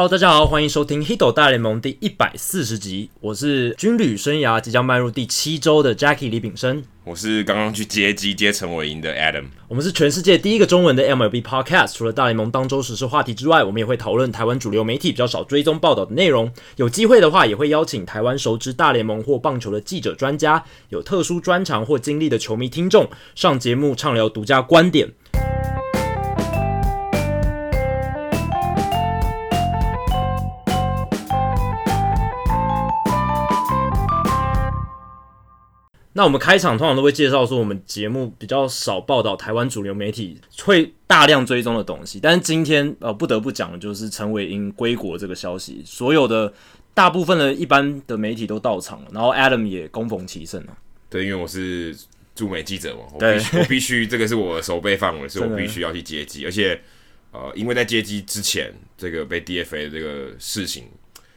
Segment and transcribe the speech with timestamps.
[0.00, 3.10] Hello，大家好，欢迎收听《Hito 大联盟》第一百四十集。
[3.20, 6.82] 我是军旅生涯即将迈入第七周的 Jackie 李炳生。
[7.04, 9.44] 我是刚刚去接机接陈伟英的 Adam。
[9.68, 11.92] 我们是全世界第一个中文的 MLB Podcast。
[11.92, 16.50] 除了大联盟当周时事话题之外，我们也会讨论台湾主流媒体比较少追踪报道的内容。
[16.76, 25.12] 有机会的话，也会邀请台湾熟知大联盟或棒球的记者、专家，有特殊专长或经历的球迷听众上节目畅聊独家观点。
[36.12, 42.18] 那我们开场通常都会介绍说，我们节目比较少报道台湾主流媒体会大量追踪的东西。
[42.20, 46.52] 但是今天呃，不得不讲的就是陈伟英归国这个消息，所有的
[46.92, 50.76] 大部分的一般的媒体都到场了，然后 Adam 也恭逢其盛了。
[51.08, 51.96] 对，因为我是
[52.34, 56.44] 驻美记者嘛，我必须我必须这个是我的守备范围，所以我必须要去接机。
[56.44, 56.80] 而且
[57.30, 60.86] 呃，因为在接机之前，这个被 DFA 的这个事情，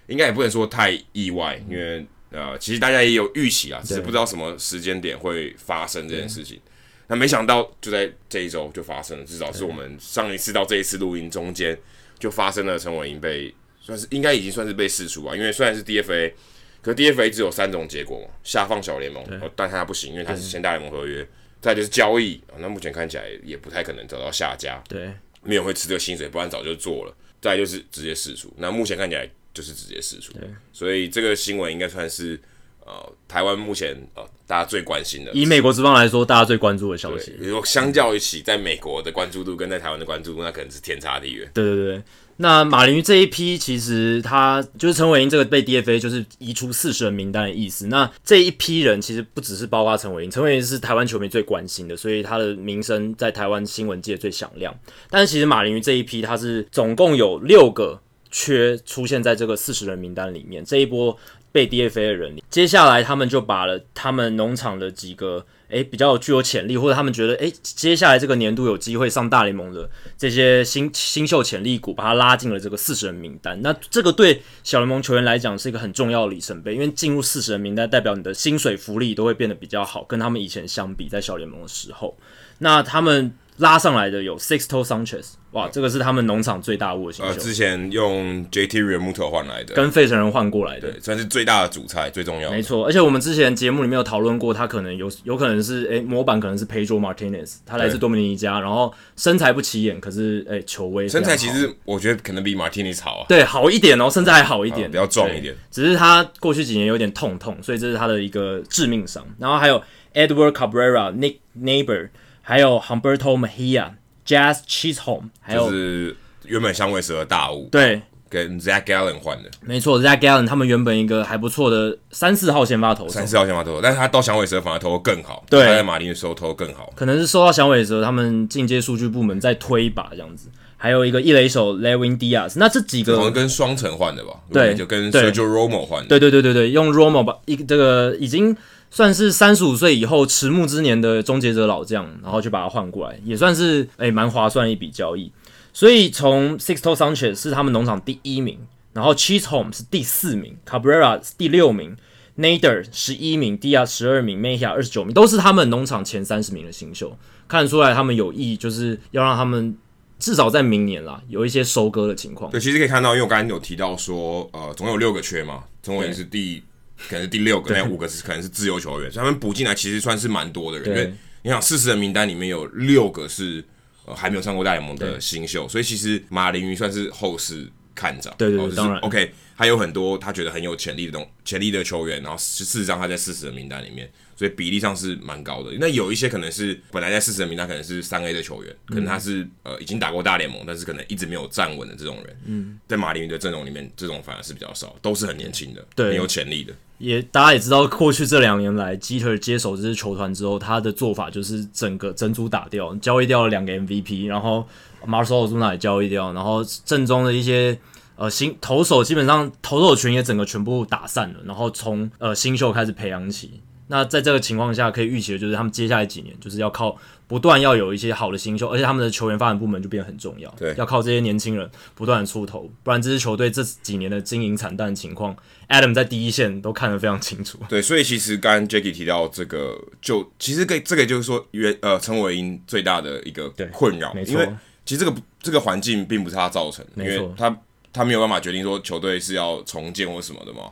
[0.08, 2.04] 应该也不能说太意外，因为。
[2.34, 6.60] 呃，其实大家也有预期啊，只是不知道什么时间点会发生这件事情。
[7.08, 11.78] 那没想到就在这一周就发生了，至少是我们上一次到这一次录音中间
[12.18, 15.36] 就发生了陈伟英被算是应该已经算是被释出啊。
[15.36, 16.34] 因为虽然是 DFA，
[16.82, 19.24] 可是 DFA 只有三种结果嘛，下放小联盟，
[19.56, 21.28] 但他不行，因为他是签大联盟合约。
[21.62, 27.16] 再就是交易，那目前看起来也不太可能找到下家，对，没有人会吃这个薪水，不然早就做了。
[27.42, 29.30] 再就是直接释出，那目前看起来。
[29.54, 30.34] 就是直接释出，
[30.72, 32.40] 所以这个新闻应该算是
[32.86, 32.94] 呃
[33.28, 35.32] 台湾目前呃大家最关心的。
[35.32, 37.32] 以美国之邦来说，大家最关注的消息。
[37.40, 41.48] 比如说，相较于起，在美国的关注度跟在台湾的关注度，那可能是天差地远。
[41.54, 42.04] 对对对，
[42.38, 47.86] 那马林鱼这一批，其实他就是陈伟英这个被 DFA 就是移出四十人名单的意思。
[47.88, 54.76] 那这一批人其实不只是包括陈伟英，陈伟英是台湾球迷最关心的，所以他的名声在台湾新闻界最响亮。
[55.12, 58.02] 但是其实马林鱼这一批，他是总共有六个。
[58.34, 61.16] 缺出现在这个四十人名单里面，这一波
[61.52, 73.62] 被 DFA 的人，接下来他们就把了他们农场的几个诶比较具有潜力，或者他们觉得诶接下来这个年度有机会上大联盟的这些新新秀潜力股，把他拉进了这个四十人名单。
[73.62, 82.18] 那这个对小联盟球员来讲是一个很重要的里程碑，因为进入四十人名单代表你的薪水福利都会变得比较好，跟他们以前相比，在小联盟的时候，
[82.58, 83.32] 那他们。
[83.58, 87.32] 拉上来的有 Sixto Sanchez，哇，这个是他们农场最大物的新秀。
[87.32, 92.56] 呃，之前用 JT Realmuto 换来的，跟费城人换过来的，对，算是最大的主菜，最重要的。
[92.56, 101.08] 没错，而且我们之前节目里面有讨论过，他可能有有可能是，诶，模板可能是 Pedro Martinez，他来自多米尼加，然后身材不起眼，可是，诶，球威。
[101.08, 103.26] 身材其实我觉得可能比 Martinez 好啊。
[103.30, 105.56] 对，好一点哦，身材还好一点，比较壮一点。
[105.70, 109.24] 只是他过去几年有点痛痛，所以这是他的一个致命伤。
[109.38, 109.80] 然后还有
[110.16, 112.10] Edward Cabrera、Nick Neighbor，
[112.44, 113.94] 还有 Humberto Mejia。
[114.26, 116.16] Jazz Chisholm，还有就是
[116.46, 134.36] 原本响尾蛇的大物，对，跟 Zach Gallen 换的，没错，Zach Gallen 他们原本一个还不错的三四号先发投手，三四号先发投手，但是他到响尾蛇反而投的更好，对，他在马林的时候投的更好，可能是受到响尾蛇他们进阶数据部门再推一把这样子，还有一个一垒手 Levin Diaz，那这几个好像跟双城换的吧？
[134.54, 138.56] 对，就跟 Sergio Romo 换的，对对对对对，用 Romo 把一个这个已经。
[138.94, 145.32] 算是三十五岁以后迟暮之年的终结者老将，然后就把他换过来，也算是诶蛮划算一笔交易。
[145.74, 148.60] 所以从 Sixto Sanchez 是他们农场第一名，
[148.94, 151.98] 然后 Cheese Home 是第四名，Cabrera 是第六名
[152.38, 157.18] ，Nader 十一名，Dia 十二名，Mejia 二十九名，都是他们农场前三十名的新秀。
[157.48, 159.76] 看得出来他们有意就是要让他们
[160.20, 162.52] 至少在明年啦有一些收割的情况。
[162.52, 166.62] 对，其实可以看到，因为我刚才有提到说，呃，总有六个缺嘛，陈伟英是第。
[167.10, 170.90] 可能是第六个，那五个是可能是自由球员，所以他们补进来其实算是蛮多的人。
[170.90, 171.14] 因为
[171.44, 173.64] 你想，四十人名单里面有六个是
[174.06, 178.34] 呃还没有上过大联盟的新秀，所以其实马林鱼算是后世看涨。
[178.38, 179.00] 对对，对，就是、当然。
[179.02, 184.10] OK，还有很多他觉得很有潜力的东潜力的球员，然后事实上他在四十人名单里面。
[184.36, 185.72] 所以比例上是蛮高的。
[185.80, 192.38] 那有一些可能是本来在四十人名单，可能是三 A 的球员，可能他是呃已经打过大联盟，但是可能一直没有站稳的这种人。
[192.46, 196.74] 嗯，在马林鱼的阵容里面，这种反而是比较少，都是很年轻的，对，很有潜力的。
[197.04, 204.66] 也大家也知道，过去这两年来，基特接手这支球团之后，他的做法就是整个珍珠打掉，交易掉了两个 MVP，然后
[205.06, 207.78] Marcell 也交易掉，然后正中的一些
[208.16, 213.60] 呃新投手基本上投手群也整个全部打散了，然后从呃新秀开始培养起。
[213.88, 216.98] 那在这个情况下，可以预期的就是他们接下来几年就是要靠
[217.28, 220.50] 不断要有一些好的新秀，而且他们的球员发展部门就变得很重要。
[220.58, 225.36] 对，要靠这些年轻人不断的出头，不然这支球队这几年的经营惨淡的情况
[225.68, 227.60] ，Adam 在第一线都看得非常清楚。
[227.68, 234.48] 对，所以其实刚刚 Jackie 提到这个，就其实给这个就是说，原呃陈伟英最大的一个困扰，因为
[234.86, 237.56] 其实这个这个环境并不是他造成的，因为他
[237.92, 240.72] 他没有办法决定说球队是要重建或什么的嘛。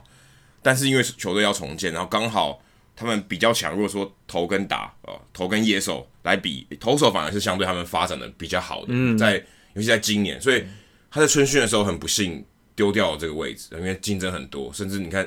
[0.62, 2.62] 但是因为球队要重建，然后刚好
[2.94, 9.36] 他们比较强，如果说投跟打啊、呃，投跟野手来比，投手反而是相对他们发展的比较好的，嗯、在
[9.74, 10.64] 尤其在今年，所以
[11.10, 12.44] 他在春训的时候很不幸
[12.74, 15.22] 丢掉了这个位置，因为竞争很多，甚至你看，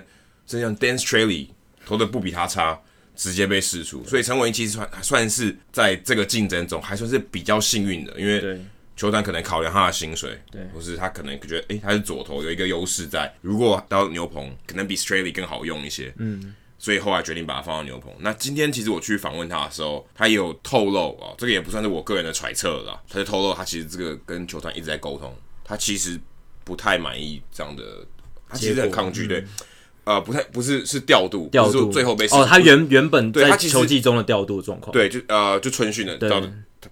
[0.46, 1.48] 甚至像 Dan Straily
[1.86, 2.80] 投的不比他差，
[3.16, 8.60] 直接被释出，所以陈伟殷其实算还算是在这个竞争中还算是比较幸运的，因为。
[8.98, 13.30] 球团可能考量他的薪水，对，或是他可能觉得，哎、欸，他是左投，有一个优势在。
[13.42, 18.14] 如果到牛棚，可能比 Straily 更好用一些，嗯，所以后来决定把它放到牛棚。
[18.20, 26.20] 那今天其实我去访问他的时候，他也有透露啊，这个也不算是我个人的揣测了，他就透露他其实这个跟球团一直在沟通，他其实
[26.64, 28.06] 不太满意这样的，
[28.48, 36.48] 他其实很抗拒，对，嗯、呃，不太不是是调度，调度最后被哦，他原原本在球季中的调度状况，对，就呃就春训的调度。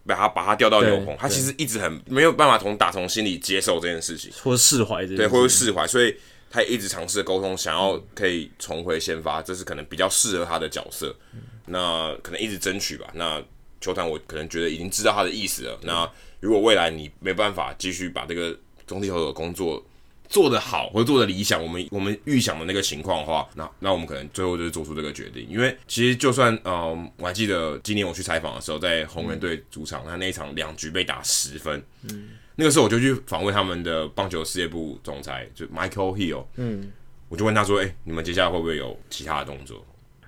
[0.08, 6.16] 把他把他调到牛棚，他其实一直很没有办法从打从心里接受这件事情，或者释怀这，对，或者释怀，所以
[6.54, 11.16] 他也一直尝试沟通，想要可以重回先发，这是可能比较适合他的角色。
[11.34, 13.10] 嗯、那可能一直争取吧。
[13.16, 13.44] 那
[13.82, 15.74] 球团我可能觉得已经知道他的意思了。
[15.82, 18.56] 嗯、那如果未来你没办法继续把这个
[18.86, 19.84] 中继投手的工作，
[20.30, 25.48] 做得好或者做得理想，我们我们预想的那个情况的话，那那我们可能最后就是做出这个决定。
[25.50, 36.92] 因为其实就算嗯、呃，我还记得今年我去采访的时候，在红人队主场，他那一场两局被打十分，嗯，那个时候我就去访问他们的棒球事业部总裁，就 Michael Hill，嗯，
[37.30, 39.86] 我就问他说，哎、欸，你们接下来会不会有其他的动作？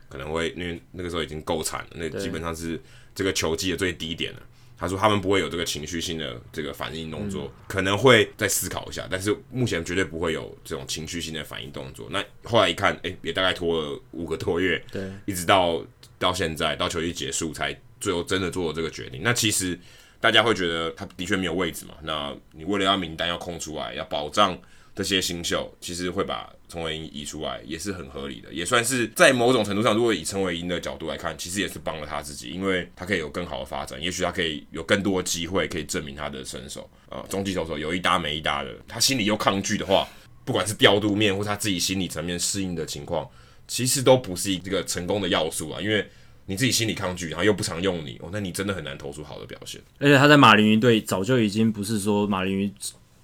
[0.08, 2.80] 可能会，因为那个时候已经够惨了，那基本上是
[3.14, 4.40] 这个球季的最低点了。
[4.78, 12.08] 他说他们不会有这个情绪性的这个反应动作，嗯、可能会再思考一下，但是目前绝对不会有这种情绪性的反应动作。
[12.12, 15.82] 那后来一看，哎、欸，也大概拖了五个多月，对，一直到
[16.20, 19.22] 到现在到球季结束才最后真的做了这个决定。
[19.24, 19.80] 那其实
[20.26, 21.94] 大家会觉得他的确没有位置嘛？
[22.02, 24.58] 那你为了要名单要空出来，要保障。
[24.96, 36.90] 这些新秀其实会把陈伟殷移出来，也是很合理的，也算是在某种程度上，如果以陈伟殷的角度来看，其实也是帮了他自己，因为他可以有更好的发展，也许他可以有更多的机会可以证明他的身手。
[37.10, 40.08] 呃，中继投手有一搭没一搭的，他心里又抗拒的话，
[40.46, 43.30] 不管是调度面或他自己心理层面适应的情况，
[43.68, 46.10] 其实都不是一个成功的要素啊，因为
[46.46, 49.82] 你自己心理抗拒，然后又不常用你，哦，那你真的很难投出好的表现。
[50.00, 52.72] 而且他在马林鱼队早就已经不是说马林鱼。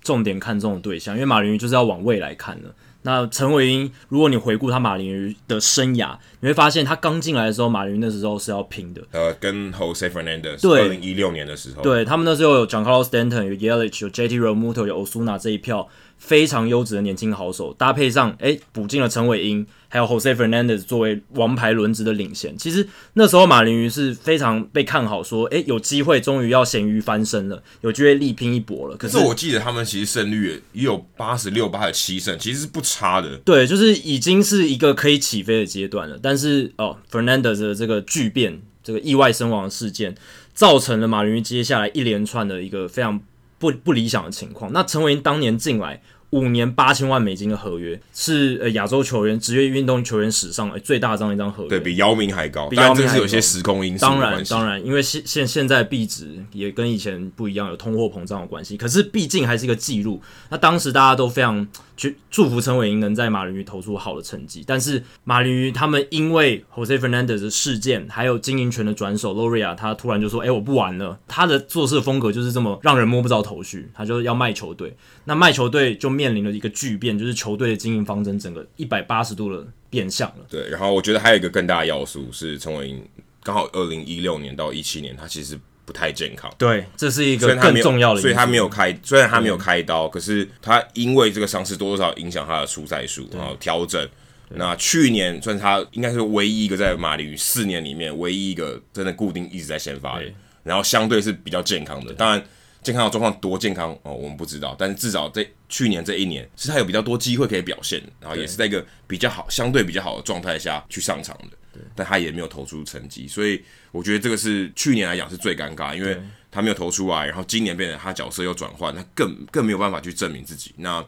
[0.04, 2.74] 重点看中的对象，因为马林鱼就是要往未来看的。
[3.04, 9.04] 那陈伟英，如果你回顾他马林鱼的生涯，你会发现他刚进来的时候，马林鱼那时候是要拼的。
[9.12, 14.40] 呃，跟 Jose Fernandez，对，二零一六年的时候，对他们那时候有 j o h n c a r l o Stanton 有 Yelich，有 JT
[14.40, 15.88] Realmuto，有 Osuna 这一票
[16.18, 19.68] 非常优质的年轻好手，搭配上诶补进了陈伟殷。
[19.94, 28.96] 还有 Jose Fernandez 作为王牌轮值的领衔，其实那时候马林鱼是非常被看好，说，诶、欸，有机会，终于要咸鱼翻身了，有机会力拼一搏了。
[28.96, 33.36] 可是，我记得他们其实胜率也有八十六、八十七胜，其实是不差的。
[33.40, 36.18] 对，就是已经是一个可以起飞的阶段了。
[36.24, 40.16] 但是哦，Fernandez 的这个巨变，这个意外身亡的事件，
[40.54, 43.20] 造成了马林鱼接下来一连串的一个非常
[43.60, 44.72] 不不理想的情况。
[44.72, 46.02] 那陈伟殷当年进来。
[46.32, 54.06] 五年八千万美金的合约是呃亚洲球员职业运动球员史上最大张一张合约，对，比姚明还高，比姚明是有些时空因素。
[54.06, 58.78] 当然当然，因为现现现在币值也跟以前不一样，有通货膨胀的关系。
[58.78, 60.22] 可是毕竟还是一个记录。
[60.50, 74.96] 那当时大家都非常去祝福陈伟殷能在马林鱼投出好的成绩，但是马林鱼他们因为 Jose Fernandez 的事件，还有经营权的转手 Loria，他突然就说：“哎、欸，我不玩了。”他的做事风格就是这么让人摸不着头绪，他就要卖球队。
[75.26, 80.46] 那卖球队就面临了一个巨变，就是球队的经营方针整个一百八十度的变相了。
[80.48, 83.04] 对，然后我觉得还有一个更大的要素是陈伟殷
[83.42, 86.54] 刚好二零一六年到一七年，他其实不太健康。
[86.60, 94.08] 对，这是一个更重要的，所以他没有开，虽然他没有开刀，可是他因为这个伤势多多少少影响他的出赛数，然后调整。
[94.50, 100.26] 那去年算是他应该是唯一一个在马林鱼四年里面唯一一个真的固定一直在先发的，
[100.64, 102.44] 然后相对是比较健康的，当然。
[102.84, 113.64] 健康的状况多健康哦，我们不知道，但是至少在去年这一年，是他有比较多机会可以表现，然后也是在一个比较好、相对比较好的状态下去上场的，但他也没有投出成绩，所以
[113.94, 121.04] 我觉得这个是去年来讲是最尴尬，因为他没有投出来，然后今年变成他角色又转换，他更更没有办法去证明自己，那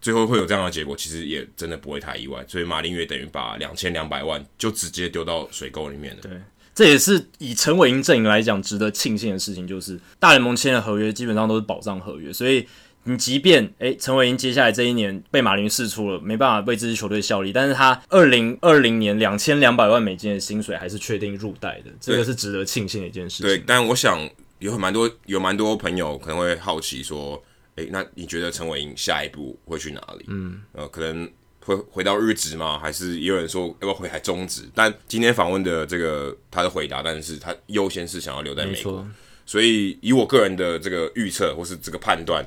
[0.00, 6.22] 最后会有这样的结果，其实也真的不会太意外，所以马林鱼等于把两千两百万就直接丢到水沟里面了。
[6.22, 6.32] 对。
[6.72, 12.66] 这也是以陈伟殷阵营来讲值得庆幸的事情，就是大联盟签的合约基本上都是保障合约，所以
[13.04, 23.46] 你即便诶陈伟英接下来这一年被马林试出了，没办法为这支球队效力，但是他二零二零年两千两百万美金的薪水还是确定入袋的，这个是值得庆幸的一件事情。
[23.46, 24.28] 对，但我想
[24.58, 27.42] 有很蛮多有蛮多朋友可能会好奇说，
[27.76, 30.26] 诶，那你觉得陈伟英下一步会去哪里？
[30.28, 31.26] 嗯，呃，可能
[31.60, 32.78] 会回到日职吗？
[32.78, 34.68] 还是也有人说要不要回台中职？
[34.74, 39.06] 但今天访问的这个他的回答，但是他优先是想要留在美国。
[39.46, 42.46] 所以以我个人的这个预测或是这个判断，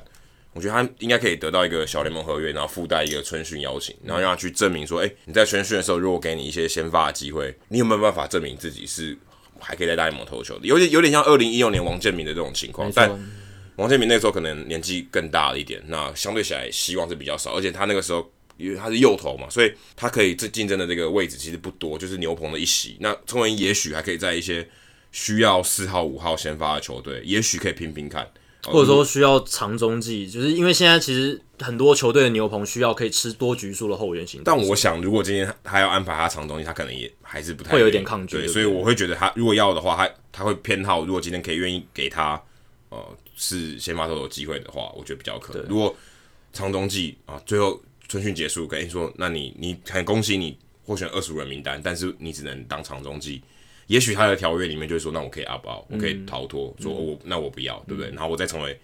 [0.54, 9.14] 我觉得他应该可以得到一个小联盟合约，然后附带一个春训邀请，然后让他去证明说，哎，你在春训的时候，如果给你一些先发的机会，你有没有办法证明自己是
[9.58, 10.66] 还可以在大联盟投球的？
[10.66, 13.10] 有点有点像二零一六年王建民的这种情况，但。
[13.76, 18.24] 王建民那时候可能年纪更大了一点，那相对起来希望是比较少，而且他那个时候
[18.56, 22.96] 因为他是右投嘛，所以他可以这竞争的这个位置其实不多，就是牛棚的一席。
[23.00, 24.64] 那陈文也许还可以在一些
[25.10, 28.24] 需要四号、五号先发的球队，也许可以拼拼看，
[28.64, 34.42] 或者说需要长中继，就是因为现在其实很多球队的牛棚需要可以吃多局数的后援型。
[34.44, 42.42] 但我想，如果今天他要安排他长中继，他可能也还是不太会有点抗拒，对，所以我会觉得他如果要的话，他他会偏好，如果今天可以愿意给他。
[42.90, 43.04] 呃，
[43.34, 45.66] 是先发投手机会的话，我觉得比较可能。
[45.68, 45.92] 如果
[46.52, 53.42] 长中继啊，最后春训结束，跟你说，那你你很恭喜你获选二十五人名单，但是你只能当长中继。
[53.86, 58.10] 也许他的条约里面就是说，那我可以 opt out，我可以逃脱，说我那我不要，对不对？
[58.10, 58.78] 然后我再成为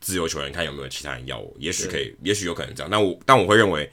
[0.00, 1.54] 自由球员，看有没有其他人要我。
[1.58, 2.90] 也许可以，也许有可能这样。
[2.90, 3.90] 但我但我会认为，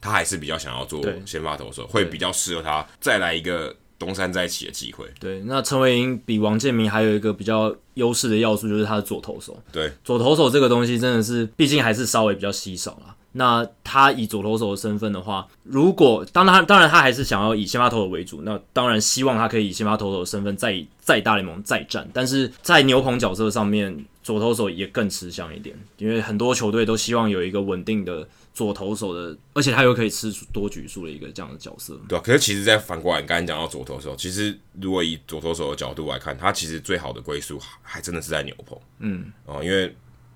[0.00, 3.76] 他还是比较想要做先发投手，会比较适合他再来一个。
[4.00, 5.04] 东山再起的机会。
[5.20, 9.62] 对，那陈伟英比王建民还有一个比较优势的要素，就是他的左投手。
[9.70, 13.14] 对，左投手这个东西真的是，毕竟还是稍微比较稀少啦。
[13.32, 22.08] 那他以左投手的身份的话，如果当他当然他还是想要以先发投手为主，那当然希望他可以以先发投手的身份在在大联盟再战。
[22.12, 28.26] 但是在牛棚角色上面，左投手也更吃香一点，因为很多球队都希望有一个稳定的。
[28.52, 38.76] 左投手的，而且他又可以吃多局数的一个这样的角色，对啊，可是其实，在反过来，你刚才讲到左投手，其实如果以左投手的角度来看，他其实最好的归宿还真的是在牛棚。
[38.98, 39.94] 嗯，哦，因为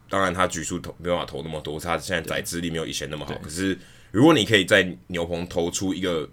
[0.08, 3.34] 当然他局数投没办法投那么多，他现在载资力没有以前那么好。
[3.38, 3.78] 可是
[4.10, 6.28] 如果你可以在牛棚投出一个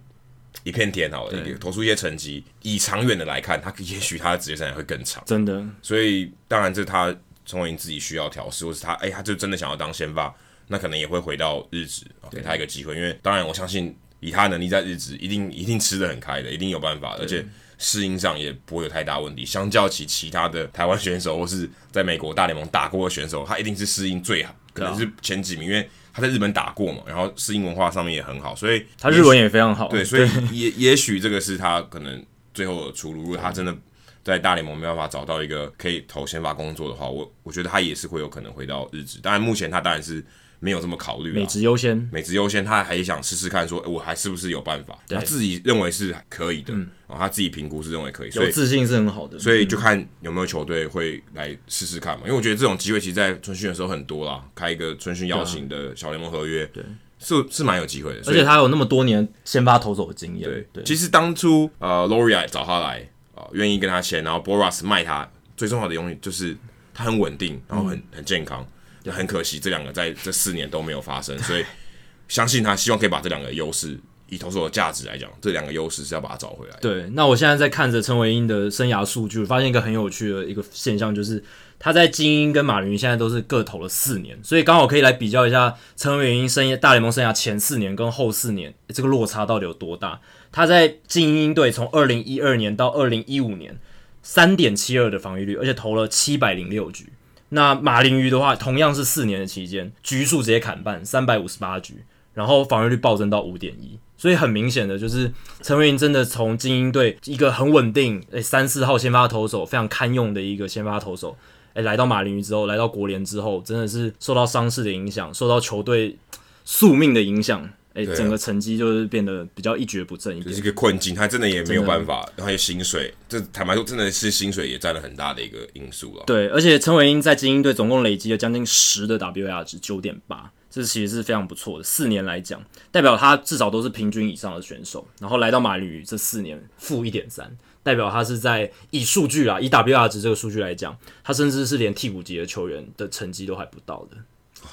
[0.63, 5.23] 一片天，好了，一个投出一些成绩，以长远的来看，他也许他的职业生涯会更长。
[5.25, 10.33] 真的，所以当然这是他陈伟英自己需要调试，或是他哎、欸，他就真的想要当先发。
[10.67, 17.45] 那可能也会回到日职，给他一个机会，因为当然我相信以他的能力在日职一定一定吃得很开的，一定有办法，而且
[17.83, 19.43] 适应上也不会有太大问题。
[19.43, 29.87] 相较起其他的台湾选手或是在美国大联盟打过的选手，他一定是适应最好，可能是前几名，因为他在日本打过嘛，然后适应文化上面也很好，所以他日文也非常好。
[29.87, 32.23] 对，所以也也许这个是他可能
[32.53, 33.23] 最后的出路。
[33.23, 33.75] 如果他真的
[34.23, 39.19] 在大联盟没办法找到一个可以投先发工作的话，我我觉得他也是会有可能回到日职。
[39.23, 40.23] 当然，目前他当然是。
[40.63, 44.97] 没有这么考虑，美职优先，美职优先，他还想试试看，说我还是不是有办法？
[45.09, 52.21] 他自己认为是可以的，嗯，他自己评估是认为可以，所以有自信是很好的，所以就看有没有球队会来试试看嘛。
[52.25, 56.83] 因为我觉得这种机会其实，在春训的时候很多啦，开一个春训邀请的小联盟合约，对，
[57.17, 58.19] 是是蛮有机会的。
[58.27, 60.83] 而且他有那么多年先发投手的经验，对对。
[60.83, 65.27] 其实当初呃，Loria 找他来啊，愿意跟他签，然后 Boras 卖他，
[65.57, 66.55] 最重要的东西就是
[66.93, 68.63] 他很稳定，然后很很健康。
[69.09, 71.63] 很可惜，这两个在这四年都没有发生，所以
[72.27, 73.97] 相信他希望可以把这两个优势，
[74.29, 76.77] 以投手的价值来讲，这两个优势是要把它找回来。
[76.81, 81.43] 对，那我现在在看着陈伟英的生涯数据，发现一个很有趣的一个现象，就是
[81.79, 90.21] 他在精英跟马林鱼现在都是各投了四年，所以刚好可以来比较一下陈伟英生涯大联盟生涯前四年跟后四年这个落差到底有多大。
[90.53, 93.79] 他在精英队从二零一二年到二零一五年，
[94.21, 97.11] 三点七二的防御率，而且投了七百零六局。
[97.53, 102.03] 那马林鱼的话，同样是四年的期间，局数直接砍半，三百五十八局，
[102.33, 105.31] 然后防御率暴增到五点一，所以很明显的就是
[105.61, 111.35] 陈伟英真的从精英队一个很稳定，诶三四号先发投手，非常堪用的一个先发投手，
[111.73, 116.17] 诶来到马林鱼之后，来到国联之后，真的是受到伤势的影响，受到球队
[116.63, 117.69] 宿命的影响。
[117.93, 121.13] 哎、欸，整个成绩就是变得比较一蹶不振一点，就是一个困境。
[121.13, 126.23] 他真的也没有办法，然后还有薪水，这坦白说，真的是薪水也占了很大的一个因素了。
[126.25, 131.83] 对，而且陈伟英在精英队总共累积了将近十的 WAR 值，九点八，这其实是非常不错的。
[131.83, 135.05] 四年来讲，代表他至少都是平均以上的选手。
[135.19, 144.15] 然后来到马林鱼这四年负一点三，代表他是在以数据啊，以 WAR 值这个数据来讲，他甚至是连替补级的球员的成绩都还不到的。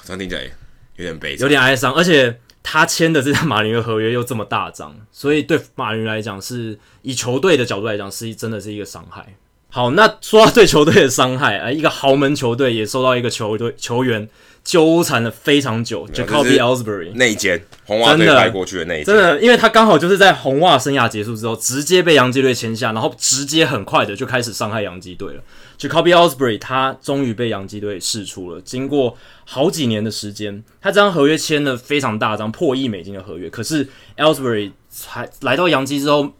[0.05, 0.43] 这样听起来
[0.95, 2.39] 有点悲，有点哀伤，而且。
[2.61, 9.25] 他签的这张马林的合约又这么大张，所以对马林来讲，是以球队的角度来讲，是真的是一个伤害。
[9.71, 14.27] 好，那说到对球队的伤害啊，一个豪门球队也受到一个球队球员
[14.63, 25.43] 纠缠了非常久，Jacoby Ellsbury 内奸，红袜队带过去的内奸，真的，因为他刚好就是在红袜生涯结束之后，直接被洋基队签下，然后直接很快的就开始伤害洋基队了。
[25.79, 36.33] Jacoby Ellsbury 他终于被洋基队释出了，经过好几年的时间，他这张合约签了非常大张破亿美金的合约，可是 Elsbury 才来到洋基之后。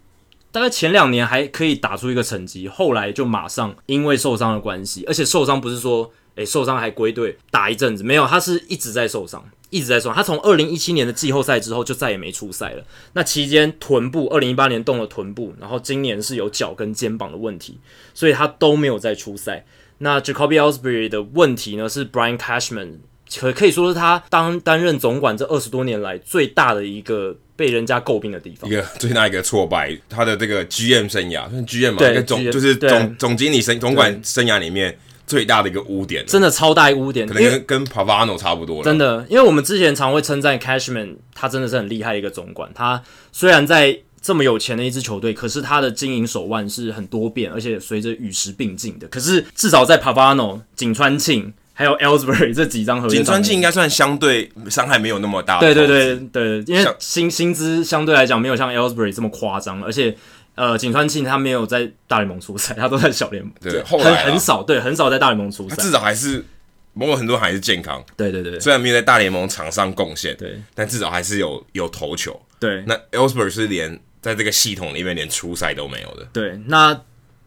[0.52, 10.16] 大概前两年还可以打出一个成绩，后来就马上因为受伤的关系，而且受伤不是说诶、受伤还归队打一阵子，没有，他是一直在受伤，一直在受伤。
[10.16, 12.84] 他从二零一七年的季后赛之后就再也没出赛了。
[13.14, 17.80] 那期间臀部，二零一八年动了臀部，然后今年是有脚跟肩膀的问题，
[18.14, 19.66] 所以他都没有再出赛。
[20.00, 23.00] 那 Jacoby Ellsbury 的问题呢，是 Brian Cashman
[23.38, 27.38] 可可以说是他当担任总管这二十多年来最大的一个。
[27.60, 34.98] 被人家诟病的地方，一个最大一个挫败，他的这个 GM 生涯，算 GM 嘛，对总就是总总经理生总管生涯里面
[35.30, 38.84] 最大的一个污点，真的超大一个污点，可能跟跟 Pavano 差不多了。
[38.84, 42.70] 真的，因为我们之前常会称赞 Cashman，他真的是很厉害的一个总管。
[42.74, 49.08] 他虽然在这么有钱的一支球队，可是他的经营手腕是很多变，而且随着与时并进的。
[49.08, 51.54] 可是至少在 Pavano、井川庆。
[51.72, 55.62] 还有 Ellsbury 这几张合约，井川庆应该算相对伤害没有那么大。
[55.62, 60.14] 对对对对，因为薪薪资相对来讲没有像 Ellsbury 这么夸张，而且
[60.60, 65.76] 呃，井川庆他没有在大联盟出赛，他都在小联盟，对，后来很少，对，很少在大联盟出赛。
[65.78, 66.44] 至少还是
[66.94, 68.04] 某种很多还是健康。
[68.18, 72.38] 对对对，虽然没有在大联盟场上贡献，对，但至少还是有有投球。
[72.60, 76.28] 对，那 Ellsbury 是连在这个系统里面连初赛都没有的。
[76.34, 77.02] 对，那。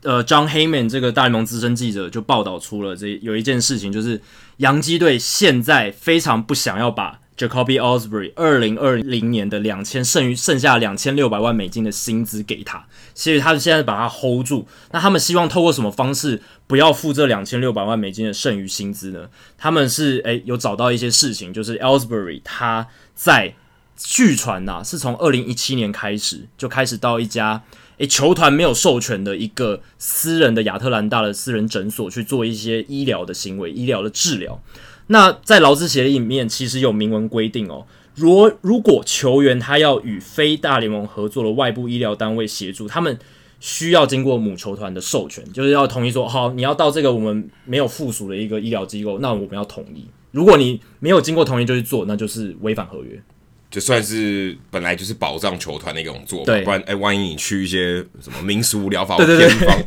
[0.04, 4.20] 呃，John Heyman 这个大联盟资深记者就报道出了这有一件事情，就是
[4.56, 14.66] 洋基队现在非常不想要把 Jacoby Osbury 二零二零年的两千剩余剩下两千六百万美金的薪资给他，所以他们现在把他 hold 住。
[14.92, 19.28] 那他们希望透过什么方式不要付这两千六百万美金的剩余薪资呢？
[19.56, 23.54] 他们是诶有找到一些事情，就是 Ellsbury 他在
[23.96, 27.62] 据传呐是从二零一七年开始就开始到一家。
[27.98, 34.60] 诶，球团没有授权的一个私人的亚特兰大的私人诊所去做一些医疗的行为、医疗的治疗。
[35.08, 43.18] 那在劳资协议里面，其实有明文规定哦，如如果球员他要与非大联盟合作的外部医疗单位协助，他们
[43.60, 50.06] 需要经过母球团的授权，就是要同意说，好，你要到这个我们没有附属的一个医疗机构，那我们要同意。
[50.30, 53.22] 如果你没有经过同意就去做，那就是违反合约。
[53.70, 59.82] 就算是本来就是保障球团的一种做法，对不然哎、欸，万一你去一些什么民俗疗法或偏方，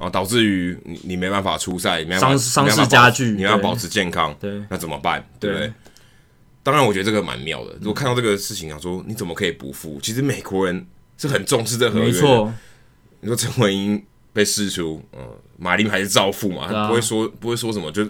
[0.00, 5.22] 然后导致于你你没办法出赛，伤伤势加剧，你要保持健康，对，那怎么办？
[5.38, 5.70] 对不对？
[6.62, 7.74] 当然，我觉得这个蛮妙的。
[7.74, 10.00] 如果看到这个事情，想说你怎么可以不付？
[10.02, 10.86] 其实美国人
[11.18, 12.12] 是很重视这合约的。
[12.12, 12.54] 没错，
[13.20, 15.20] 你说陈文英被释出，嗯，
[15.58, 18.02] 马林还是照付嘛，他不会说不会说什么，就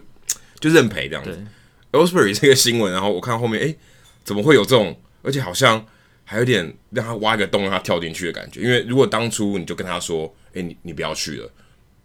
[0.61, 1.45] 就认赔这样子。
[1.91, 3.79] Ellsbury 这个新闻，然后我看后面，哎、欸，
[4.23, 4.97] 怎么会有这种？
[5.23, 5.85] 而且好像
[6.25, 11.51] 还有点让他挖一个洞让他跳进去的感觉，因为如果当初你就跟他说：“哎、欸，你你不要去了”，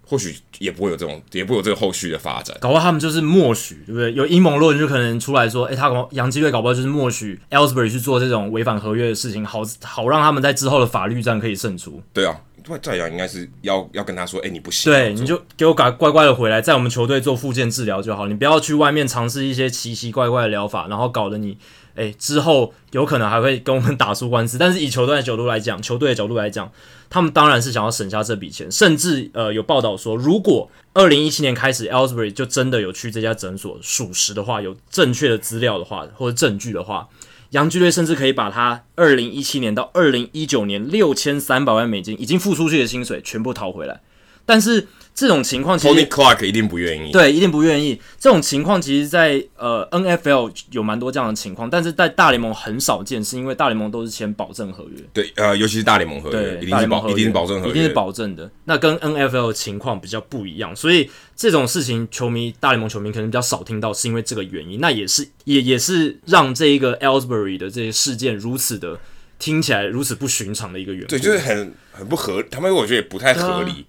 [0.06, 2.56] 或许也不会有这种，也不会有这个后续的发展。
[2.62, 4.14] 搞不好他们就是默许，对不对？
[4.14, 12.40] 有阴谋论就可能出来说：“哎、欸，他杨基队搞不好就是默许 Ellsbury 去做这种违反合约的事情，好好让他们在之后的法律战可以胜出。”对啊，
[12.82, 21.58] 再讲应该是要要跟他说：“哎、欸，你不行，对，你就给我赶乖乖的回来，在我们球队做复健治疗就好，你不要去外面尝试一些奇奇怪怪的疗法，然后搞得你。”
[21.96, 26.72] 诶，之后有可能还会跟我们打出官司，但是以球队的角度来讲，球队的角度来讲，
[27.10, 37.08] 他们当然是想要省下这笔钱，甚至呃有报道说，如果二零一七年开始，Ellsbury 就真的有去这家诊所属实的话，有正确的资料的话或者证据的话，
[37.52, 44.02] 洋基队甚至可以把他二零一七年到二零一九年六千三百万美金已经付出去的薪水全部讨回来，
[44.46, 44.88] 但是。
[45.16, 47.10] 这种情况其实，Tony Clark 一定不愿意。
[47.10, 47.98] 对，一定不愿意。
[48.20, 55.02] 这种情况其实在，在呃 NFL 有蛮多这样的情况，但是在大联盟很少见，是因为大联盟都是签保证合约。
[55.14, 58.52] 对，呃，尤其是大联盟合约，一定是保，一定是保证合约，一定是保证的。
[58.66, 64.82] 那跟 NFL 的情况比较不一样，所以这种事情，球迷大联盟球迷可能比较少听到，是因为这个原因。
[64.82, 69.00] 那也是，也也是让这一个 Ellsbury 的这些事件如此的
[69.40, 71.08] 听起来如此不寻常的一个原因。
[71.08, 73.86] 对，就是很很不合，他们我觉得也不太合理。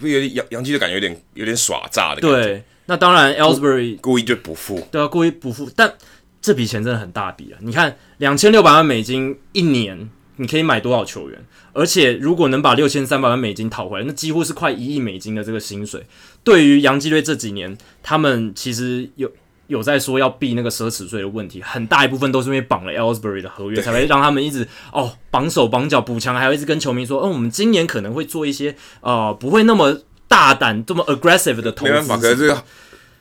[0.00, 2.42] 会有点杨杨基的感觉，有点有点耍诈的感觉。
[2.42, 5.70] 对，那当然，Ellsbury 故意就不付，对啊，故意不付。
[5.76, 5.92] 但
[6.40, 7.58] 这笔钱真的很大笔啊！
[7.60, 11.44] 你看，两千六百万美金一年，你可以买多少球员？
[11.72, 16.04] 而且，如果能把六千三百万美金讨回来，那几乎是快一亿美金的这个薪水。
[16.42, 19.30] 对于杨基队这几年，他们其实有。
[19.68, 31.92] 有在说要避那个奢侈税的问题，很大一部分都是因为绑了 Ellsbury 的合约，才会让他们一直哦绑手绑脚补强，还有一直跟球迷说，嗯，我们今年可能会做一些呃不会那么大胆、这么 aggressive 的投资。
[31.92, 32.64] 没办法，可是这个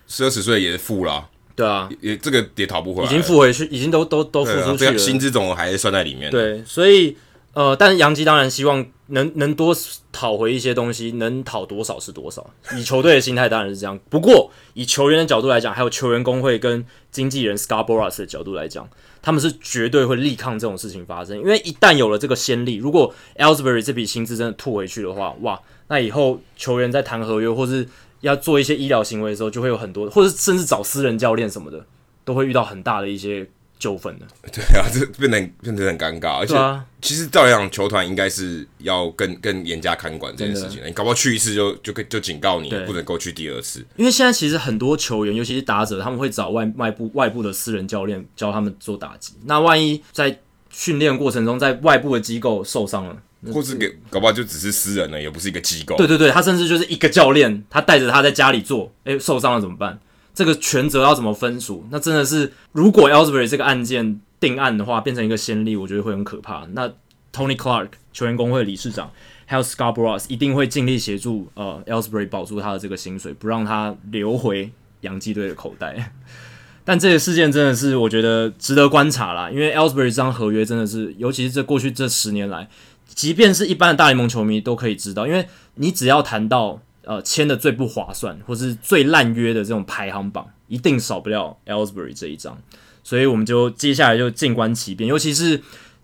[0.08, 1.30] 十二十岁也付了、啊。
[1.56, 6.30] 对啊，也这个也讨不回来，已经付回去，已经都都都付出去了，薪资总额还是算在里面。
[6.30, 7.18] 对，所以
[7.58, 9.76] 呃，但是洋基当然希望能能多
[10.12, 12.48] 讨回一些东西，能讨多少是多少。
[12.78, 18.88] 以球队的心态当然是这样，不过以球员的角度来讲，还有球员工会跟经纪人 Scott Boras 的角度来讲，
[19.24, 27.90] 他们是绝对会力抗这种事情发生，因为一旦有了这个先例，如果 Ellsbury 这笔薪资真的吐回去的话，哇，那以后球员在谈合约或是
[28.22, 31.84] 要做一些医疗行为的时候，就会有很多，或者甚至找私人教练什么的，
[32.24, 34.26] 都会遇到很大的一些纠纷的。
[34.52, 36.38] 对啊，这变得变得很尴尬。
[36.40, 36.56] 而且，
[37.02, 40.82] 其实照理讲，球团应该是要更更严加看管这件事情。
[40.86, 43.86] 你搞不好去一次就就就警告你，不能够去第二次。
[43.96, 49.34] 因为现在其实很多球员，尤其是打者，他们会找外外部外部的私人教练教他们做打击。
[49.46, 53.18] 那万一在训练过程中，在外部的机构受伤了？
[53.54, 55.96] 或是给搞不好就只是私人了，也不是一个机构。
[55.96, 59.98] 对对对，他甚至就是一个教练，他带着他在家里做，诶，受伤了怎么办？
[60.38, 61.84] 这个权责要怎么分属？
[61.90, 66.68] 那真的是，如果 Ellsbury 这个案件定案的话，变成一个先例，我觉得会很可怕。
[66.74, 66.88] 那
[67.34, 69.12] Tony Clark 球员工会理事长
[69.48, 74.72] 还有 Scott Boras 一定会尽力协助呃 Ellsbury 保住他的这个薪水，不让他流回
[75.02, 76.14] 洋基队的口袋。
[76.86, 82.70] 但这个事件真的是我觉得值得观察啦，因为 Ellsbury 这张合约真的是，尤其是这过去这十年来。
[83.08, 92.62] 即便是一般的大联盟球迷都可以知道，因为你只要谈到呃签的最不划算或是最烂约的这种排行榜，一定少不了 Ellsbury 这一张，
[93.04, 95.10] 所以我们就接下来就静观其变。
[95.10, 95.62] 尤其是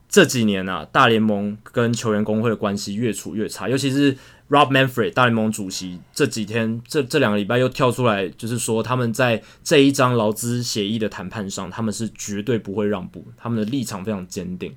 [0.08, 4.16] 这几年啊，大联盟跟球员工会的关系越处越差，尤其是
[4.50, 14.74] Rob Manfred 大联盟主席这几天这这两个礼拜又跳出来，就是说他们在这一张劳资协议的谈判上，他们是绝对不会让步，他们的立场非常坚定。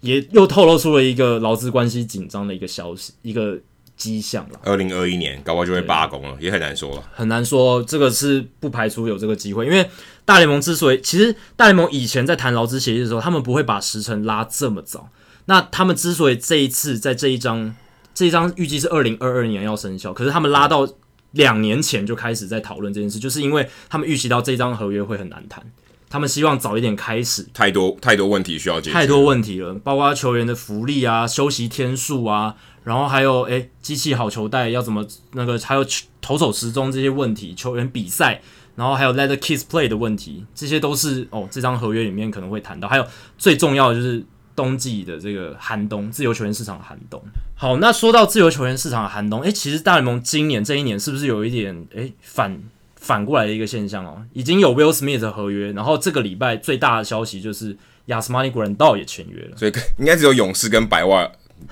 [0.00, 3.58] 也又透露出了一个劳资关系紧张的一个消息，一个
[3.98, 4.60] 迹象了。
[4.62, 7.02] 二零二一年搞不好就会罢工了，也很难说了。
[7.12, 9.66] 很难说，这个是不排除有这个机会。
[9.66, 9.90] 因为
[10.24, 15.10] 大联盟之所以，其实大联盟以前在谈劳资协议的时候，他们不会把时程拉这么早。
[15.46, 17.74] 那他们之所以这一次在这一张，
[18.14, 20.88] 这一张预计是二零二二年要生效，可是他们拉到
[21.32, 25.64] 两年前就开始在讨论这件事，就是因为他们预期到这张合约会很难谈。
[26.10, 35.84] 他们希望早一点开始，太多太多问题需要解决，太多问题了，包括球员的福利啊、休息天数啊，然后还有诶机器好球带要怎么那个，还有
[36.20, 38.40] 投手时钟这些问题，球员比赛，
[38.76, 44.24] 然后还有 let the kids play 的问题，这些都是哦这张合约里面可能会谈到，还有最重要的就是
[44.56, 47.22] 冬季的这个寒冬，自由球员市场的寒冬。
[47.54, 52.60] 好，那说到自由球员市场的寒冬，诶，其实大联盟今年这一年是不是有一点诶反？
[53.00, 57.74] 反过来的一个现象哦，已经有 Will Smith 的合约，然后这个礼拜最大的消息就是
[58.08, 61.30] Yasmani Grandal 也签约了，所以应该只有勇士跟白袜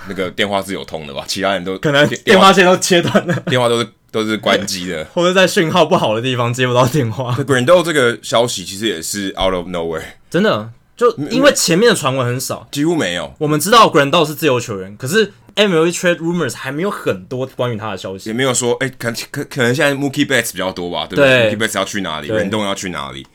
[0.08, 7.34] 那个电话是有通的吧，其他人都可能电话线都切断了，电话都是都是关机的， 或者在讯号不好的地方接不到电话。
[7.40, 13.34] Grandal 这个消息其实也是 out of nowhere，真的就因为前面的传闻很少，几乎没有。
[13.38, 15.32] 我们知道 Grandal 是自由球员，可是。
[15.56, 23.26] MLB trade rumors 还没有很多关于他的消息，也没有说，哎、欸，可可可能现在 Mookie Betts 比较多吧，对不对，对？Mookie Betts 要去哪里？Grandal 要去哪里？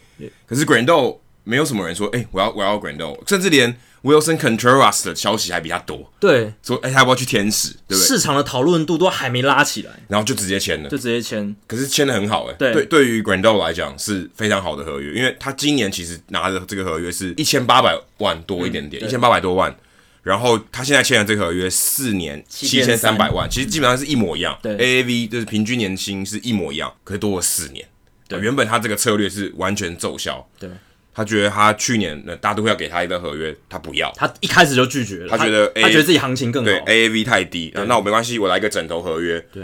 [0.46, 6.12] 可是 Grandal 没有什么人说，哎、欸，我要我要 Grandal，甚至连 Wilson Contreras 的消息还比他多。
[6.20, 7.70] 对，说，哎、欸，他要不要去天使？
[7.88, 8.08] 对不对？
[8.08, 11.56] 市场的讨论度都还没拉起来，然后就直接签了，就直接签。
[11.68, 19.76] 可是签的很好，哎，对，对，对于 Grandal 来讲是非常好的合约，因为他今年其实拿的这个合约是一千八百万多一点点，一千八百多万。
[20.24, 24.56] 然后他现在签的这个合约四年七千三百万，其实基本上是一模一样。
[24.62, 27.84] 对，AAV 就是平均年薪是一模一样，可是多了四年。
[28.28, 30.48] 对，原本他这个策略是完全奏效。
[30.60, 30.70] 对，
[31.14, 35.28] 他觉得他去年那大都会要给他一个合约，他不要，他一开始就拒绝了。
[35.30, 36.70] 他觉得他，他觉得自己行情更好。
[36.70, 39.40] 对，AAV 太低，那我没关系，我来一个枕头合约。
[39.52, 39.64] 对。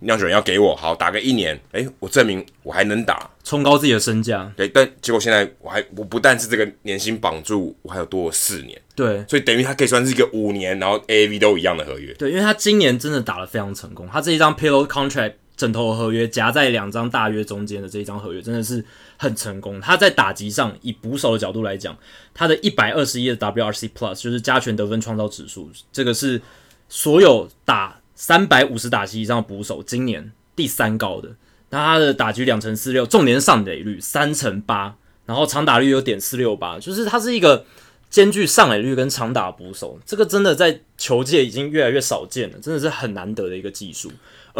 [0.00, 4.48] 酿酒人要给我好打个一年，哎，我证明我还能打，冲高自己的身价。
[4.56, 8.80] 对，但结果现在我还我不但是这个年薪绑住，我还有多四年。
[8.94, 12.14] 对，所以等于他可以算是一个五年，然后 AAV 都一样的合约。
[12.14, 18.84] 对，因为他今年真的打得非常成功，他这一张 Pillow Contract 枕头合约夹在两张大约中间的这一张合约真的是
[19.18, 19.78] 很成功。
[19.78, 21.94] 他在打击上，以捕手的角度来讲，
[22.32, 26.40] 他的一百二十一的 WRC Plus 就是加权得分创造指数，这个是
[26.88, 30.32] 所有打三百五十打击以上的捕手今年。
[30.56, 31.36] 第三高的，
[31.70, 37.64] 那他的打击两成四六，重点上垒率三成八，然后长打率有点四六八，就是他是一个
[38.10, 44.10] 兼具上垒率跟长打捕手，这个真的在球界已经越来越少见了，真的是很难得的一个技术。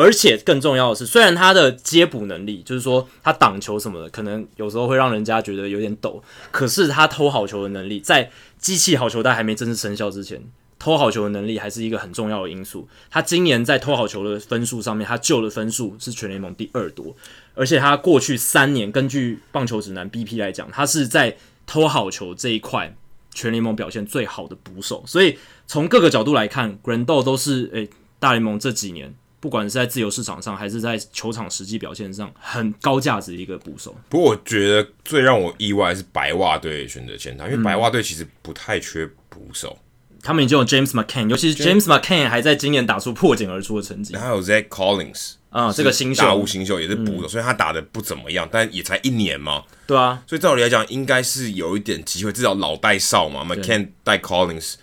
[0.01, 10.41] 而且更重要的是，虽然他的接捕能力，就是说他挡球什么的，可能有时候会让人家觉得有点抖，可是他偷好球的能力，在机器好球带还没正式生效之前。
[10.79, 12.87] 偷好球的能力还是一个很重要的因素。
[13.11, 17.17] 他今年在偷好球的分数上面，他救的分数是全联盟第二多，
[17.55, 22.95] 而且他过去三年根据棒球指南 BP 来讲，他是在偷好球这一块
[23.35, 25.03] 全联盟表现最好的捕手。
[25.05, 29.13] 所以从各个角度来看，Grandal 都是诶、大联盟这几年。
[29.41, 33.97] 不管是在自由市场上，还是在球场实际表现上，很高价值的一个捕手。
[34.09, 39.79] 不过，我觉得最让我意外的是白袜队选择签他，因为白袜队其实不太缺捕手，
[40.11, 44.17] 嗯、他们已经有 James McCann，尤其是 James McCann 还在今年打出破茧而出的成绩。
[44.17, 49.63] 还有 Zach Collins 啊，这个新秀，大物新秀也是捕手，嗯、所以他打的不怎么样，但也才一年嘛。
[49.87, 53.45] 对啊，所以照理来讲，应该是有一点机会，至少老带少嘛。
[53.45, 54.75] McCann 带 Collins，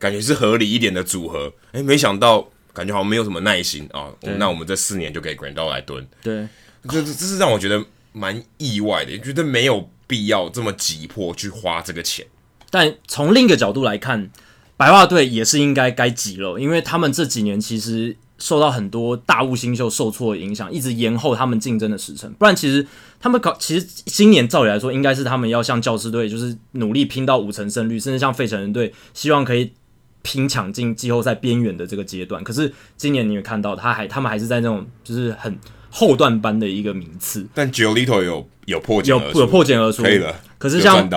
[0.00, 1.52] 感觉是合理一点的组合。
[1.66, 2.50] 哎、欸，没想到。
[2.80, 6.02] 感觉好像没有什么耐心啊，那我们这四年就给 Grandal 来蹲。
[6.22, 6.48] 对，
[6.88, 12.24] 这这是让我觉得蛮意外的，觉得没有必要这么急迫去花这个钱。
[12.70, 14.30] 但从另一个角度来看，
[14.78, 22.32] 白袜队也是应该该急了，因为他们这几年其实受到很多大物新秀受挫的影响，一直延后他们竞争的时程。
[22.38, 22.86] 不然，其实
[23.20, 29.70] 他们搞，其实今年照理来说，应该是他们要向教师队，就是努力拼到五成胜率，甚至像费城人队，希望可以。
[30.22, 35.58] 拼抢进季后赛边缘的这个阶段，可是今年你也看到，他还他们还是在那种就是很
[35.90, 37.46] 后段班的一个名次。
[37.54, 40.34] 但 Giolito 有有破有有破茧而出，可以了。
[40.58, 41.08] 可是像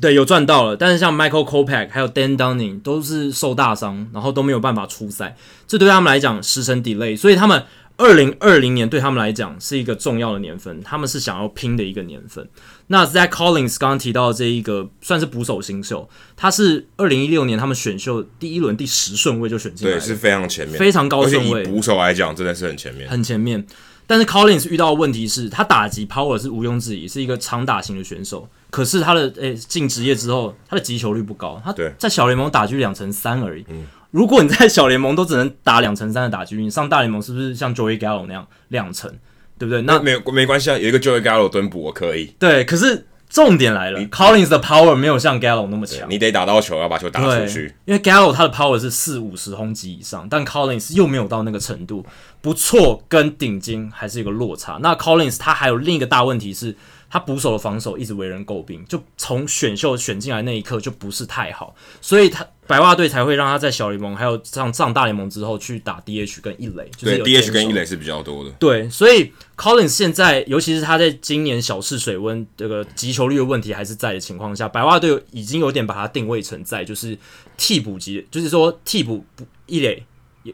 [0.00, 7.64] 对有赚到了，但是像 Michael Kopech 还有 Dan Dunning 都是受大伤，然后都没有办法出赛，这对他们来讲时程 delay，所以他们。
[8.00, 12.48] 二零二零年对他们来讲是一个重要的年份，他们是想要拼的一个年份。
[12.88, 21.62] 那 Zach Collins 刚刚提到的这一个算是捕手新秀，他是二零一六年他们选秀第一轮第十顺位就选进来，对，是非常前面，非常高顺位。
[21.64, 23.64] 捕手来讲，真的是很前面，很前面。
[24.06, 28.48] 但是 Collins 遇到的问题是他打击 power 是毋庸置疑，是一个长打型的选手。
[28.70, 33.64] 可是他的诶进职业之后，他的击球率不高，他在小联盟打击两成三而已。
[33.68, 39.14] 嗯如果你在小联盟都只能打两成三的打击率，你上大联盟是不是像 Joey Gallo 那样两成，
[39.58, 39.82] 对不对？
[39.82, 42.34] 那没没关系啊，有一个 Joey Gallo 蹲补我可以。
[42.38, 47.74] 对，可是重点来了，Collins 的 power 没有像 Gallo 那么强，你得打到球，要把球打出去。
[47.84, 52.06] 因为 Gallo 他的 power 是四五十轰击以上，但 Collins 又没有到那个程度，
[52.40, 54.78] 不错，跟顶尖还是一个落差。
[54.80, 56.76] 那 Collins 他还有另一个大问题是。
[57.10, 68.50] 他捕手的防守一直为人诟病，就从选秀选进来那一刻就不是太好，所以他白袜队才会让他在小联盟还有上上大联盟之后去打 DH 跟一垒，对，DH 跟一垒是比较多的。
[68.58, 77.16] 对，所以 Collins 现在尤其是他在今年小试水温，这个击球率的问题还是在的情况下，白袜队已经有点把他定位成在就是
[77.56, 79.24] 替补级，就是说替补
[79.64, 80.04] 一垒。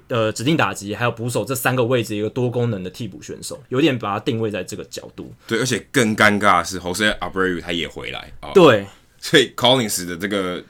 [0.09, 5.33] 呃，指定打击还有捕手这三个位置，一个多功能的替补选手，有点把它定位在这个角度。
[5.47, 8.51] 对，而且更尴尬的是，Jose Abreu 他也回来啊。
[8.55, 8.87] 对，
[9.21, 10.63] 所以 Collins 的这个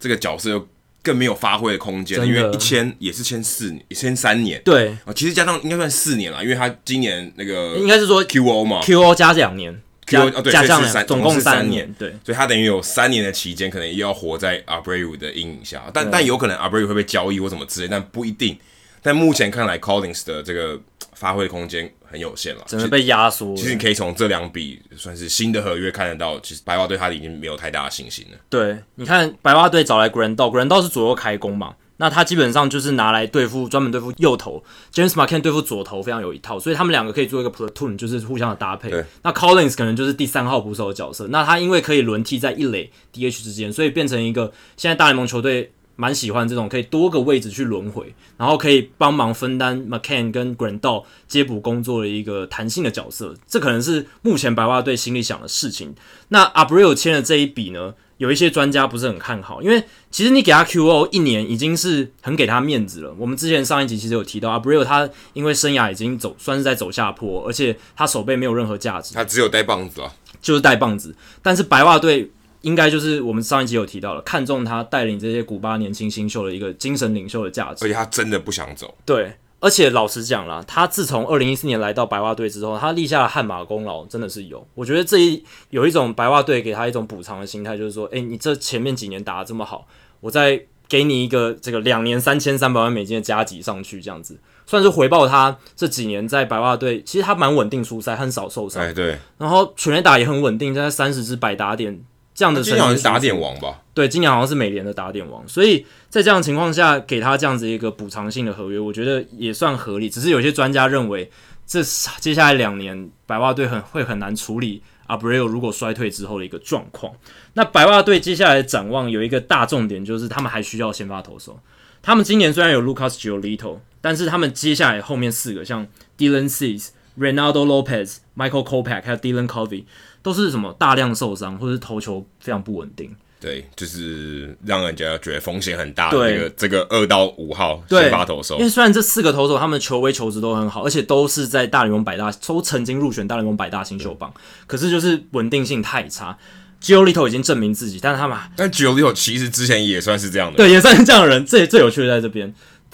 [0.00, 0.68] 这个角色又
[1.02, 4.60] 更没有发挥的空间，因为一签也是签四年，签三年。
[4.64, 9.80] 对啊，其实加上应该算四年了，因为他今年那个应该是说 QO 嘛，QO 加两年。
[10.08, 18.58] 加哦，对，加上三，总共三年，对，所以他等于有三年的期间，可能又要活在 Abreu 的阴影下，但但有可能 Abreu 会被交易或什么之类，但不一定。
[19.00, 20.78] 但目前看来，Collins 的这个
[21.14, 23.56] 发挥空间很有限了，真的被压缩。
[23.56, 28.38] 其实你可以从这两笔算是新的合约看得到，其实白袜队他已经没有太大的信心了。
[28.50, 38.90] 对，你看白袜队找来 Grandal，Grandal 是左右开弓嘛，那他基本上就是拿来对付专门对付右投，James McCann 对付左投非常有一套，所以他们两个可以做一个 platoon，就是互相的搭配。
[39.22, 45.72] 那 Collins 可能就是第三号捕手的角色，那他因为可以轮替在一垒 DH 之间，所以变成一个现在大联盟球队。
[46.00, 53.34] 蛮喜欢这种可以多个位置去轮回，然后可以帮忙分担 McCann 跟 Grandal 接补工作的一个弹性的角色。
[53.48, 55.96] 这可能是目前白袜队心里想的事情。
[56.28, 63.14] 那 Abreu 签的这一笔呢，有一些专家不是很看好，因为其实你给他 QO 一年已经是很给他面子了。
[63.18, 71.14] 我们之前上一集其实有提到 Abreu 他因为生涯已经走算是在走下坡，而且他手背没有任何价值，他只有带棒子啊，就是带棒子。
[71.42, 72.30] 但是白袜队。
[72.62, 78.92] 应该就是我们上一集有提到了，看中他带领这些古巴年轻新秀的一个精神领袖的价值，而且他真的不想走。
[79.06, 84.64] 对，而且老实讲啦，他自从二零一四年来到白袜队之后，他立下了汗马功劳，真的是有。
[84.74, 89.86] 我觉得这一有一种白袜队给他一种补偿的心态，就是说，哎、欸，你这前面几年打的这么好，
[90.20, 98.82] 我再给你一个这个两年三千三百万美金的加给上去，这样子算是回报他这几年在白袜队，其实他蛮稳定出赛，很少受伤。
[98.82, 99.18] 哎，对。
[99.38, 102.00] 然后全垒打也很稳定，在三十支百打点。
[102.38, 103.80] 这样的成绩，今年好像是打点王吧？
[103.92, 110.08] 对，今年好像是美联的打点王，所以在这样的情况下，给他这样子一个补偿性的合约，我觉得也算合理。
[110.08, 111.28] 只是有些专家认为，
[111.66, 111.82] 这
[112.20, 117.12] 接下来两年白袜队很会很难处理 Abreu 如果衰退之后的一个状况。
[117.54, 121.58] 那白袜队接下来的展望有一个大重点，就是他们还需要先发投手。
[122.00, 125.84] 他们今年虽然有 Lucas Giolito，但是他们接下来后面四个像
[126.16, 129.82] Dylan Cease、Reynaldo Lopez、Michael Kopech 还有 Dylan Covey
[130.22, 133.14] 都是什么大量受伤，或者是投球非常不稳定。
[133.40, 138.56] 对，就是让人家觉得风险很大的这个这个二到五号先发投手。
[138.58, 144.34] 因为虽然这四个投手他们球威球质都很好，而且都是在大联盟百大都曾经入选大联盟百大新秀榜，
[144.66, 146.36] 可是就是稳定性太差。
[146.82, 151.46] Giolito 已经证明自己，但是他们但 Giolito 其实之前也算是这样的，对，也算是这样的人。
[151.46, 152.52] 最最有趣的在这边，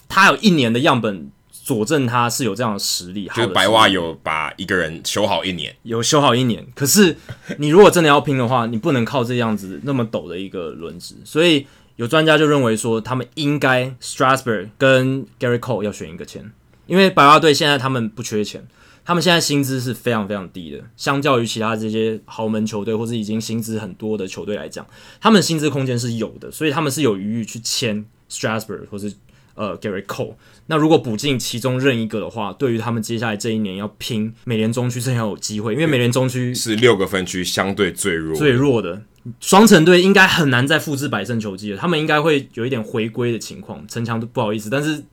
[0.09, 1.31] 他有一年的样本。
[1.65, 6.63] 佐证他是有这样的实力，就是白袜有把一个人修好一年， 有修好一年。
[6.75, 7.17] 可是
[7.57, 11.15] 你如果真的要拼的话，你不能靠这样子那么陡的一个轮值。
[11.25, 16.53] 所以有专家就认为说，他们应该 Strasburg 跟 Gerrit Cole 要选一个签，
[16.87, 18.69] 因为白袜队现在他们不缺钱，
[19.03, 24.87] 他们现在薪资是非常非常低的，相较于其他这些豪门球队或是已经薪资很多的球队来讲，
[25.19, 29.15] 他们薪资空间是有的，所以他们是有余裕去签 Strasburg 或是。
[29.55, 30.35] 呃，Gerrit Cole，
[30.67, 39.03] 那如果补进其中任一个的话，对于他们接下来这一年要拼美联中区是很有机会，因为美联中区是六个分区相对最弱最弱的
[39.41, 41.79] 双城队，应该很难再复制百胜球季了。
[41.79, 45.05] 他们应该会有一点回归的情况，城墙都不好意思，但是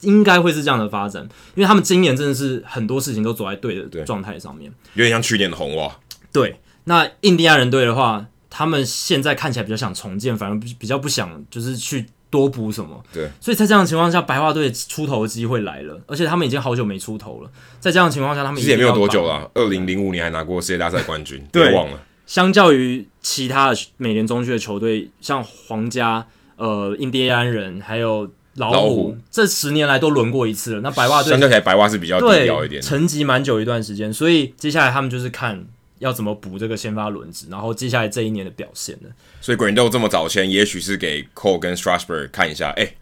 [0.00, 1.22] 应该会是这样的发展，
[1.54, 5.94] 因为他们今年真的是很多事情都走在对的状态上面，有点像去年的红袜。
[6.32, 12.06] 对，那印第安人队的话，他们现在看起来比较想重建，反而比较不想就是去。
[12.28, 13.02] 多补什么？
[13.12, 17.50] 对，所以在这样的情况下，白袜队出头的机会来了，而且他们已经好久没出头了。
[17.80, 22.00] 在这样的情况下，他们其实也没有多久了，二零零五年还拿过世界大赛冠军，别忘了。
[22.26, 30.80] 相较于其他的美联中区的球队，像皇家、呃，印第安人还有老虎，老虎这十年来都轮过一次了。
[30.80, 35.66] 那白袜队相较起来，白袜是比较低调一点，沉寂蛮久一段时间，所以接下来他们就是看。
[35.98, 39.08] 要怎么补这个先发轮值，然后接下来这一年的表现呢？
[39.40, 42.96] 所以 Grandal 这么早签，也许是给 Cole 跟 Strasburg 看一下，哎、欸，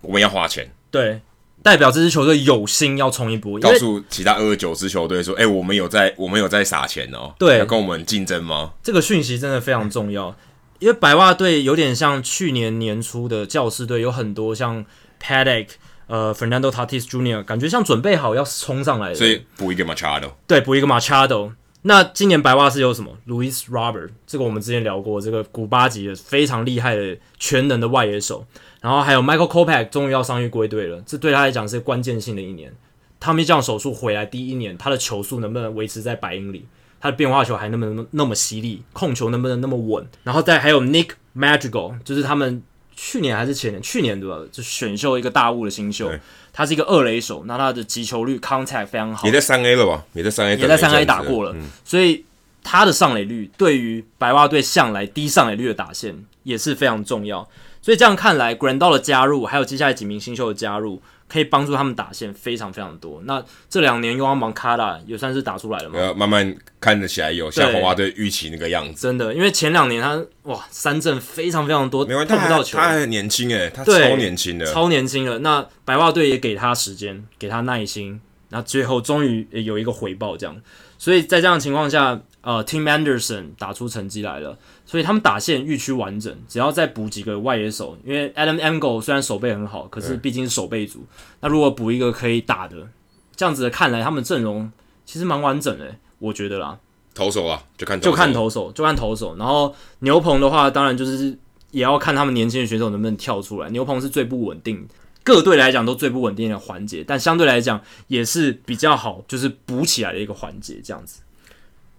[0.00, 1.20] 我们要花钱，对，
[1.62, 8.72] 代表这支球队有心要冲一波，告诉其他二十九支球队说，哎、欸，我们有在，我们有在撒钱哦，对，要跟我们竞争吗？
[8.82, 10.36] 这个讯息真的非常重要，
[10.80, 14.84] 因为白袜队有点像去年年初的教士队，有很多像
[15.22, 15.68] Paddock
[16.08, 21.52] 呃，Fernando Tatis Jr.，感觉像准备好要冲上来的，所以补一个 Machado，对，补一个 Machado。
[21.84, 28.46] 那今年白袜是有什么？Louis Robert，这个我们之前聊过，这个古巴籍的非常厉害的全能的外野手。
[28.80, 32.72] 然后还有 Michael Kopech 终于要伤愈归队了，这对他来讲是关键性的一年。
[33.20, 36.66] Tommy John 手术回来第一年，他的球速能不能维持在百英里？
[37.00, 38.84] 他的变化球还能不能那么犀利？
[38.92, 40.06] 控球能不能那么稳？
[40.22, 42.62] 然后再还有 Nick Madrigal，就是他们
[42.94, 44.38] 去年还是前年，去年对吧？
[44.52, 46.08] 就选秀一个大物的新秀。
[46.52, 50.04] 他是一个二垒手，那他的击球率 contact 非常好，也在三 A 了吧？
[50.12, 52.24] 也在三 A，也在三 A 打过了，嗯、所以
[52.62, 57.48] 他的上垒率对于白袜队向来低上垒率的打线也是非常重要。
[57.80, 61.02] 所以这样看来，Grandal 的加入，还有接下来几名新秀的加入。
[61.32, 63.22] 可以帮助他们打线非常非常多。
[63.24, 66.12] 那这两年 Yoan Moncada 也算是打出来了嘛？
[66.12, 69.00] 慢慢看得起来有像红袜队预期那个样子。
[69.00, 72.76] 真的，因为前两年他哇三振非常非常多，碰不到球。
[72.76, 75.38] 他还很年轻诶，他超年轻的，超年轻的。
[75.38, 80.54] 那白袜队也给他时间，给他耐心，那最后终于有一个回报这样。
[80.98, 84.58] 所以在这样的情况下，呃，Tim Anderson 打出成绩来了。
[84.84, 90.98] 所以他们打线预区完整，只要再补几个外野手，因为 Adam Engel 虽然手背很好，可是毕竟是守备组。
[91.00, 92.88] 嗯、那如果补一个可以打的，
[93.34, 94.70] 这样子的看来，他们阵容
[95.06, 96.78] 其实蛮完整的，我觉得啦。
[97.14, 99.36] 投手啊，就看就看投手，就看投手。
[99.36, 101.36] 然后牛棚的话，当然就是
[101.70, 103.68] 也要看他们年轻的选手能不能跳出来。
[103.70, 104.88] 牛棚是最不稳定，
[105.22, 111.20] 各队来讲都最不稳定的环节，但相对来讲也是比较好，就是补起来的一个环节，这样子。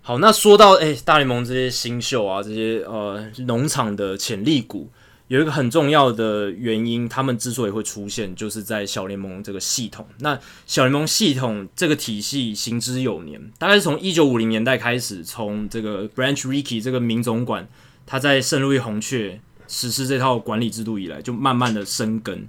[0.06, 4.92] 好，那说到诶、大联盟这些新秀啊，这些呃农场的潜力股，
[5.30, 10.06] 有一个很重要的原因，他们之所以会出现，就是在小联盟这个系统。
[10.20, 10.38] 那
[10.68, 17.66] 小联盟系统这个体系行之有年，大概是从一九五零年代开始，从这个 Branch Rickey 这个名总管
[18.06, 19.40] 他在圣路易红雀
[19.70, 22.46] 实施这套管理制度以来，就慢慢的生根。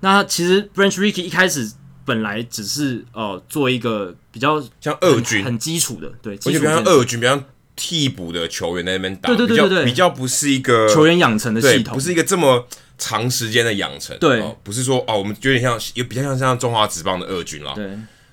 [0.00, 1.72] 那其实 Branch Rickey 一开始。
[2.08, 5.44] 本来只是呃做一个比较像二军。
[5.44, 7.38] 很基础的，对，而且比较像二军，比较
[7.76, 17.86] 替补的球员在那边打，对对对对对，比较不是一个球员养成的系统，不是一个这么长时间的养成，对，不是说哦，我们有点像，也比较像像中华职棒的二军啦，对，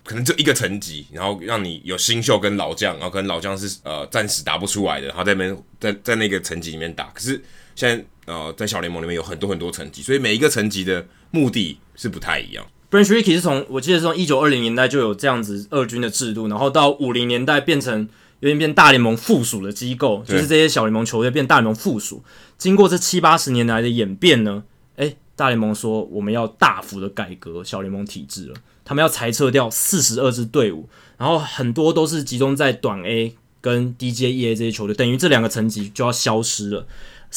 [0.04, 7.40] 可能就一个层级，然后让你有新秀跟老将，然后可能老将是呃暂时打不出来的，然后在那边在在那个层级里面打，可是
[7.76, 12.66] 现在呃在小联盟里面有很多很多层级，所以每一个层级的目的是不太一样。
[12.96, 18.08] Branch Rickey 是从我记得是从一九二零年代就有这样子二军的制度，然后到五零年代变成
[18.40, 22.24] 有点变大联盟附属的机构，就是这些小联盟球队变大联盟附属。
[22.58, 24.64] 经过这七八十年来的演变呢，
[24.96, 30.88] 诶，大联盟说我们要大幅的改革小联盟体制了，他们要裁撤掉四十二支队伍，
[31.18, 36.88] 然后很多都是集中在短 A 跟 DJEA 这些球队，等于这两个层级就要消失了。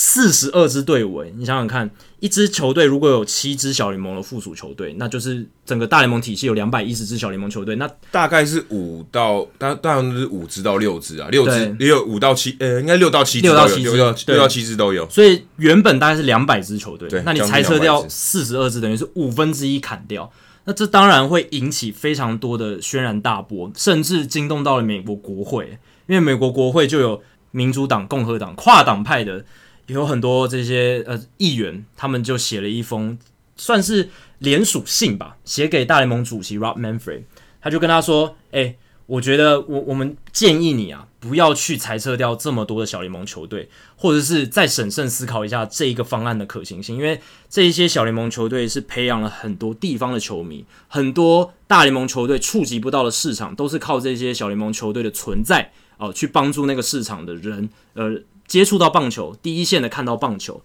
[0.01, 1.91] 四十二支队伍，诶，你想想看，
[2.21, 13.91] 一支球队如果有七支小联盟的附属球队，那就是整个大联盟体系有两百一十支小联盟球队，那大概是五到大大概是五支到六支啊，六支也有五到七，呃，应该六到七支，六到七支，
[14.27, 15.11] 六到七支都有。
[15.11, 20.31] 所以原本大概是两百支球队，那你裁撤掉四十二支，等于是五分之一砍掉，
[20.67, 25.77] 那这当然会引起非常多的轩然大波，甚至惊动到了美国国会，
[26.07, 27.21] 因为美国国会就有
[27.51, 29.45] 民主党、共和党跨党派的。
[29.89, 33.19] 有很多这些呃议员，他们就写了一封
[33.57, 37.23] 算是联署信吧，写给大联盟主席 Rob Manfred，
[37.61, 38.77] 他就跟他说：“哎、
[39.07, 47.19] 我觉得我我们建议你啊，不要去裁撤掉这么多的小联盟球队，或者是再审慎思考一下这一个方案的可行性，因为
[47.49, 60.63] 这一些小联盟球队是培养了很多地方的球迷，很多大联盟球队触及不到的市场，都是靠这些小联盟球队的存在哦、去帮助那个市场的人，呃。”接触到棒球，第一线的看到棒球，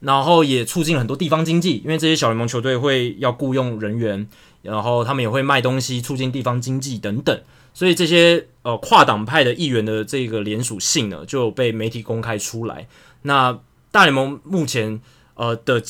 [0.00, 4.26] 然后也促进了很多地方经济，因为这些小联盟球队会要雇佣人员，
[4.62, 7.42] 然后他们也会卖东西，促进地方经济等等。
[7.74, 12.86] 所以这些呃跨党派的议员的这个联署信呢，就被媒体公开出来。
[13.22, 13.58] 那
[13.90, 15.00] 大联盟目前
[15.34, 15.82] 呃的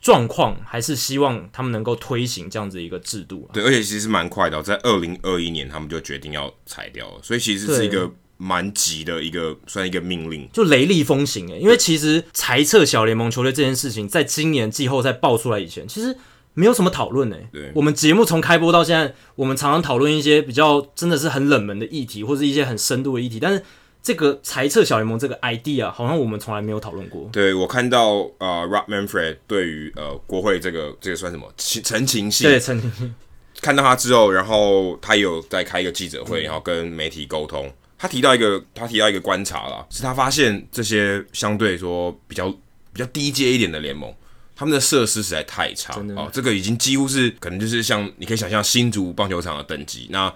[0.00, 3.48] 状况，还是希望他们能够推行这样子一个制度。
[3.52, 8.10] 对，而且其实蛮快的，在二零二一年他们就决定要裁掉了，所以其实是一个。
[8.38, 11.58] 蛮急的一个，算一个命令，就雷厉风行诶。
[11.58, 16.16] 因为其实裁撤小联盟球队这件事情，在今年季后赛爆出来以前，其实
[16.54, 17.48] 没有什么讨论诶。
[17.52, 23.40] 对，我们节目从开播到现在，我们常常讨论一些比较真的是很冷门的议题，或是一些很深度的议题。
[23.40, 23.62] 但是
[24.00, 27.28] 这个裁撤小联盟这个 idea，好像我们从来没有讨论过。
[27.32, 32.48] 对，我看到呃，Rob Manfred 对于呃国会这个这个算什么陈情信？
[32.48, 33.12] 对，陈情信。
[33.60, 37.68] 看到他之后，然后他有在开一个记者会，然后跟媒体沟通。
[37.98, 42.48] 他提到一个，他提到一个观察啦，是他发现这些相对说比较
[42.92, 44.14] 比较低阶一点的联盟，
[44.54, 50.06] 他们的设施实在太差哦，这个已经几乎是可能就是像你可以想象新竹棒球场的等级。
[50.10, 50.32] 那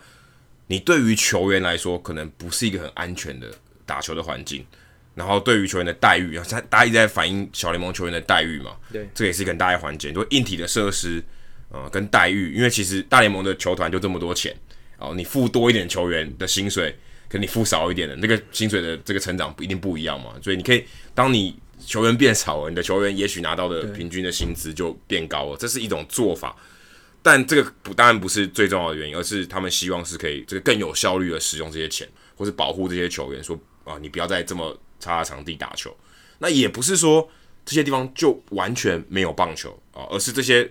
[0.67, 3.49] 你对于球员来说，可能不是一个很安全的
[3.87, 4.67] 打球的环境。
[5.15, 11.23] 然后对于球员的待遇，他大家一直在反映小联盟球员的待遇嘛，对，这也是一个很大的环节，就硬体的设施，
[11.69, 14.57] 呃，跟待遇，因为其实大联盟的球团就这么多钱
[14.97, 16.99] 哦，你付多一点球员的薪水。
[17.33, 26.55] 跟你付少一点的那个薪水的这个成长不一定不一样嘛，所以你可以，当你球员变少了，你的球员也许拿到的平均的薪资就变高了，这是一种做法。
[27.23, 32.07] 但这个不当然不是最重要的原因，而是他们希望是可以这个更有效率的使用这些钱，
[32.37, 35.97] 或是保护这些球员，说啊，你不要再这么差的场地打球。
[36.39, 37.27] 那也不是说
[37.65, 40.71] 这些地方就完全没有棒球啊，而是这些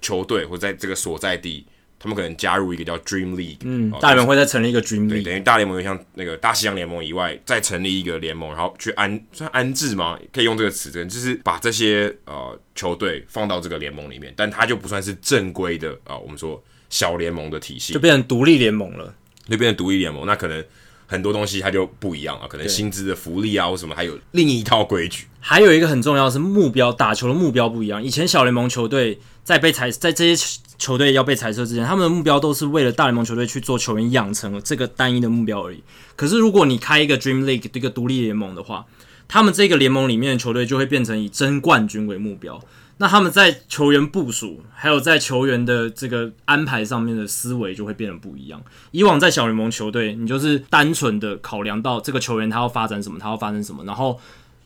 [0.00, 1.64] 球队或在这个所在地。
[2.02, 10.18] 他们可能加入一个叫 Dream League，嗯，大联盟会再成立一个 Dream League，对，等于大联盟像那个大西洋联盟以外，再成立一个联盟，然后去安算安置吗？
[10.32, 19.14] 可以用这个词，就是把这些呃球队放到这个联盟里面，但它就不算是正规的啊、呃，我们说小联盟的体系，就变成独立联盟了，
[19.48, 20.64] 就变成独立联盟，那可能
[21.06, 25.26] 很多东西它就不一样啊，可能薪资的福利啊或什么，还有另一套规矩。
[25.38, 28.02] 还有一个很重要是目标，打球的目标不一样。
[28.02, 35.80] 以前小联盟球队在被裁，在这些球队要被裁撤之前，他们的目标都是为了大联盟球队去做球员养成这个单一的目标而已。
[36.16, 38.86] 可是如果你开一个 Dream League 一个独立联盟的话，
[39.28, 42.60] 他们这个联盟里面的球队就会变成以争冠军为目标。
[42.96, 48.60] 那他们在球员部署，还有在球员的这个安排上面的思维就会变得不一样。
[48.90, 54.18] 以往在小联盟球队，你就是单纯的考量到这个球员他要发展什么，他要发生什么，然后。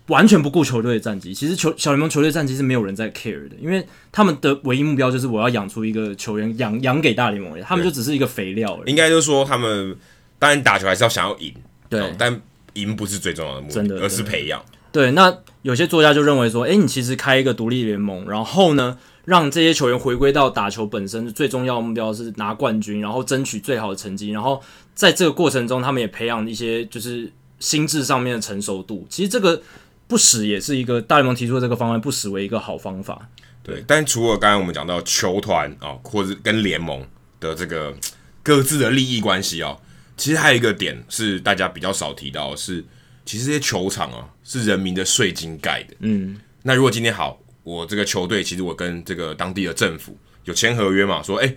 [0.08, 8.90] 完全不顾球队的战绩，其实球小联盟球队战绩是没有人在 care 的，因为他们的唯一目标就是我要养出一个球员养养给大联盟，他们就只是一个肥料而已。
[8.90, 9.96] 应该就是说，他们
[10.38, 11.52] 当然打球还是要想要赢，
[11.88, 12.40] 对，哦、但
[12.74, 14.64] 赢不是最重要的目的，真的，而是培养。
[14.92, 24.62] 对，那有些作家就认为说，诶、欸，你其实开一个独立联盟，然后呢，让这些球员回归到打球本身，最重要的目标是拿冠军，然后争取最好的成绩，然后
[24.94, 27.28] 在这个过程中，他们也培养一些就是
[27.58, 29.04] 心智上面的成熟度。
[29.10, 29.60] 其实这个。
[30.08, 33.28] 不死也是一个大联盟提出的这个方案，不死为一个好方法。
[33.62, 37.04] 对，但除了刚才我们讲到球团啊、哦，或者跟联盟
[37.40, 37.92] 的这个
[38.40, 39.80] 各自的利益关系啊、哦，
[40.16, 42.84] 其实还有一个点是大家比较少提到的是，
[43.24, 45.96] 其实这些球场啊是人民的税金盖的。
[45.98, 51.52] 嗯，那如果今天好，我这个球队其实我跟这个当地的政府有签合约嘛，说哎，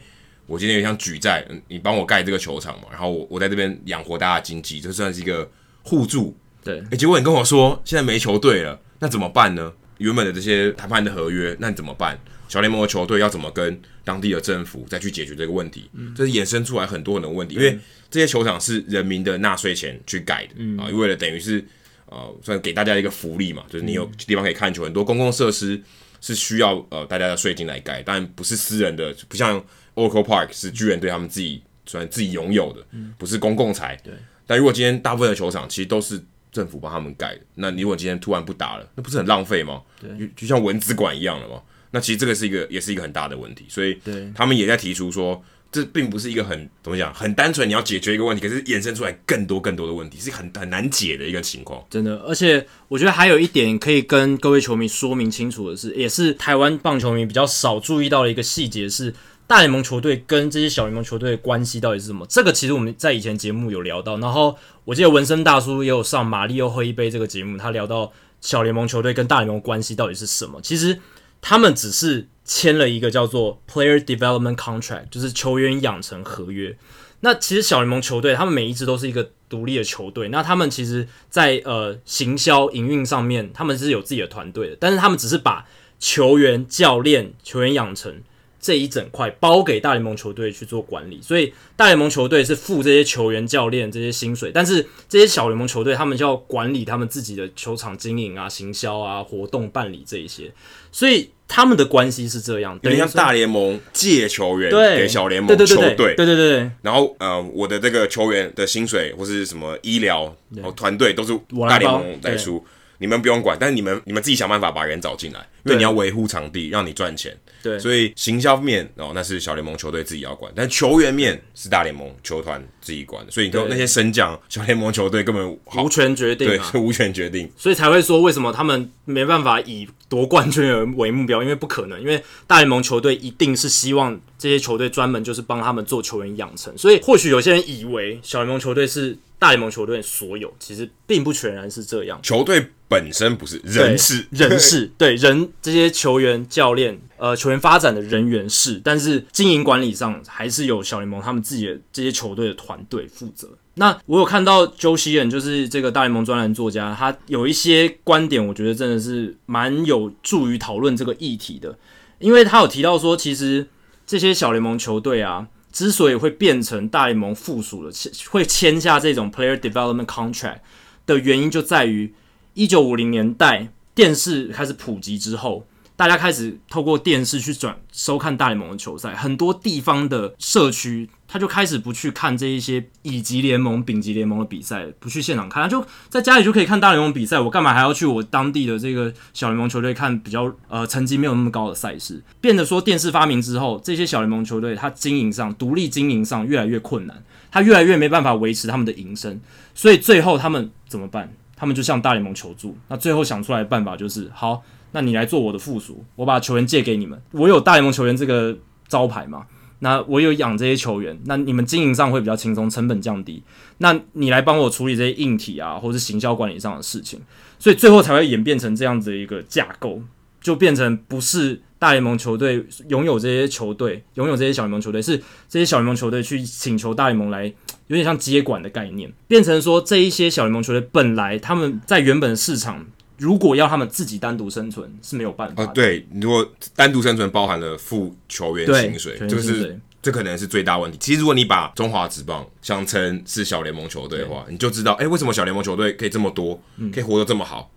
[0.48, 5.48] 我今天有想举债，你帮我盖这个球场嘛，然后我我在这边养活大家的经济，这算是一个
[5.84, 6.36] 互助。
[6.64, 9.74] 对，哎，结果你跟我说现在没球队了，那怎么办呢？
[9.98, 12.18] 原本的这些谈判的合约，那你怎么办？
[12.48, 15.90] 小联盟的球队要怎么跟当地的政府再去解决这个问题？
[15.94, 17.78] 嗯，这是衍生出来很多很多问题，因为
[18.10, 21.64] 这些球场是人民的纳税钱去盖的，嗯啊，为了等于是
[22.08, 25.80] 呃，算给大家一个福利嘛，就是你有地方可以看球，很多公共设施
[26.22, 32.84] 是需要呃大家的税金来盖，但不是私人的，不像 Oracle Park 是巨人队他们自己算自己拥有的，
[33.18, 33.96] 不是公共财。
[34.04, 34.14] 对，
[34.48, 36.20] 但如果今天大部分的球场其实都是
[36.52, 39.82] 政府帮他们改的，那你如果今天突然不打了，那不是很浪费吗？
[40.02, 41.62] 对，就就像蚊子馆一样了嘛？
[41.92, 43.98] 那其实这个是一个，也是一个很大的问题，所以
[44.36, 51.84] 他们也在提出说，这并不是一个很怎么讲，很单纯你要解决一个问题，可是衍生出来更多更多的问题，是很很难解的一个情况。
[51.90, 59.12] 真的，而且我觉得还有一点可以跟各位球迷说明清楚的是，也是台湾棒球迷比较少注意到的一个细节是，
[59.50, 62.24] 大联盟球队跟这些小联盟球队的关系到底是什么？
[62.30, 70.62] 这个其实我们在以前节目有聊到，然后我记得纹身大叔也有上马里奥喝一杯这个节目，他聊到小联盟球队跟大联盟关系到底是什么？
[70.62, 71.00] 其实。
[71.42, 76.78] 他们只是签了一个叫做 Player Development Contract，就是球员养成合约。
[77.22, 80.28] 那其实小联盟球队，他们每一支都是一个独立的球队。
[80.28, 84.78] 那他们其实，在呃行销营运上面，他们是有自己的团队的。
[84.78, 85.66] 但是他们只是把
[85.98, 88.22] 球员、教练、球员养成
[88.60, 91.20] 这一整块包给大联盟球队去做管理。
[91.22, 100.52] 所以大联盟球队是付这些球员、教练这些薪水，但是这些小联盟球队他们就要管理他们自己的球场经营啊、行销啊、活动办理这一些。
[100.92, 106.72] 所以他们的关系是这样，等于像大联盟借球员给小联盟球队，对对对对。
[106.82, 110.36] 然后呃，我的这个球员的薪水或是什么医疗
[110.76, 111.34] 团队都是
[111.68, 112.64] 大联盟来出。
[113.00, 117.36] 你们不用管，但是你们你们自己想办法把人找进来，因为你要维护场地，让你赚钱。
[117.62, 123.32] 对，所以行销面哦，那是小联盟球队自己要管，但球员面是大联盟球团自己管的。
[123.32, 127.52] 所以你说那些升降小联盟球队根本无权决定，对，是无权决定。
[127.58, 136.78] 所以才会说为什么他们没办法以夺冠军而为目标，因为不可能，因为大联盟球队一定是希望这些球队专门就是帮他们做球员养成。
[136.78, 139.18] 所以或许有些人以为小联盟球队是。
[139.40, 153.50] 大联盟球队所有其实并不全然是这样，球队本身不是人事，人事对人 这些球员、教练、呃球员发展的人员是，但是经营管理上还是有小联盟他们自己的这些球队的团队负责。
[153.76, 161.80] 那我有看到 Joe Sheehan 就是这个大联盟专栏作家，他有一些观点，我觉得真的是蛮有助于讨论这个议题的，
[162.20, 163.68] 因为他有提到说，其实
[164.06, 165.48] 这些小联盟球队啊。
[165.72, 167.94] 之所以会变成大联盟附属的，
[168.30, 170.60] 会签下这种 player development contract
[171.06, 172.14] 的原因，就在于
[172.54, 175.66] 一九五零年代电视开始普及之后。
[175.96, 187.40] 大家开始透过电视去转收看大联盟的球赛，很多地方的社区他就开始不去看这一些乙级联盟、丙级联盟的比赛，不去现场看，他就在家里就可以看大联盟比赛。
[187.40, 192.20] 我干嘛还要去我当地的这个小联盟球队看比较呃成绩没有那么高的赛事？
[192.42, 199.40] 变得说电视发明之后，这些小联盟球队他经营上独立经营上越来越困难，他越来越没办法维持他们的营生，
[199.76, 201.32] 所以最后他们怎么办？
[201.56, 202.76] 他们就向大联盟求助。
[202.88, 204.64] 那最后想出来的办法就是好。
[204.92, 208.58] 那你来做我的附属，我把球员借给你们，我有大联盟球员这个
[208.88, 209.46] 招牌嘛？
[209.80, 213.42] 那我有养这些球员，那你们经营上会比较轻松，成本降低。
[213.78, 217.20] 那你来帮我处理这些硬体啊，或是行销管理上的事情，
[217.58, 220.02] 所以最后才会演变成这样子的一个架构，
[220.42, 225.18] 就变成不是大联盟球队拥有这些球队，拥有这些小联盟球队，是
[225.48, 227.46] 这些小联盟球队去请求大联盟来，
[227.88, 232.86] 有点像接管的概念，变成说这一些小联盟球队本来他们在原本的市场。
[233.20, 235.70] 如果要他们自己单独生存是没有办法的。
[235.70, 240.98] 哦，对，如果单独生存包含了付球员薪水，这个是这可能是最大问题。
[241.02, 246.60] 其实如果你把中华职棒想成是小联盟球队的话，你就知道，哎，为什么小联盟球队可以这么多，
[246.94, 247.70] 可以活得这么好？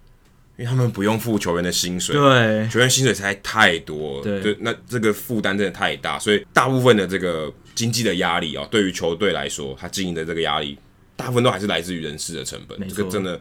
[0.57, 10.79] 因为他们不用付球员的薪水，对，球员薪水才太多，对，那这个负担真的太大，所以大部分的这个经济的压力啊，对于球队来说，他经营的这个压力，
[11.17, 13.41] 大部分都还是来自于人事的成本，这个真的。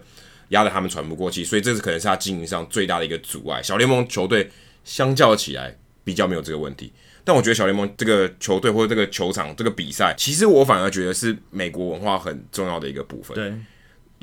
[0.51, 3.61] 压得他们喘不过气，所以这是可能是他经营上最大的一个阻碍。
[3.61, 4.49] 小联盟球队
[4.85, 6.91] 相较起来比较没有这个问题，
[7.23, 13.35] 但我觉得小联盟这个球队或者这个球场这个比赛，其实我反而觉得是美国文化很重要的一个部分。
[13.35, 13.53] 对，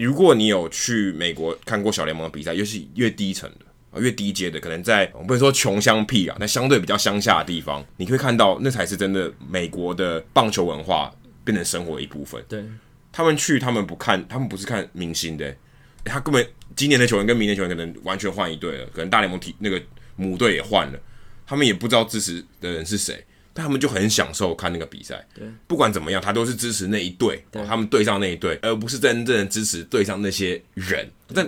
[0.05, 11.11] 如果你有去美国看过小联盟的比赛，尤其越低层的啊，越低阶的，可能在我们不能说穷乡僻壤，但相对比较乡下的地方，你可以看到那才是真的美国的棒球文化
[11.43, 12.45] 变成生活的一部分。
[12.49, 12.63] 对，
[13.11, 15.57] 他们去，他们不看，他们不是看明星的、欸。
[16.05, 19.81] 他根本今年的球员跟明年球员可能完全换一队了，可能大联盟体那个
[20.17, 20.99] 母队也换了，
[21.47, 25.27] 他们也不知道支持的人是谁，但他们就很享受看那个比赛。
[25.35, 31.11] 对，不管怎么样，他都是支持那一队，哦，他们对上那一队，而不是真正的支持对上那些人。
[31.35, 31.45] 但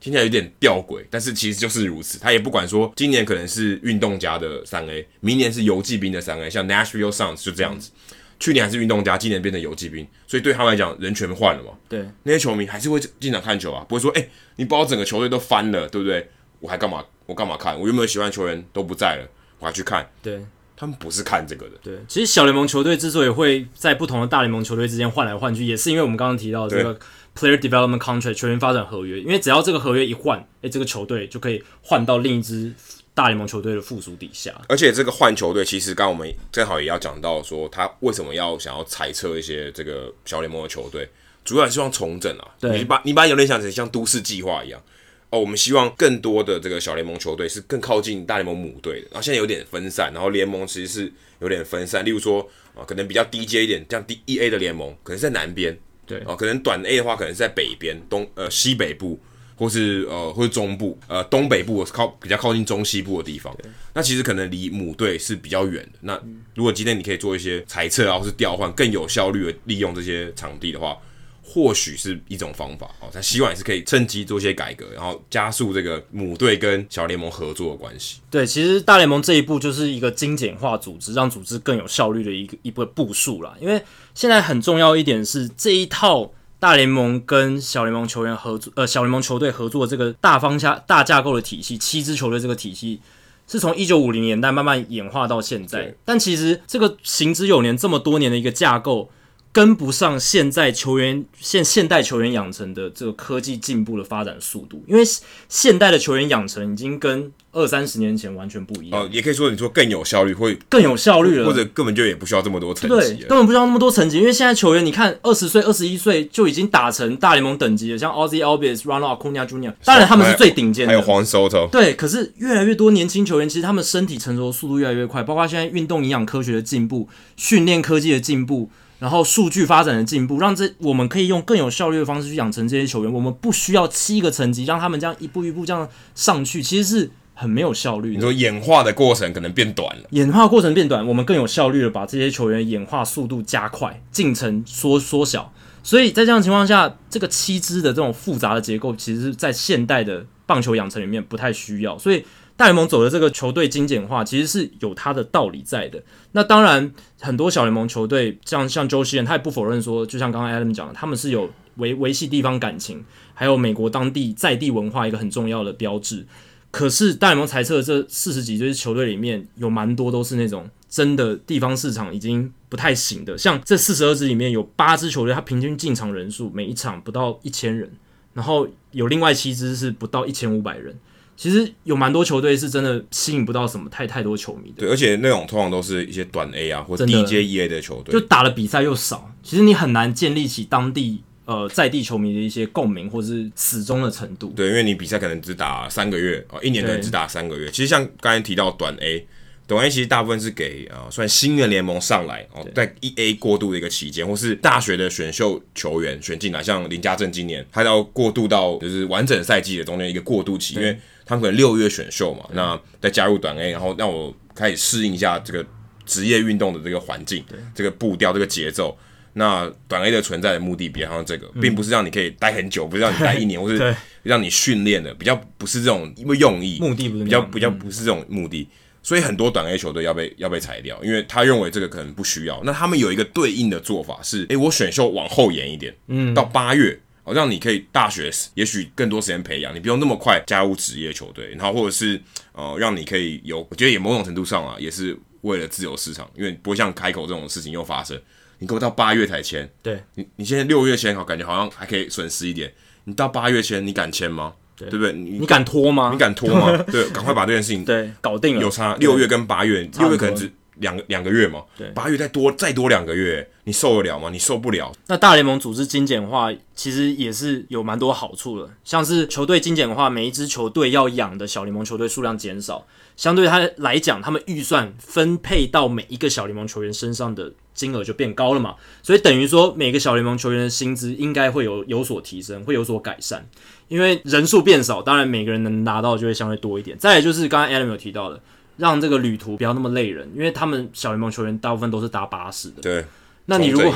[0.00, 2.18] 听起来有点吊诡，但是其实就是如此。
[2.18, 7.90] 他也不管说，今年可能是运动家的三 A，明年是游骑兵的三 A，像 Nashville Sounds 就这样子。
[7.94, 11.70] 嗯去年还是运动家，今年变成游击兵，所以对他们来讲，人全换了嘛。
[11.88, 16.26] 对，那些球迷还是会经常看球啊，不会说，哎、欸，你把我整个球队都翻了，对不对？
[16.58, 17.04] 我还干嘛？
[17.26, 17.78] 我干嘛看？
[17.78, 19.28] 我原本喜欢球员都不在了，
[19.58, 20.10] 我还去看。
[20.22, 20.42] 对，
[20.74, 21.72] 他们不是看这个的。
[21.82, 26.98] 对，其实小联盟球队之所以会在不同的大联盟球队之间换来换去，也是因为我们刚刚提到这个
[27.36, 32.72] player development contract 球员发展合约，因为只要这个合约一换，哎、欸，这个球队就可以换到另一支。
[33.20, 41.06] 大联盟球队的附属底下，而且这个换球队，其实刚刚我们正好也要讲到说，他为什么要想要裁撤一些这个小联盟的球队，
[41.44, 42.48] 主要是希望重整啊。
[42.58, 44.82] 对，你把你把有点想成像都市计划一样。
[45.28, 52.40] 哦，我们希望更多的这个小联盟球队是更靠近大联盟母队的，然后现在有点分散，然后联盟其实是有点分散，例如说
[52.74, 56.22] 啊，可能比较低阶一点，像 D E A 的联盟，可能是在南边，对。
[56.24, 59.20] 哦，可能短 A 的话，可能是在北边东呃西北部。
[59.60, 63.54] 或是呃，或是中部，呃，东北部靠比较靠近中西部的地方，
[63.92, 65.98] 那其实可能离母队是比较远的。
[66.00, 66.18] 那
[66.54, 70.96] 如果今天你可以做一些裁撤啊，或是调换，更有效率的利用这些场地的话，
[71.42, 72.90] 或许是一种方法。
[73.00, 78.20] 哦，他希望也是可以趁机做一些改革，然后加速这个母队跟小联盟合作的关系。
[78.30, 83.54] 对，其实大联盟这一步就是一个精简化组织，让组织更有效率的一个一个步数啦。
[83.60, 83.82] 因为
[84.14, 86.32] 现在很重要一点是这一套。
[86.60, 93.00] 大联盟跟小联盟球员合作，呃，小联盟球队合作这个大方向、大架构的体系，七支球队这个体系，
[93.48, 95.96] 是从一九五零年代慢慢演化到现在。
[96.04, 99.10] 但其实这个行之有年，这么多年的一个架构。
[99.52, 105.02] 跟不上现在球员现现代球员养成的这个科技进步的发展速度，因为
[105.48, 109.02] 现代的球员养成已经跟二三十年前完全不一样。
[109.02, 121.68] 哦，也可以说你说更有效率，会更有效率了，或者根本就也不需要这么多层级，对，根本不需要那么多层级，因为现在球员你看二十岁、二十一岁就已经打成大联盟等级了，像 Albies、Ronald Acuna Jr.，当然他们是最顶尖的，还有 Juan Soto。
[121.70, 128.70] 对，可是越来越多年轻球员，其实他们身体成熟的速度越来越快，包括现在运动营养科学的进步、训练科技的进步。
[129.00, 133.12] 然后数据发展的进步，让这我们可以用更有效率的方式去养成这些球员。
[133.12, 138.14] 我们不需要七个层级，让他们这样一步一步这样上去，其实是很没有效率。
[138.14, 145.50] 你说演化的过程可能变短了，演化过程变短，我们更有效率的把这些球员演化速度加快，进程缩缩小。
[145.82, 151.98] 所以在这样情况下，这个七支的这种复杂的结构，其实在现代的棒球养成里面不太需要。
[151.98, 152.22] 所以。
[152.60, 156.02] 大联盟走的这个球队精简化，其实是有它的道理在的。
[156.32, 163.02] 那当然，很多小联盟球队，像像 Joe Sheehan，他也不否认说，就像刚刚 Adam 讲的，他们是有维维系地方感情，
[163.32, 166.26] 还有美国当地在地文化一个很重要的标志。
[166.70, 173.38] 可是大联盟裁撤的这四十几支球队里面，有蛮多都是那种真的地方市场已经不太行的。
[173.38, 177.90] 像这四十二支里面有八支球队，它平均进场人数每一场不到一千人，
[178.34, 180.94] 然后有另外七支是不到一千五百人。
[181.40, 194.52] 其实有蛮多球队是真的吸引不到什么太太多球迷的，对，而且那种通常都是一些短 A 啊或者低阶 EA 的球队，就打的比赛又少，其实你很难建立起当地呃在地球迷的一些共鸣或是死忠的程度。
[194.54, 197.70] 对，因为你比赛可能只打三个月啊，一年可能只打三个月。
[197.70, 199.26] 其实像刚才提到短 A，
[199.66, 210.94] 短 A 其实大部分是给啊、呃、算新人联盟上来哦，在 EA 过渡的一个期间，或是大学的选秀球员选进来，像林家正今年他要过渡到就是完整赛季的中间一个过渡期，因为。
[211.30, 215.64] 他们可能六月选秀嘛，那再加入短 A，然后让我开始适应一下这个
[216.04, 218.98] 职业运动的这个环境，这个步调、这个节奏。
[219.34, 228.68] 那短 A 的存在的目的，比方说这个，并不是让你可以待很久，不是让你待一年，或是 让你训练的，比较不是这种因为用意，目的不是比较比较不是这种目的。
[229.00, 232.60] 所以很多短 A 球队要被要被裁掉，因为他认为这个可能不需要。
[232.64, 236.98] 那他们有一个对应的做法是，诶，我选秀往后延一点，嗯，到八月。
[237.30, 242.20] 好让你可以大学也许更多时间培养，你不用那么快加入职业球队，然后或者是
[242.52, 248.20] 呃让你可以有，我觉得也某种程度上啊，也是为了自由市场，因为不会像开口这种事情又发生，
[248.58, 252.72] 你给我到八月才签，对你你现在六月签好，感觉好像还可以损失一点，
[253.04, 254.54] 你到八月签，你敢签吗？
[254.76, 255.12] 对，对不对？
[255.12, 256.10] 你你敢拖吗？
[256.12, 256.76] 你敢拖吗？
[256.90, 260.50] 对，赶快把这件事情 对搞定了，有差六月跟八月，六月可能只。
[260.80, 264.28] 两个两个月嘛，对，八月再多再多两个月，你受得了吗？
[264.30, 264.92] 你受不了。
[265.06, 283.46] 那大联盟组织精简化其实也是有蛮多好处的，像是球队精简化，每一支球队要养的小联盟球队数量减少，相对他来讲，他们预算分配到每一个小联盟球员身上的金额就变高了嘛，所以等于说每个小联盟球员的薪资应该会有有所提升，会有所改善，
[283.88, 286.96] 因为人数变少，当然每个人能拿到就会相对多一点。
[286.98, 288.40] 再来就是刚刚 Adam 有提到的。
[288.80, 292.82] 让这个旅途不要那么累人，因为他们小联盟球员大部分都是搭巴士的。
[292.82, 293.04] 对，
[293.46, 293.94] 那你如果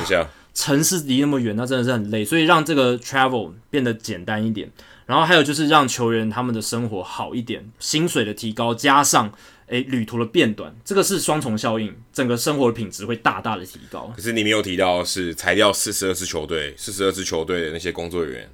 [0.53, 4.71] 城市离那么远，那真的是很累，所以让这个 travel 变得简单一点。
[5.05, 9.33] 然后还有就是让球员他们的生活好一点，薪水的提高加上。
[9.67, 14.13] 诶，旅途的变短，这个是双重效应，整个生活的品质会大大的提高。
[14.15, 18.47] 可是你没有提到是裁掉四十二支球队，四十二支球队的那些工作人员也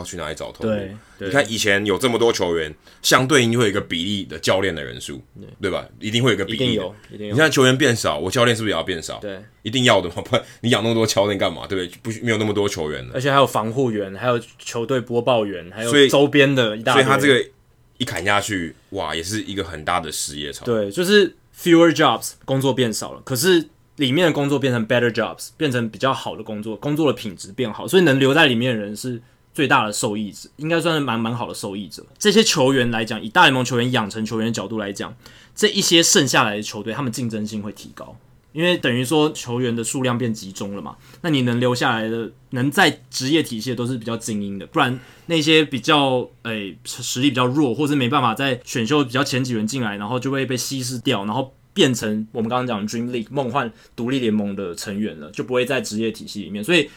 [0.00, 0.70] 不知道去哪里找投入。
[0.70, 5.86] 对，你看以前有这么多球员，相对应会有一个比例的教练的人数，对，对吧？
[5.98, 6.64] 一定会有一个比例的。
[6.64, 7.32] 一定有，一定有。
[7.32, 9.18] 你看球员变少，我教练是不是也要变少？
[9.18, 11.66] 对，一定要的嘛，不然你养那么多教练干嘛？
[11.66, 12.12] 对不对？
[12.18, 13.12] 不，没有那么多球员了。
[13.14, 17.02] 而且还有防护员，还有球队播报员，还有周边的一大堆。
[17.02, 17.50] 所以他这个。
[17.98, 20.66] 一砍下去，哇，也是一个很大的失业潮。
[20.66, 29.18] 对，就是 fewer jobs，工作变少了，可是里面的工作变成 better jobs，变成比较好的工作，工作的品质变好，所以能留在里面的人是
[29.56, 32.04] 最大的受益者，应该算是蛮蛮好的受益者。
[32.18, 35.16] 这些球员来讲，以大联盟球员养成球员的角度来讲，
[35.54, 38.14] 这一些剩下来的球队，他们竞争性会提高。
[38.52, 56.64] 因为等于说球员的数量变集中了嘛，那你能留下来的，能在职业体系的都是比较精英的，不然那些比较诶、实力比较弱，或是没办法在选秀比较前几轮进来，然后就会被稀释掉，然后变成我们刚刚讲的 Dream League 梦幻独立联盟的成员了，就不会在职业体系里面。
[56.64, 56.88] 所以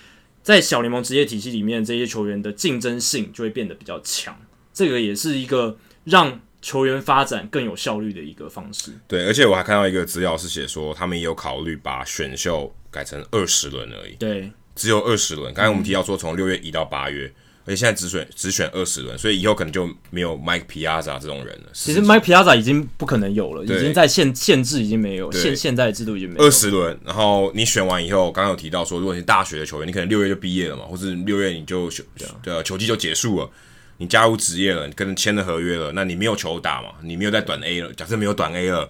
[0.44, 4.36] 在小联盟职业体系里面，这些球员的竞争性就会变得比较强，
[4.74, 6.40] 这个也是一个让。
[6.62, 8.92] 球员发展更有效率的一个方式。
[9.08, 14.16] 对，而且我还看到一个资料是写说，他们也有考虑把选秀改成二十轮而已。
[14.16, 15.54] 对，只有二十轮。
[15.54, 17.34] 刚才我们提到说，从六月一到八月，
[17.70, 21.70] 而且现在只选只选二十轮，所以以后可能就没有 Mike Piazza 这种人了。
[21.72, 27.00] 其实 Mike Piazza 已经不可能有了，已经在限限制已经没有，现现在的制度已经没有二十轮。
[27.06, 32.04] 然后你选完以后，刚刚有提到说，如果你是大学的球员，你可能六月就毕业了嘛，或是六月你就球
[32.42, 33.50] 的球季就结束了。
[33.98, 36.94] 你加入职业了，你跟人签了合约了，那你没有球打嘛？
[37.04, 37.94] 你没有在短 A 了。
[37.94, 38.90] 假设没有短 A 了，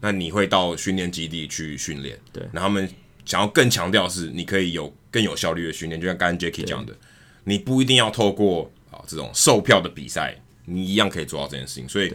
[0.00, 2.18] 那你会到训练基地去训练。
[2.32, 2.88] 对，然后他们
[3.26, 6.94] 想要更强调是，你可以有更有效率的训练，就像刚刚 Jacky 讲的，
[7.44, 11.88] 你不一定要透过啊这种售票的比赛，你一样可以做到这件事情。
[11.88, 12.12] 所以，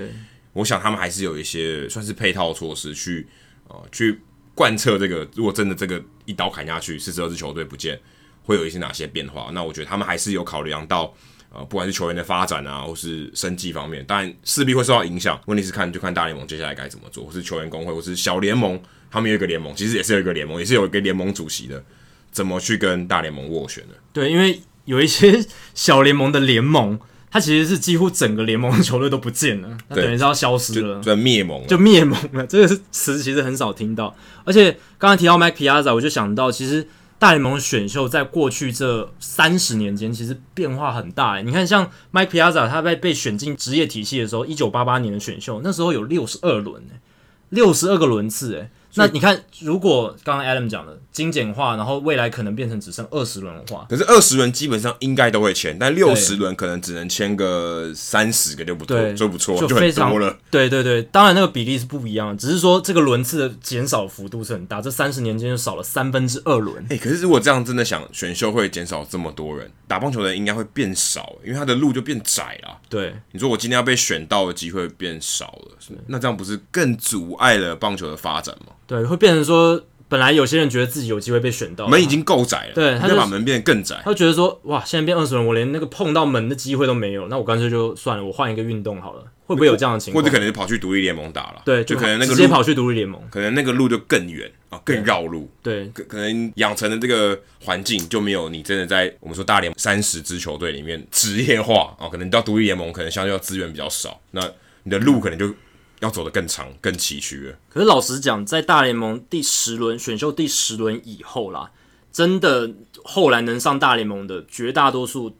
[0.53, 3.27] 我想他们还是有一些算是配套措施去
[3.67, 4.19] 呃去
[4.53, 5.27] 贯彻这个。
[5.35, 7.99] 如果真的这个一刀砍下去，四十二支球队不见，
[8.43, 9.49] 会有一些哪些变化？
[9.53, 11.13] 那我觉得他们还是有考量到。
[11.51, 15.41] 呃，不管是球员的发展啊，或是生计方面，当然势必会受到影响。
[15.47, 21.83] 问题是看就看大联盟接下来该怎么做，或是球员工会，或是小联盟，他们有一个联盟，其实也是有一个联盟，也是有一个联盟主席的，
[22.31, 23.95] 怎么去跟大联盟斡旋的？
[24.13, 26.99] 对，因为有一些小联盟的联盟，
[27.31, 32.47] 它其实是几乎整个联盟的球队都不见了，它等于是要消失了，就灭盟，就灭盟了。
[32.47, 36.87] 这个是词其实很少听到，而且刚才提到 Mike Piazza，我就想到其实。
[37.19, 41.33] 大联盟选秀在过去这三十年间，其实变化很大。
[41.33, 47.01] 诶，你看，像 Mike Piazza，他在被选进职业体系的时候，一九八八年的选秀，那时候有六十二轮，诶，
[47.49, 48.69] 六十二个轮次，诶。
[48.95, 60.35] 那你看，如果刚刚 Adam 讲的精简化，然后未来可能变成只剩二十轮的话，可是二十轮基本上应该都会签，但六十轮可能只能签个三十个就不错，就不错，就非常多了。
[60.49, 66.83] 对对对，当然那个比例是不一样的，只是说这个轮次的减少幅度是很大，这三十年间就少了三分之二轮。
[66.85, 72.77] 哎、欸，可是如果这样真的想选秀会减少这么多人，打棒球的人应该会变少，因为他的路就变窄了。
[72.89, 78.73] 对，你说我今天要被选到的机会变少了，是那这样不是更阻碍了棒球的发展吗？
[78.89, 84.01] 对，会变成说，本来有些人觉得自己有机会被选到，门已经够窄了，对，他就把门变得更窄。
[84.03, 89.23] 他就觉得说，哇，现在变二十人，我连那个碰到门的机会都没有，那我干脆就算了，我换一个运动好了。
[89.45, 90.23] 会不会有这样的情况？
[90.23, 91.61] 或者可能是跑去独立联盟打了？
[91.65, 95.49] 对，就可能那个直接跑去独立联盟，可能那个路就更远啊，更绕路。
[95.63, 104.41] 对，可可能养成的这个环境就没有你真的在我们说大联三十支球队里面职业化啊，可能到独立联盟可能相对资源比较少，那
[104.83, 105.53] 你的路可能就。
[105.99, 107.57] 要走得更长、更崎岖了。
[107.69, 111.71] 可是老实讲，在大联盟第十轮选秀第十轮以后啦，
[112.11, 112.73] 真的
[113.03, 115.35] 后来能上大联盟的绝大多数，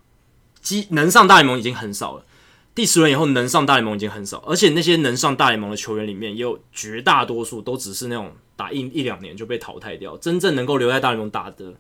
[0.62, 2.26] 基能上大联盟已经很少了。
[2.76, 11.74] 第十轮以后能上大联盟已经很少，而且那些能上大联盟的球员里面，也有绝大多数都只是那种打一一两年就被淘汰掉，真正能够留在大联盟打的。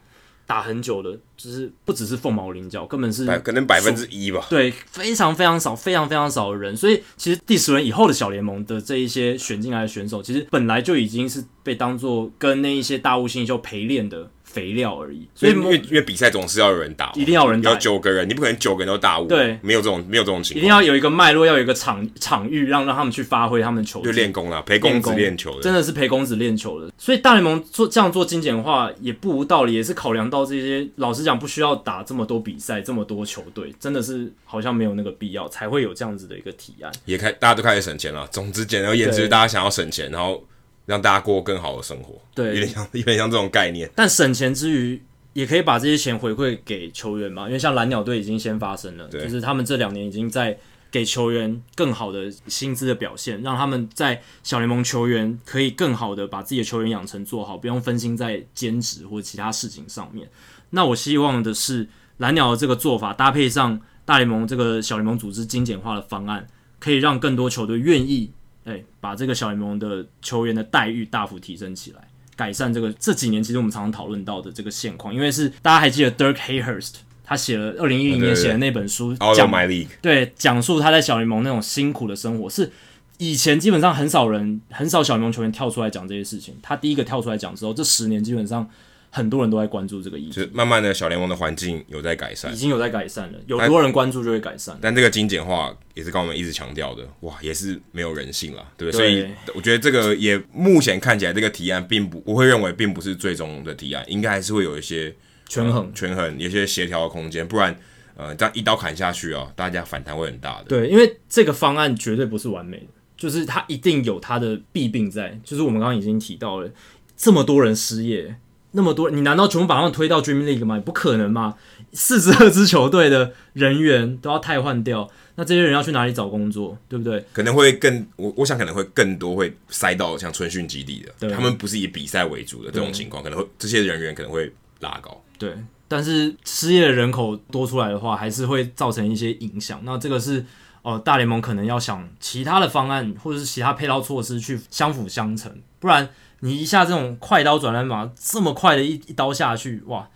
[0.49, 4.47] 打很久的，就是不只是凤毛麟角，根本是可能百分之一吧。
[4.49, 6.75] 对，非常非常少，非常非常少的人。
[6.75, 15.27] 所以其实第十轮以后的小联盟的这一些选进来的选手，其实本来就已经是被当做跟那一些大物新秀陪练的肥料而已。
[15.35, 19.27] 所以因为因为比赛总是要有人打，一定要有人打，有九个人，你不可能九个人都打我。
[19.27, 24.01] 对，没有这种没有这种情况，一定要有一个脉络，要有一个场场域，让让他们去发挥他们的球。
[24.01, 26.91] 就练功了，陪公子练球的，真的是陪公子练球的。
[26.97, 30.87] 所以大联盟做这样做精简化也不无道理，也是考量到这些。
[30.95, 36.91] 老实讲，不需要打这么多比赛，这么多球队，真的是好像没有那个必要，才会有这样子的一个提案。
[37.05, 38.27] 也开，大家都开始省钱了。
[38.31, 40.43] 总之，简而言之，大家想要省钱，然后。
[40.89, 43.87] 让大家过更好的生活，对，有点像 有点像这种概念。
[43.95, 44.99] 但省钱之余，
[45.33, 50.57] 也可以把这些钱回馈给球员嘛，因为像蓝鸟队已经先发生了，就是他们这两年已经在
[50.89, 60.27] 给球员更好的薪资的表现，让他们在小联盟球员可以更好的把自己的球员养成做好，不用分心在兼职或者其他事情上面。
[60.71, 61.87] 那我希望的是
[62.17, 66.47] 蓝鸟的这个做法搭配上大联盟这个小联盟组织精简化的方案，
[66.79, 68.31] 可以让更多球队愿意。
[68.63, 82.71] 对，把这个小联盟的球员的待遇大幅提升起来，改善这个这几年其实我们常常讨论到的这个现况，因为是大家还记得 Dirk Hayhurst 他写了二零一零年写的那本书，讲 My League，对，讲述他在小联盟那种辛苦的生活，是
[83.17, 88.69] 以前基本上很少人很少小联盟球员跳出来讲这些事情，他第一个跳出来讲之后，这十年基本上。
[89.11, 93.39] 很多人都在关注这个议题，就是慢慢的小联盟的环境有在改善，已经有在改善了。
[93.47, 94.77] 有多人关注就会改善。
[94.79, 99.01] 但，但这个精简化也是刚我们一直强调的，哇，也是没有人性了，对不对？
[99.01, 105.15] 对，所以我觉得这个也目前看起来这个提案并不，我会认为并不是最终的提案，应该还是会有一些
[105.47, 107.75] 权衡、权衡，有些协调的空间，不然
[108.15, 110.65] 呃这样一刀砍下去啊，大家反弹会很大的。
[110.65, 112.87] 对，因为这个方案绝对不是完美的，
[113.17, 116.69] 就是它一定有它的弊病在，就是我们刚刚已经提到了，
[117.17, 118.35] 这么多人失业。
[118.71, 120.79] 那么多，你难道全部把他们推到 Dream League 吗？
[120.85, 121.55] 不可能嘛！
[121.91, 126.77] 四十二支球队的人员都要汰换掉，那这些人要去哪里找工作？
[126.87, 127.25] 对不对？
[127.33, 135.19] 可能会更，我我想可能会更多会塞到像春训基地的，对他们不是以比赛为主的这种情况，可能会这些人员可能会拉高。
[135.39, 135.51] 对，
[135.87, 139.81] 但是失业的人口多出来的话，还是会造成一些影响。
[139.83, 140.41] 那这个是
[140.83, 146.07] 哦、呃，大联盟可能要想其他的方案，或者是其他配套措施去相辅相成，不然。
[146.41, 150.09] 你一下这种快刀斩乱麻，这么快的一一刀下去，哇，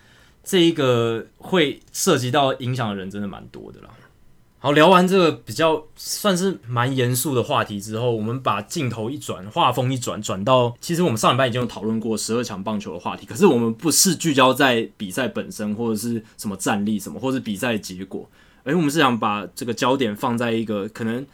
[0.44, 3.90] 这一个会涉及到影响的人真的蛮多的啦。
[4.60, 18.30] 好，聊完这个比较算是蛮严肃的话题之后，我们把镜头一转，画风一转，转到其实我们上礼拜已经有讨论过十二强棒球的话题，可是我们不是聚焦在比赛本身或者是什么战力什么，或是比赛结果，
[18.64, 21.26] 而我们是想把这个焦点放在一个可能。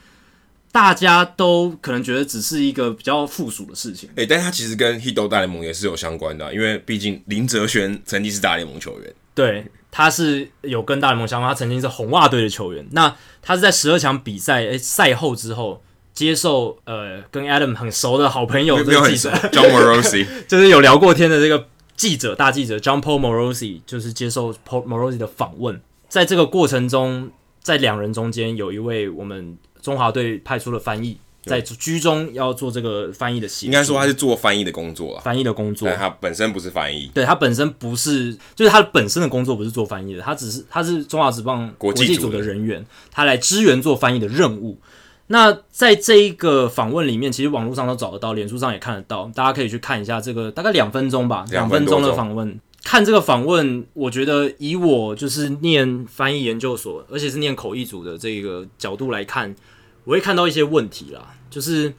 [0.71, 12.87] 大家都可能觉得只是一个比较附属的事情，诶，但他其实跟 Hito 大联盟也是有相关的啊，因为毕竟林哲轩曾经是大联盟球员，对，他是有跟大联盟相关，他曾经是红袜队的球员。
[12.91, 15.81] 那他是在十二强比赛诶赛后之后
[16.13, 27.31] 接受呃跟 Adam 很熟的好朋友的记者 John Morosi， 就是有聊过天的这个记者大记者 John Paul Morosi，就是接受 Paul Morosi 的访问，在这个过程中，
[27.63, 29.57] 在两人中间有一位我们。
[29.81, 33.65] 中华队派出了翻译，在居中要做这个翻译的戏。
[33.65, 35.87] 应该说他是做翻译的工作啊，翻译的工作。
[35.87, 44.77] 但他本身不是翻译，对他本身不是，就是他本身的工作不是做翻译的，他只是他是中华职棒国际组的人员，他来支援做翻译的任务。
[45.31, 52.59] 那在这一个访问里面，其实网络上都找得到，脸书上也看得到，大家可以去看一下这个大概两分钟吧，两分钟的访问。
[52.83, 59.55] 看这个访问，我觉得以我就是念翻译研究所，而且是念口译组的这个角度来看。
[60.05, 61.93] 我会看到一些问题啦，就是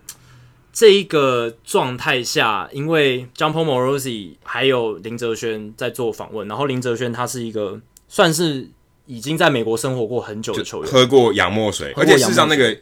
[0.72, 8.66] 这一个状态下，因为 Paul Morosi 还有林哲轩在做访问，然后林哲轩他是一个算是
[9.06, 12.76] 已经在美国生活过很久的球员，喝过洋墨水，而且事实上那个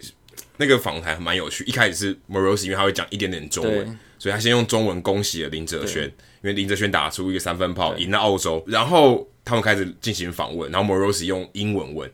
[0.56, 1.64] 那个访谈蛮有趣。
[1.64, 6.10] 一开始是 Morosi，因为他会讲一点点中文，所以他先用中文恭喜了林哲瑄，
[6.42, 12.10] 因为林哲轩打出一个三分炮赢了澳洲，然后他们开始进行访问，然后 Morosi 用英文问。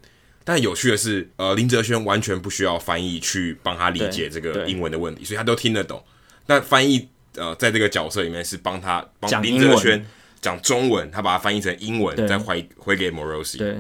[0.47, 6.05] 但有趣的是，呃，林哲轩完全不需要翻译去帮他理解这个英文的问题，所以他都听得懂。
[6.47, 10.05] 那翻译，呃，在这个角色里面是帮他帮林哲轩
[10.43, 13.57] 讲中文，他把它翻译成英文，再回回给 Morosi。
[13.57, 13.75] 对，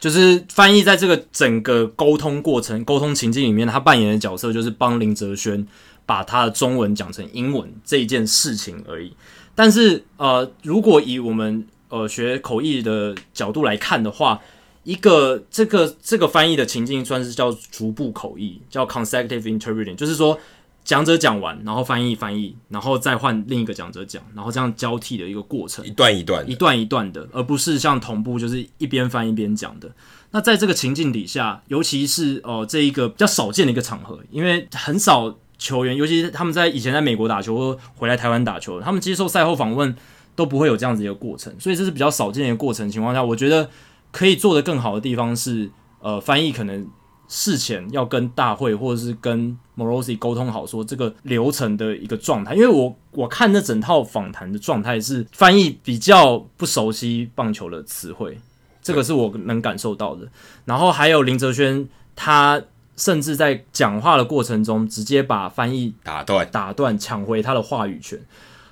[0.00, 5.66] 就是翻译在这个整个沟通过程、沟通情境里面，他扮演的角色就是帮林哲轩
[6.06, 9.14] 把他的中文讲成英文这一件事情而已。
[9.56, 14.40] 但是，呃，如果以我们呃学口译的角度来看的话，
[14.84, 20.38] 一个这个这个翻译的情境算是叫逐步口译，叫 consecutive interpreting，就是说
[20.84, 29.90] 讲者讲完，然后翻译翻译，然后再换另一个讲者讲，然后这样交替的一个过程，一段一段，一段一段的，而不是像同步就是一边翻一边讲的。
[30.32, 39.94] 那在这个情境底下，尤其是哦、呃、这一个比较少见的一个场合，因为很少球员，尤其是他们在以前在美国打球或回来台湾打球，他们接受赛后访问。
[40.36, 43.70] 都不会有这样子一个过程，所以这是比较少见的一个过程情况下，我觉得
[44.12, 46.86] 可以做得更好的地方是，呃，翻译可能
[47.26, 58.38] 事前要跟大会或者是跟 Morosi 沟通好，说这个流程的一个状态，因为我我看那整套访谈的状态是翻译比较不熟悉棒球的词汇，
[58.82, 60.28] 这个是我能感受到的。
[60.66, 62.60] 然后还有林哲轩，他
[62.96, 68.18] 甚至在讲话的过程中直接把翻译打断、打断，抢回他的话语权，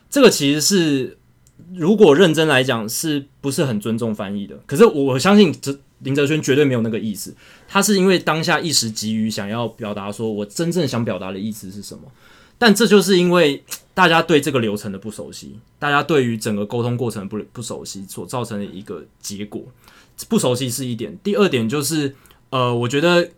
[0.08, 1.18] 这个其实是。
[1.72, 4.58] 如果认真来讲，是不是很尊重翻译的？
[4.66, 7.32] 可是我相信，这林哲轩绝对没有那个意思。
[7.68, 12.02] 他是因为当下一时急于想要表达，说我真正想表达的意思是什么。
[12.58, 13.62] 但这就是因为
[13.94, 19.62] 大家对这个流程的不熟悉，大家对于整个沟通过程不不熟悉所造成的一个结果。
[20.28, 22.14] 不熟悉是一点，第二点就是，
[22.50, 23.30] 呃，我觉得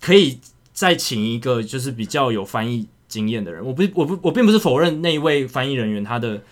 [0.00, 0.40] 可以
[0.72, 3.64] 再请一个就是比较有翻译经验的人。
[3.64, 6.42] 我不，我不，我并不是否认那一位翻译人员他的。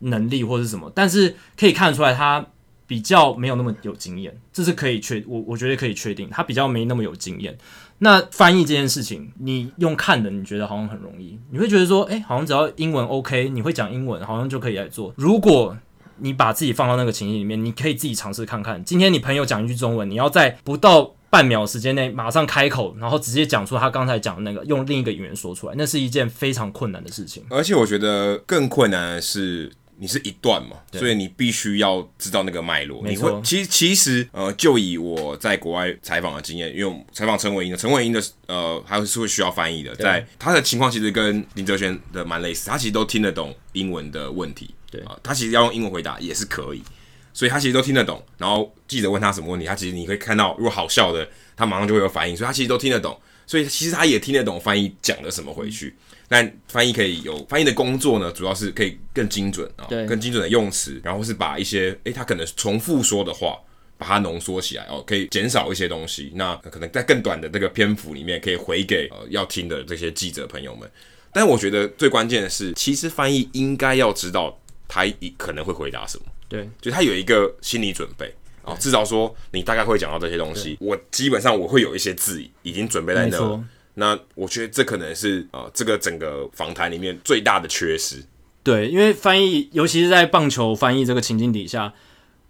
[0.00, 2.44] 能力或是什么，但是可以看得出来，他
[2.86, 7.56] 比较没有那么有经验，这是可以确我我觉得可以确定，他比较没那么有经验。
[8.00, 15.14] 那翻译这件事情，你用看的，你觉得好像很容易，你会觉得说，哎、好像只要英文 OK，你会讲英文，好像就可以来做。
[15.16, 15.74] 如果
[16.18, 18.84] 你把自己放到那个情境里面，你可以自己尝试看看。
[18.84, 27.44] 今天你朋友讲一句中文，你要在不到半秒时间内马上开口，然后直接讲出他刚才讲的那个，用另一个语言说出来，那是一件非常困难的事情。
[27.50, 29.72] 而且我觉得更困难的是。
[29.98, 33.02] 你是一段嘛，所以你必须要知道那个脉络。
[33.06, 46.82] 你会其实其实呃，就以我在国外采访的经验，因为我采访陈伟英的，陈伟英的呃还是会需要翻译的，在他的情况其实跟林哲轩的蛮类似，他其实都听得懂英文的问题，对啊，他其实要用英文回答也是可以，
[47.36, 48.24] 所以他其实都听得懂。
[48.38, 55.94] 然后记者问他什么问题，他其实你会看到，如果好笑的，他马上就会有反应，所以他其实都听得懂，所以其实他也听得懂翻译讲的什么回去。
[56.28, 63.58] 但翻译可以有翻译的工作呢，主要是可以更精准啊，更精准的用词，然后是把一些诶、欸，他可能重复说的话，
[63.98, 66.32] 把它浓缩起来哦，可以减少一些东西。
[66.34, 70.90] 那可能在更短的这个篇幅里面，可以回给呃要听的这些记者朋友们。
[71.32, 74.58] 但我觉得最关键的是，其实翻译应该要知道
[74.88, 75.04] 他
[75.36, 78.32] 可能会回答什么，对，就他有一个心理准备
[78.62, 83.64] 啊，至少说你大概会讲到这些东西，我基本上我会有一些字已经准备在那。
[83.94, 88.22] 那我觉得这可能是呃，这个整个访谈里面最大的缺失。
[88.62, 91.92] 对，因为翻译，尤其是在棒球翻译这个情境底下，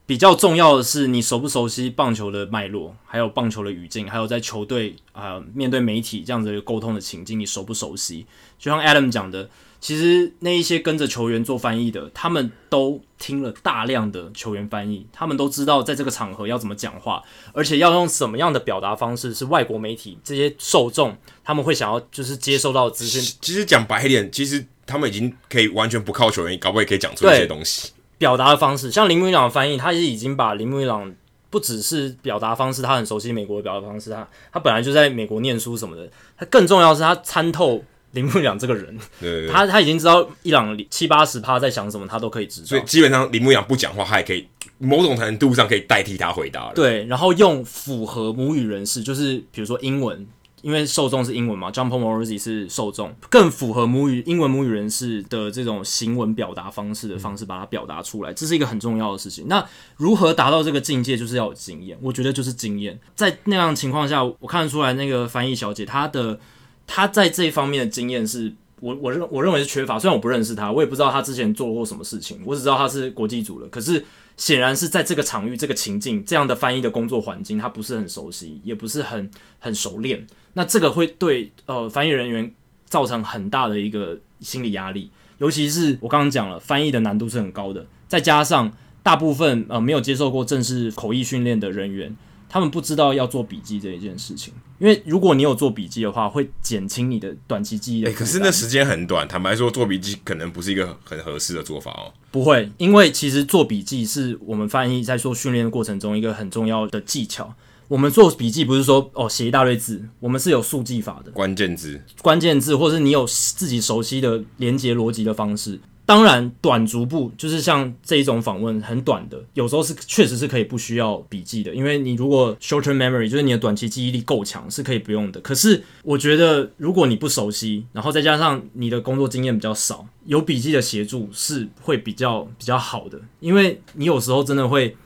[0.07, 8.27] 比较重要的是你熟不熟悉棒球的脉络，还有棒球的语境，还有在球队啊、呃、面对媒体这样子的沟通的情境，你熟不熟悉？
[8.59, 9.49] 就像 Adam 讲的。
[9.87, 17.22] 其实那一些跟着球员做翻译的，他们都听了大量的球员翻译，他们都知道在这个场合要怎么讲话，
[17.53, 23.22] 而且要用什么样的表达方式，是外国媒体这些受众他们会想要就是接收到资讯。
[23.41, 27.93] 其实讲白一点，其实他们已经可以完全不靠球员，搞不好也可以讲出一些东西。
[28.18, 31.14] 表达的方式，像林木一朗的翻译，他是已经把林木一朗
[31.49, 37.84] 不只是表达方式，他很熟悉美国的表达方式，他他本来就在美国念书什么的，他更重要的是他参透。
[38.13, 42.67] 铃木一朗这个人，对对对，他他已经知道伊朗七八十趴在想什么，他都可以知道。
[42.67, 44.47] 所以基本上铃木一朗不讲话，他也可以
[44.79, 46.73] 某种程度上可以代替他回答了。
[46.75, 50.27] 对，然后用符合母语人士，就是比如说英文，
[50.63, 59.47] 因为受众是英文嘛，Jon Paul Morosi 是受众，更符合母语英文母语人士的这种行文表达方式的方式，把它表达出来，这是一个很重要的事情。
[59.49, 59.63] 那
[59.97, 61.99] 如何达到这个境界，就是要有经验。
[62.01, 66.41] 我觉得就是经验，在那样情况下，我看得出来那个翻译小姐她的。
[66.87, 73.66] 他在这一方面的经验是我我认我认为是缺乏，虽然我不认识他，我也不知道他之前做过什么事情，我只知道他是国际组的。
[73.68, 74.05] 可是
[74.37, 80.26] 显然是在这个场域、这个情境、这样的翻译的工作环境，他不是很熟悉，也不是很很熟练。
[80.53, 82.53] 那这个会对呃翻译人员
[82.84, 88.70] 造成很大的一个心理压力，尤其是我刚刚讲了，翻译的难度是很高的，再加上
[89.03, 92.14] 大部分呃没有接受过正式口译训练的人员。
[92.49, 98.11] 他们不知道要做笔记这一件事情，因为如果你有做笔记的话，会减轻你的短期记忆的。
[98.11, 102.13] 欸，可是那时间很短，坦白说，做笔记可能不是一个很合适的做法哦。
[102.31, 107.55] 不会，因为其实做笔记是我们翻译在做训练的过程中一个很重要的技巧。
[107.89, 115.79] 我们做笔记不是说哦写一大堆字，我们是有速记法的，关键字、关键字，或是你有自己熟悉的连接逻辑的方式。
[116.07, 125.41] 当然，短逐步就是像这一种访问很短的，有时候是确实是可以不需要笔记的，因为你如果 short term memory 就是你的短期记忆力够强，是可以不用的。
[125.41, 134.97] 可是我觉得，如果你不熟悉，然后再加上你的工作经验比较少，有笔记的协助是会比较比较好的，因为你有时候真的会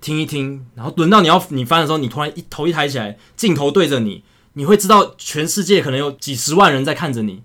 [0.00, 4.22] 听一听，然后轮到你要你翻的时候，你突然一头一抬起来，镜头对着你，
[4.52, 7.42] 你会知道全世界可能有几十万人在看着你。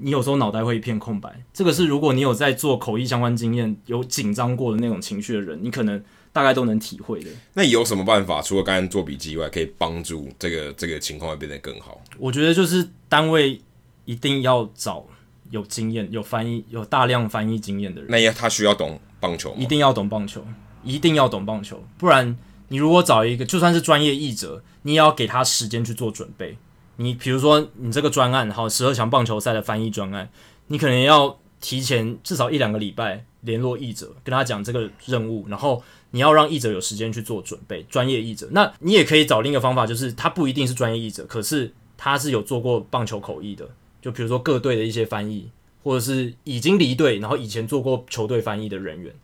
[0.00, 1.42] 你有时候脑袋会一片空白。
[1.52, 7.30] 这个是如果你有在做口译相关经验、有紧张过的那种情绪的人，你可能大概都能体会的。
[7.54, 8.40] 那有什么办法？
[8.40, 12.00] 除了刚刚做笔记以外，可以帮助这个这个情况会变得更好？
[12.18, 13.60] 我觉得就是单位
[14.04, 15.04] 一定要找
[15.50, 18.10] 有经验、有翻译、有大量翻译经验的人。
[18.10, 20.44] 那要他需要懂棒球，一定要懂棒球，
[20.84, 22.36] 一定要懂棒球，不然
[22.68, 26.56] 你如果找一个就算是专业译者，你也要给他时间去做准备。
[27.00, 30.28] 你比如说，你这个专案，好，十二强棒球赛的翻译专案，
[30.66, 35.80] 你可能要提前至少一两个礼拜联络译者，跟他讲这个任务，然后
[36.10, 37.84] 你要让译者有时间去做准备。
[37.84, 43.68] 专业译者，那你也可以找另一个方法，就是他不一定是专业译者，可是他是有做过棒球口译的，
[44.02, 45.48] 就比如说各队的一些翻译，
[45.84, 49.14] 或者是已经离队，然后以前做过球队翻译的人员。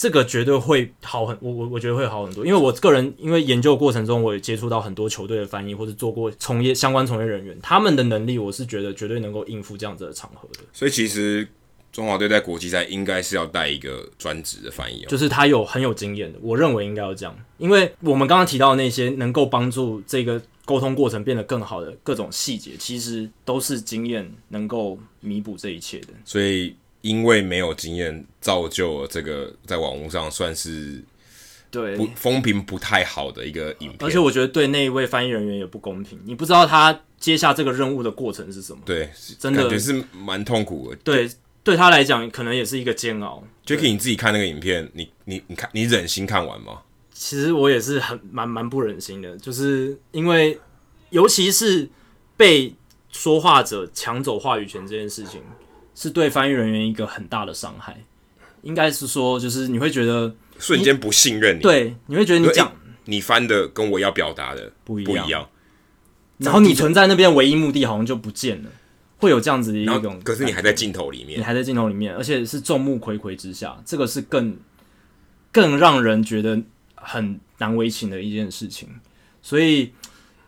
[0.00, 10.60] 这个绝对会好很，我我我觉得会好很多，因为我个人因为研究过程中，我也接触到很多球队的翻译，或者做过从业相关从业人员，他们的能力，我是觉得绝对能够应付这样子的场合的。
[10.72, 11.46] 所以其实
[11.92, 26.08] 中华队在国际赛应该是要带一个专职的翻译，就是他有很有经验的，我认为应该要这样，因为我们刚刚提到的那些能够帮助这个沟通过程变得更好的各种细节，其实都是经验能够弥补这一切的。
[26.24, 26.74] 所以。
[27.02, 31.02] 因为没有经验，造就了这个在网络上算是
[31.70, 33.96] 对不风评不太好的一个影片。
[34.00, 36.20] 而且我觉得对那一位翻译人员也不公平。
[36.24, 38.80] 你不知道他接下这个任务的过程是什么？
[38.84, 40.96] 对，真的感觉是蛮痛苦的。
[41.04, 41.30] 对，
[41.62, 43.42] 对他来讲可能也是一个煎熬。
[43.64, 46.82] Jacky，你自己看那个影片，你你你看，你忍心看完吗？
[47.12, 50.58] 其实我也是很蛮蛮不忍心的，就是因为
[51.10, 51.88] 尤其是
[52.36, 52.74] 被
[53.12, 55.42] 说话者抢走话语权这件事情。
[56.00, 57.94] 是对翻译人员一个很大的伤害，
[58.62, 62.72] 应该是说，就是你会觉得瞬间不信任你，对，你会觉得你讲、欸、
[63.04, 65.46] 你翻的跟我要表达的不一样，一样。
[66.38, 68.70] 然后你存在那边唯一目的好像就不见了，
[69.18, 74.56] 会有这样子的一种，可是你还在镜头里面，你还在镜头里面，而且是众目睽睽之下，这个是更
[75.52, 76.58] 更让人觉得
[76.94, 78.88] 很难为情的一件事情，
[79.42, 79.92] 所以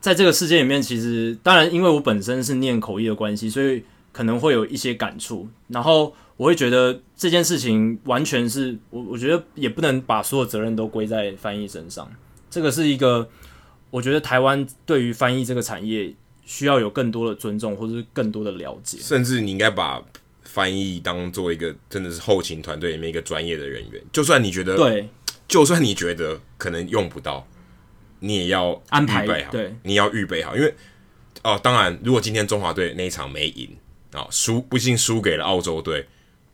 [0.00, 3.84] 在这个世界里面，其实当然因为我本身是念口译的关系，所以。
[4.12, 12.10] 可能会有一些感触，然后我会觉得这件事情完全是我，我觉得也不能把所有责任都归在翻译身上。
[12.50, 13.26] 这个是一个，
[13.90, 18.98] 我觉得台湾对于翻译这个产业需要有更多的尊重，或者是更多的了解。
[19.00, 20.02] 甚至你应该把
[20.42, 24.02] 翻译当做一个真的是后勤团队里面一个专业的人员。
[24.12, 25.08] 就算你觉得对，
[25.48, 27.46] 就算你觉得可能用不到，
[28.20, 29.50] 你也要安排好。
[29.50, 30.74] 对，你要预备好，因为
[31.42, 33.70] 哦，当然，如果今天中华队那一场没赢。
[34.12, 36.06] 啊，输不幸输给了澳洲队，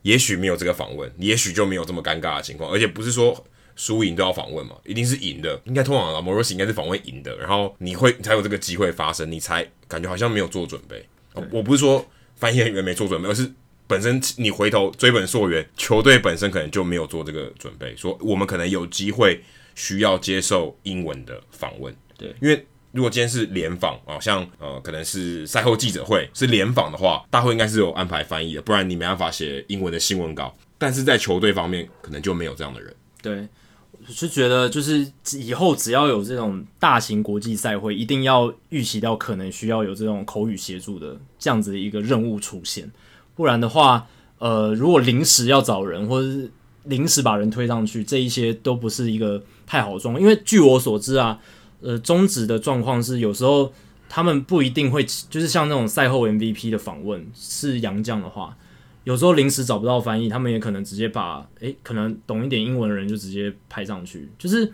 [0.03, 3.45] 也许没有这个访问，也许就没有这么尴尬的情况，而且不是说
[3.75, 11.05] 输赢都要访问嘛，一定是赢的，应该通常啊，Morosi 应该是访问赢的，然后你会才有这个机会发生，你才感觉好像没有做准备。
[11.51, 12.07] 我不是说
[12.37, 13.53] 翻译人员没做准备，而是
[13.87, 19.43] 本身你回头追本溯源，球队本身可能就没有做这个准备，说我们可能有机会
[19.75, 22.67] 需要接受英文的访问，对，因为。
[22.93, 30.57] 如果今天是联访啊，像呃，可能是赛后记者会是联访的话，大会应该是有安排翻译的，不然你没办法写英文的新闻稿。
[30.79, 32.95] 但是在球队方面，可能就没有这样的人。
[33.21, 33.47] 对，
[33.93, 42.91] 我是觉得就是以后只要有这种大型国际赛会，一定要预期到可能需要有这种口语协助的这样子的一个任务出现，
[43.37, 44.07] 不然的话，
[44.39, 46.51] 呃，如果临时要找人，或者是
[46.85, 50.23] 临时把人推上去，这一些都不是一个太好的状况。
[50.23, 51.39] 因为据我所知啊。
[51.81, 53.73] 呃，中职的状况是有时候
[54.09, 58.57] 他们不一定会，就是像那种赛后 MVP 的访问是杨绛的话，
[59.05, 64.73] 有时候临时找不到翻译，他们也可能直接把，诶，可能懂一点英文的人就直接拍上去，就是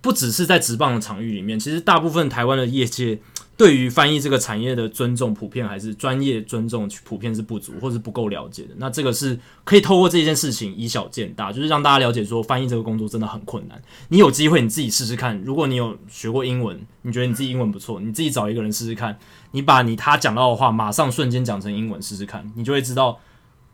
[0.00, 3.18] 不只是在职棒的场域里面，其实大部分台湾的业界。
[3.54, 8.70] 对于翻译这个产业的尊重，普遍还是专业尊重，普遍是不足或是不够了解的。
[8.78, 13.80] 那这个是可以透过这件事情以小见大，就是让大家了解说，翻译这个工作真的很困难。
[14.08, 19.16] 你有机会你自己试试看，如果你有学过英文，你觉得你自己英文不错，你自己找一个人试试看，
[19.52, 23.20] 你把你他讲到的话马上瞬间讲成英文试试看，你就会知道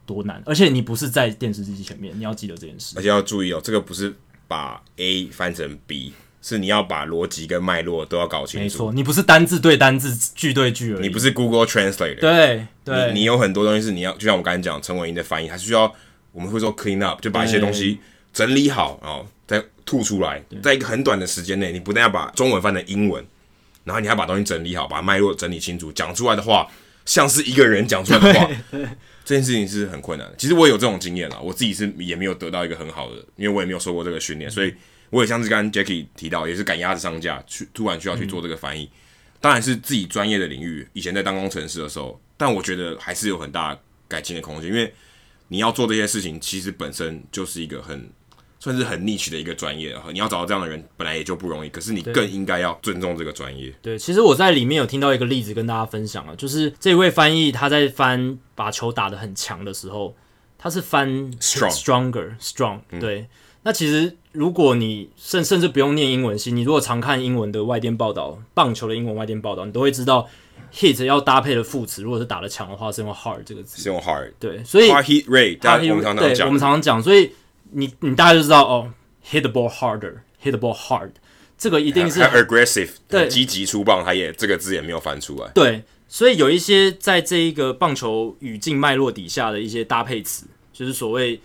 [0.05, 0.43] 多难。
[0.45, 2.95] 而且你不是在电视机前面，你要记得这件事。
[2.97, 4.15] 而且要注意哦，这个不是
[4.47, 6.13] 把 A 翻成 B。
[6.41, 8.65] 是你要把逻辑跟脉络都要搞清楚。
[8.65, 11.03] 没错，你不是单字对单字、句对句而已。
[11.03, 12.21] 你不是 Google Translate。
[12.21, 15.93] 对对，你你有很多东西是你要，就像我刚才讲陈伟英的翻译，还是需要
[16.33, 17.99] 我们会说 clean up，就把一些东西
[18.33, 23.25] 整理好，然后再吐出来，在一个很短的时间内，你不但要把中文翻成英文，
[23.83, 26.69] 然后你还把东西整理好，把脉络整理清楚，讲出来的话
[27.05, 28.49] 像是一个人讲出来的话，
[29.25, 30.35] 这件事情是很困难的。
[30.39, 34.73] 其实我有这种经验了，我自己是也没有得到一个很好的，因为我也没有受过这个训练，所以。
[35.11, 38.91] 我也像是刚刚 Jackie 提到，也是赶鸭子上架，去突然需要去做这个翻译，嗯、
[39.41, 40.87] 当然是自己专业的领域。
[40.93, 44.93] 以前在当工程师的时候，但我觉得还是有很大改进的空间，因为
[45.49, 48.11] 你要做这些事情，其实本身就是一个很
[48.61, 53.73] 算是很 niche 的一个专业，你要找到这样的人本来也就不容易，可是你更应该要尊重这个专业。
[53.81, 60.15] 对，其实我在里面有听到一个例子跟大家分享啊，就是这位翻译他在翻把球打得很强的时候，
[60.59, 63.21] 他是翻 strong stronger strong，对。
[63.21, 63.29] 嗯
[63.69, 70.27] 那其实，如果你甚甚至不用念英文系，你如果常看英文的外电报道，棒球的英文外电报道，你都会知道
[70.73, 74.33] ，hit 要搭配的副词，如果是打的强的话，是用 hard 这个字，是用 hard。
[74.41, 77.31] 对，所以 hard hit rate，大家我们常常讲，我们常常讲，所以
[77.73, 78.91] 你你大家就知道哦
[79.31, 81.11] ，hit the ball harder，hit the ball hard，
[81.59, 85.51] 这个一定是 aggressive，对，积极出棒，他也这个字也没有翻出来。
[85.55, 91.39] 对，所以有一些在这一个棒球语境脉络底下的一些搭配词，就是所谓。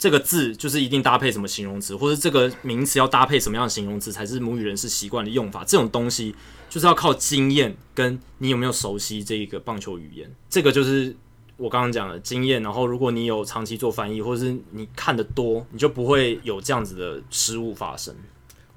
[0.00, 5.62] 这个字就是一定搭配什么形容词，或者这个名词要搭配什么样的形容词才是母语人士习惯的用法。
[5.62, 6.34] 这种东西
[6.70, 10.34] 就是要靠经验，跟你有没有熟悉这一个棒球语言。
[10.48, 11.14] 这个就是
[11.58, 12.62] 我刚刚讲的经验。
[12.62, 18.16] 然后，如果你有长期做翻译，或者是你看的多，你就不会有这样子的失误发生。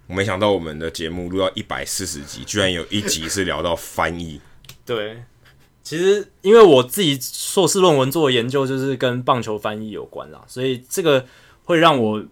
[0.07, 4.41] 我没想到我们的节目录到一百四十集，居然有一集是聊到翻译。
[4.85, 5.23] 对。
[5.85, 11.25] 其实，因为我自己硕士论文做的研究就是跟棒球翻译有关啦，所以这个
[11.65, 12.23] 会让我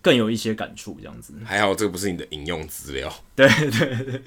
[0.00, 0.96] 更有一些感触。
[1.02, 3.12] 这样子，还好这个不是你的引用资料。
[3.34, 4.22] 对对对。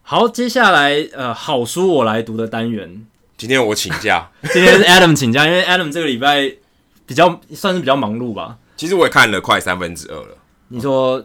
[0.00, 3.06] 好，接下来呃，好书我来读的单元。
[3.36, 6.56] 今天我请假，今天是 Adam 请假，因为 Adam 这个礼拜。
[7.06, 8.56] 比较算是比较忙碌吧。
[8.76, 10.36] 其实我也看了快三分之二了。
[10.68, 11.24] 你说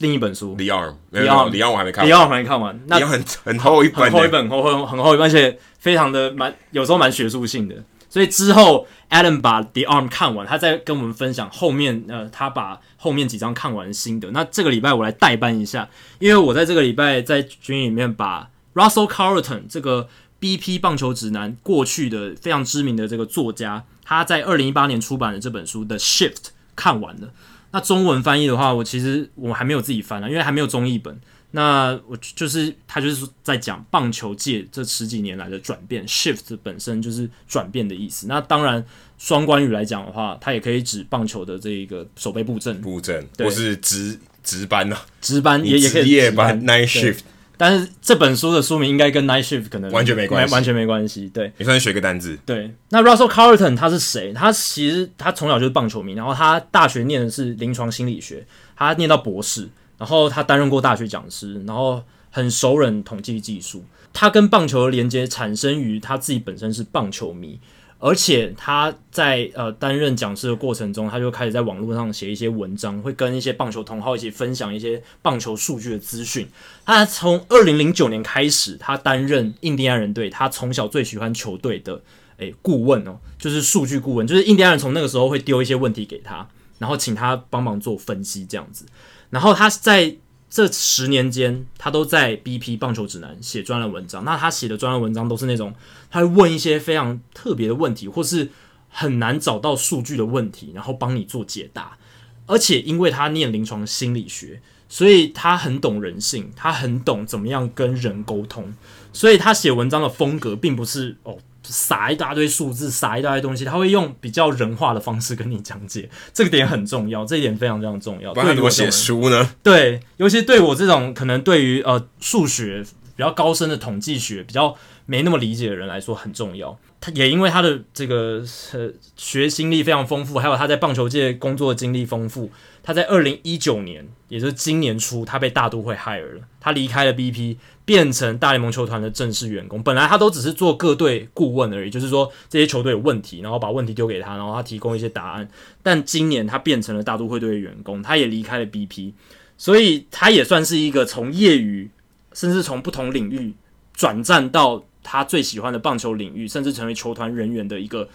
[0.00, 2.80] 另一本书《The Arm》，《The Arm》我还没看，《The Arm》还没看完。
[2.86, 7.74] 那很很厚一本，很厚一本，很厚很厚一本，而且非常的蛮，有时候蛮学术性的。
[8.08, 14.30] 所以之后 Adam 把《The Arm》看完，他再跟我们分享后面呃，他把后面几章看完的心得。
[14.30, 15.86] 那这个礼拜我来代班一下，
[16.18, 20.08] 因为我在这个礼拜在军营里面把 Russell Carleton 这个
[20.40, 23.84] BP 棒球指南过去的非常知名的这个作家。
[24.08, 26.32] 他在二零一八年出版的这本书的《Shift》
[26.74, 27.30] 看完了。
[27.72, 31.20] 那中文翻译的话，我其实我还没有自己翻啊，因为还没有中译本。
[31.50, 38.26] 那我就是他就是在讲棒球界这十几年来的转变，Shift 本身就是转变的意思。
[38.26, 38.82] 那当然，
[39.18, 47.20] 双关语来讲的话，它也可以指棒球的这一个守备布阵，布阵，或是值值班啊，值班也也可以夜班 Night Shift。
[47.58, 51.28] 但是这本书的书名应该跟 Night Shift 可能完全没关系，完全没关系。
[51.28, 52.38] 对，你算是学个单字。
[52.46, 54.32] 对，那 Russell Carleton 他是谁？
[54.32, 59.68] 他其实他从小就是棒球迷，然后他大学念的是临床心理学，他念到博士，
[59.98, 63.84] 然后他担任过大学讲师，然后很熟稔统计技术。
[64.12, 67.60] 他跟棒球的连接产生于他自己本身是棒球迷。
[68.00, 76.48] 而且他在呃担任讲师的过程中，他就开始在网络上写一些文章，会跟一些棒球同好一起分享一些棒球数据的资讯。
[76.84, 82.00] 他从二零零九年开始，他担任印第安人队，他从小最喜欢球队的
[82.36, 86.48] 诶顾问哦，就是数据顾问，就是印第安人从那个时候会丢一些问题给他，
[86.78, 88.86] 然后请他帮忙做分析这样子。
[89.30, 90.14] 然后他在
[90.50, 94.24] 这十年间，他都在 BP 棒球指南写专栏文章。
[94.24, 95.74] 那他写的专栏文章都是那种，
[96.10, 98.48] 他会问一些非常特别的问题，或是
[98.88, 101.98] 很难找到数据的问题，然后帮你做解答。
[102.46, 108.72] 而且因为他念临床心理学，所以他很懂人性，他很懂怎么样跟人沟通。
[109.12, 111.36] 所以他写文章的风格并不是哦。
[111.72, 118.32] 撒一大堆数字，撒一大堆东西，他会用比较人化的方式跟你讲解，这个点很重要，这一点非常非常重要。
[118.34, 119.54] 不然怎么写书呢？
[119.62, 122.84] 对，尤其对我这种可能对于呃数学
[123.16, 124.74] 比较高深的统计学比较
[125.06, 126.78] 没那么理解的人来说很重要。
[127.00, 128.42] 他也因为他的这个
[128.72, 132.50] 呃学经历非常丰富，还有他在棒球界工作经历丰富，
[132.82, 137.56] 他在二零一九年，也就是今年初，他被大都会 hire 了，他离开了 BP。
[137.88, 145.48] 变成大联盟球团的正式员工，本来他都只是做各队顾问而已，就是说这些球队有问题，然后把问题丢给他，然后他提供一些答案。
[145.82, 149.14] 但今年他变成了大都会队的员工，他也离开了 BP，
[149.56, 151.90] 所以他也算是一个从业余，
[152.34, 153.54] 甚至从不同领域
[153.94, 158.06] 转战到他最喜欢的棒球领域，甚至成为球团人员的一个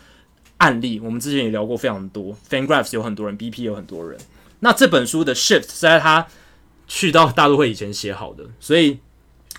[0.58, 1.00] 案例。
[1.00, 4.20] 我们之前也聊过非常多，Fangraphs 有很多人，BP 有很多人。
[4.60, 6.28] 那这本书的 Shift 是在他
[6.88, 9.00] 去到大都会以前写好的，所以。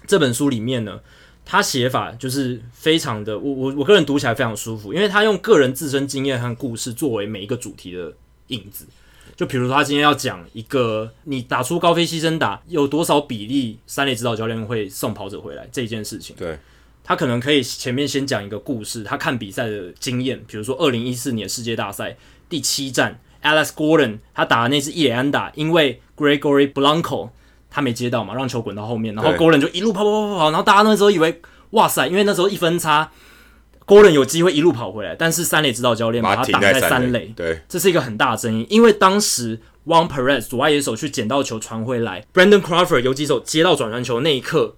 [0.06, 1.00] 这本书里面呢，
[1.46, 8.12] 他写法就是非常的，我我我个人读起来非常舒服，因为他用个人自身经验和故事作为每一个主题的
[8.48, 8.86] 影子。
[9.34, 16.36] 就比如说，他今天要讲一个你打出高飞牺牲打有多少比例，三垒指导教练会送跑者回来这件事情。
[16.36, 16.58] 对，
[17.04, 22.16] 他可能可以前面先讲一个故事，他看比赛的经验，比如说二零一四年世界大赛
[22.48, 27.28] 第七站 Alex Gordon 他打的那次一垒安打，因为 Gregory Blanco
[27.70, 33.10] 他没接到嘛，让球滚到后面，然后 Gordon 就一路跑跑跑跑，然后大家那时候以为哇塞，因为那时候一分差
[33.86, 44.76] ，Gordon 有机会一路跑回来，但是三垒指导教练把他挡在三垒，对，这是一个很大的争议，因为当时 Juan Perez 左外野手去捡到球传回来，Brandon Crawford 游击手接到转传球那一刻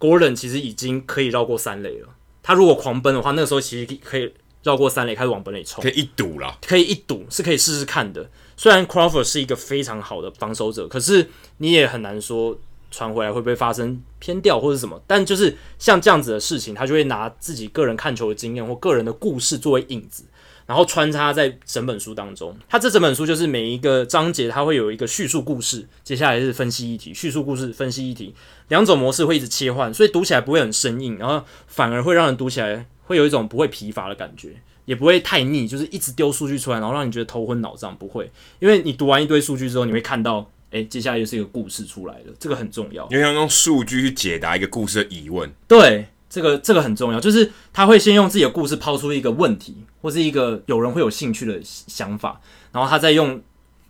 [0.00, 2.08] ，Gordon 其实已经可以绕过三垒了。
[2.42, 4.32] 他如果狂奔的话，那个时候其实可以
[4.64, 8.28] 绕过三垒，开始往本垒冲，可以一堵了，可以一堵，是可以试试看的。
[8.56, 11.28] 虽然 Crawford 是一个非常好的防守者，可是
[11.58, 12.58] 你也很难说
[12.90, 15.00] 传回来会不会发生偏掉或者什么。
[15.06, 20.24] 但就是像这样子的事情，他就会拿自己个人看球的经验或个人的故事作为引子。
[20.70, 28.32] 然后穿插在整本书当中，它这整本书就是每一个章节，它会有一个叙述故事，接下来是分析议题，叙述故事，分析议题，
[28.68, 34.50] 两种模式会一直切换，所以读起来不会很生硬，然后反而会让人读起来会有一种不会疲乏的感觉，
[34.84, 38.30] 也不会太腻，就是一直丢数据出来，然后让你觉得头昏脑胀，不会，
[38.60, 46.06] 因为你读完一堆数据之后，你会看到，诶，接下来又是一个故事出来了，这个很重要，因为要用数据去解答一个故事的疑问，对。
[46.32, 52.40] 这个这个很重要，就是他会先用自己的故事抛出一个问题，或是一个有人会有兴趣的想法，
[52.72, 53.40] 然后他再用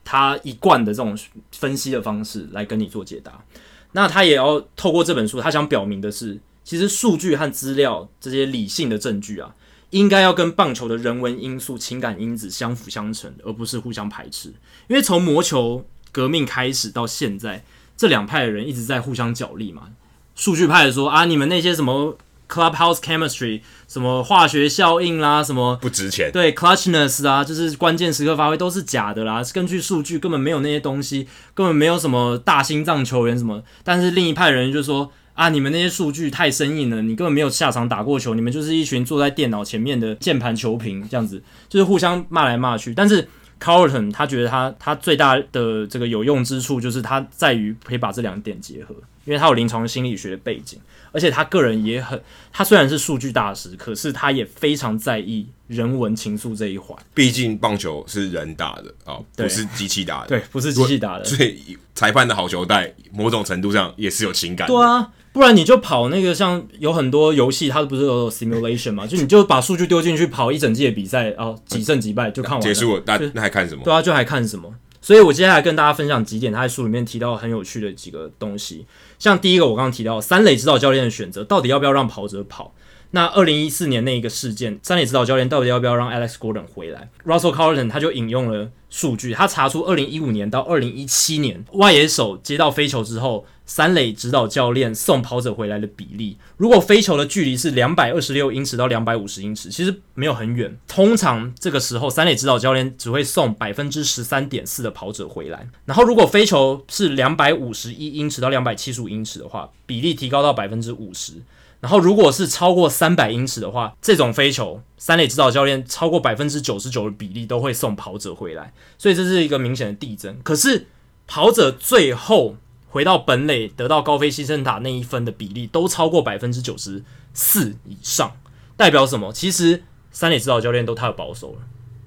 [0.05, 1.17] 他一贯的这种
[1.53, 3.45] 分析的方式来跟你做解答。
[3.93, 9.55] 那他也要透过这本书，他想表明的是，其实数据和资料这些理性的证据啊，
[9.91, 14.49] 应该要跟棒球的人文因素、情感因子相辅相成，而不是互相排斥。
[14.89, 17.65] 因为从魔球革命开始到现在，
[17.97, 19.91] 这两派的人一直在互相角力嘛。
[20.35, 22.17] 数据派说啊，你们那些什么。
[22.51, 26.31] Clubhouse chemistry，什么化学效应啦，什么不值钱？
[26.33, 29.41] 对，clutchness 啊，就是关键时刻发挥都是假的啦。
[29.55, 33.63] 根据数据根本没有那些东西，根本没有什么大心脏球员什么。
[33.85, 42.93] 但是另一派人就说啊，你们那些数据太生硬了，你根本没有下场打过球，你们就是一群坐在电脑前面的键盘球评，这样子就是互相骂来骂去。
[42.93, 43.29] 但是
[43.61, 48.95] Colliton 他觉得他他最大的这个有用之处就是他在于可以把这两点结合，
[49.25, 50.79] 因为他有临床心理学的背景。
[51.13, 52.23] 而且他个人也很，
[52.53, 56.97] 他虽然是数据大师，可是他也非常在意人文情愫这一环。
[57.13, 60.29] 毕竟棒球是人打的啊，哦、不是机器打的。
[60.29, 61.25] 对，不是机器打的。
[61.25, 64.73] 所以裁判的好球带，某种程度上也是有情感的。
[64.73, 69.05] 对啊，不然你就跑那个像有很多游戏，它不是有 simulation 嘛？
[69.09, 73.03] 就你就把数据丢进去跑一整季的比赛，哦，几胜几败就看完了，结束了。
[73.05, 73.83] 那就那还看什么？
[73.83, 74.73] 对啊，就还看什么？
[75.03, 78.87] 所以我接下来跟大家分享几点，他在书里面提到很有趣的几个东西。
[79.21, 82.75] 像第一个，我刚刚提到三垒指导教练的选择，到底要不要让跑者跑？
[83.13, 100.79] 那二零一四年那一个事件，三垒指导教练到底要不要让 Alex Gordon 回来？Russell Carlton 他就引用了数据，他查出二零一五年到二零一七年外野手接到飞球之后，三垒指导教练送跑者回来的比例，如果飞球的距离是两百二十六英尺到两百五十英尺，其实没有很远。
[100.87, 105.69] 通常这个时候，三垒指导教练只会送百分之十三点四的跑者回来。
[105.85, 111.33] 然后，如果飞球是两百五十一英尺到两百七十五英尺的话，比例提高到百分之五十。
[111.81, 118.73] 然后，如果是超过三百英尺的话，这种飞球，三垒指导教练超过百分之九十九的比例都会送跑者回来。
[118.99, 120.39] 所以这是一个明显的递增。
[120.43, 120.87] 可是，
[121.27, 122.57] 跑者最后。
[122.93, 128.33] 回到本垒得到高飞牺牲打那一分的比例都超过百分之九十四以上，
[128.77, 129.33] 代表什么？
[129.33, 131.59] 其实三垒指导教练都太保守了。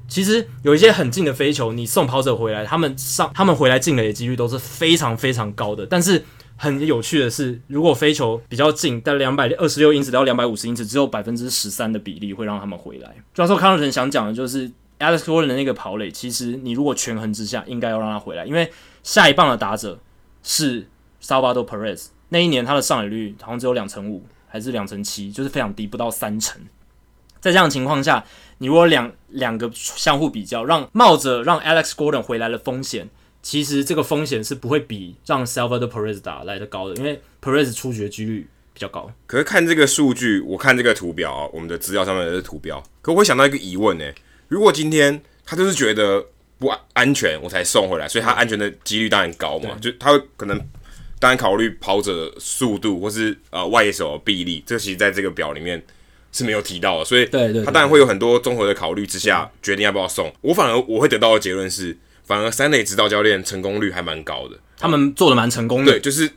[0.10, 5.86] 其实有一些很近的飞球，你送跑者回来，他们上他们回来进垒的几率都是非常非常高的。
[5.86, 6.26] 但是
[6.64, 13.14] 很有趣的是，如果飞球比较近，在两百二十六英尺到两百五十英尺，只有百分之十三的比例会让他们回来。
[13.34, 18.72] 教授康乐腾想讲的就是，Alex Gordon 的那个跑垒，其实你如果权衡之下，应该要让他回来，因为
[19.03, 19.99] 下一棒的打者。
[20.45, 20.85] 是
[21.22, 26.61] Salvador Perez 那一年他的上垒率好像只有两成五还是两成七，就是非常低，不到三成。
[27.40, 28.26] 在这样的情况下，
[28.57, 33.10] 你如果两两个相互比较，让冒着让 Alex Gordon 回来的风险，
[33.44, 39.11] 其实这个风险是不会比让 Salvador Perez 打来的高的，因为 Perez 出局的几率比较高。
[39.28, 44.15] 可是看这个数据，我看这个图表啊，我们的资料上面的图标，可我会想到一个疑问呢、欸：
[44.48, 46.26] 如果今天他就是觉得。
[46.60, 49.78] 不安全，我才送回来，所以他安全的几率当然高嘛。
[49.82, 50.57] 就他会可能
[51.20, 55.84] 当然考虑跑者的速度，或是呃外野手的臂力，这其实在这个表里面
[56.32, 57.03] 是没有提到的。
[57.03, 57.26] 所以，
[57.65, 60.34] 他当然会有很多综合的考虑之下，决定要不要送。
[60.40, 65.91] 我反而我会得到的结论是，反而三垒指导教练成功率还蛮高的，他们做的蛮成功的。
[65.91, 66.28] 对，就是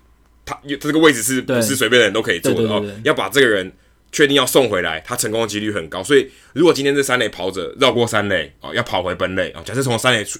[0.45, 2.85] 他他这个位置是不是随便的人都可以做的哦？
[3.05, 3.73] 要把这个人。
[4.13, 6.03] 确定要送回来，他成功的几率很高。
[6.03, 10.39] 所以，如果今天这三垒跑者绕过三垒哦，要跑回本垒哦，假设从三垒出，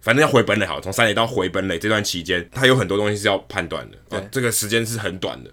[0.00, 5.50] 反正要回本垒好，从三垒到回本垒这段期间，他有很多东西是要判断的啊、哦，这个时间是很短的。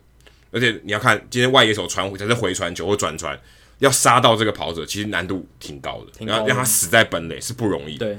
[0.51, 3.37] 而且你要看今天外野手传回，假设回传球或转传，
[3.79, 8.05] 要杀到这个跑者，其实难度挺高的，挺高的，要让他死在本垒是不容易的。
[8.05, 8.17] 对，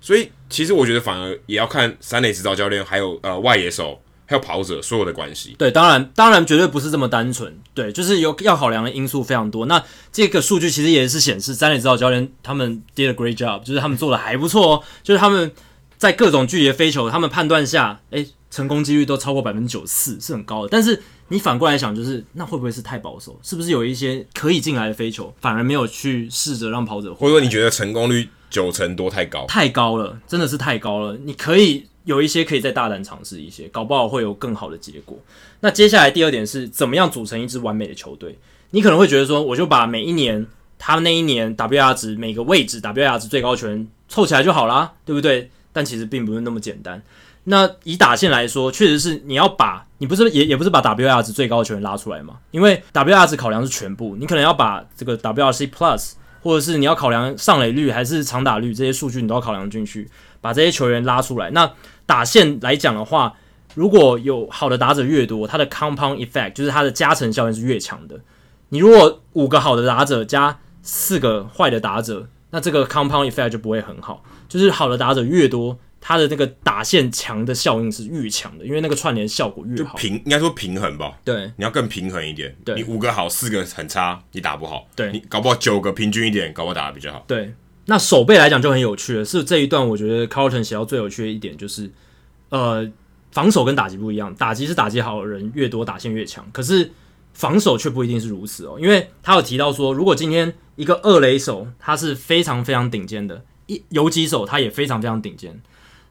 [0.00, 5.54] 所以其实我觉得反而也要看三垒指导教练，还有呃外野手，还有跑者所有的关系。
[5.58, 7.58] 对，当然当然绝对不是这么单纯。
[7.74, 9.66] 对，就是有要考量的因素非常多。
[9.66, 9.82] 那
[10.12, 14.82] 这个数据其实也是显示三垒指导教练他们 did a great job，就是他们做的还不错哦。
[15.02, 15.50] 就是他们
[15.98, 20.68] 在各种距离的飞球，他们判断下，诶，成功几率都超过百分之九十四，是很高的。
[20.70, 23.38] 但是你反过来想，就是那会不会是太保守？
[23.42, 27.12] 是不是有一些可以进来的飞球，反而没有去试着让跑者？
[27.14, 29.44] 或者说你觉得成功率九成多太高？
[29.46, 31.16] 太高了，真的是太高了。
[31.24, 35.18] 你可以有一些可以再大胆尝试一些，搞不好会有更好的结果。
[35.60, 38.38] 那接下来第二点是怎么样组成一支完美的球队？
[38.70, 40.46] 你可能会觉得说，我就把每一年
[40.78, 45.50] 他们那一年 WR 值每个位置 WR 值最高权凑起来就好啦，对不对？
[45.72, 47.02] 但其实并不是那么简单。
[47.48, 52.38] 那以打线来说，确实是你要把，你不是也也不是把 WR 值最高的球员拉出来嘛？
[52.50, 60.10] 因为 WR 值考量是全部，你可能要把这个 WRC Plus，或者是你要考量上垒率还是长打率这些数据，你都要考量进去，
[60.40, 61.50] 把这些球员拉出来。
[61.52, 61.70] 那
[62.04, 63.34] 打线来讲的话，
[63.76, 68.18] 如果有好的打者越多，它的 Compound Effect 就是它的加成效应是越强的。
[68.70, 74.24] 你如果五个好的打者加四个坏的打者，那这个 Compound Effect 就不会很好。
[74.48, 75.78] 就是好的打者越多。
[76.00, 79.96] 他的那个打线强的效应是越强的，因为那个串联效果越好。
[79.96, 81.18] 平应该说平衡吧？
[81.24, 82.54] 对，你要更平衡一点。
[82.64, 84.86] 对，你五个好，四个很差，你打不好。
[84.94, 87.24] 对，你搞不好九个平均一点，搞不好打的比较好。
[87.26, 87.52] 对，
[87.86, 89.24] 那守备来讲就很有趣了。
[89.24, 91.90] 是这一段我觉得 Carlton 写到最有趣的一点就是，
[92.50, 92.88] 呃，
[93.32, 96.46] 防守跟打击不一样，打击是打击好的人越多，打线越强。
[96.52, 96.92] 可是
[97.34, 105.60] 防守却不一定是如此哦，因为他有提到说，如果今天一个二垒手他是非常非常顶尖的，一游击手他也非常非常顶尖。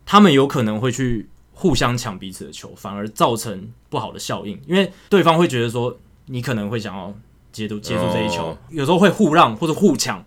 [0.05, 7.13] 他们有可能会去互相抢彼此的球，反而造成不好的效应，因为对方会觉得说你可能会想要
[7.51, 8.57] 接住接住这一球，oh.
[8.69, 10.23] 有时候会互让或者互抢，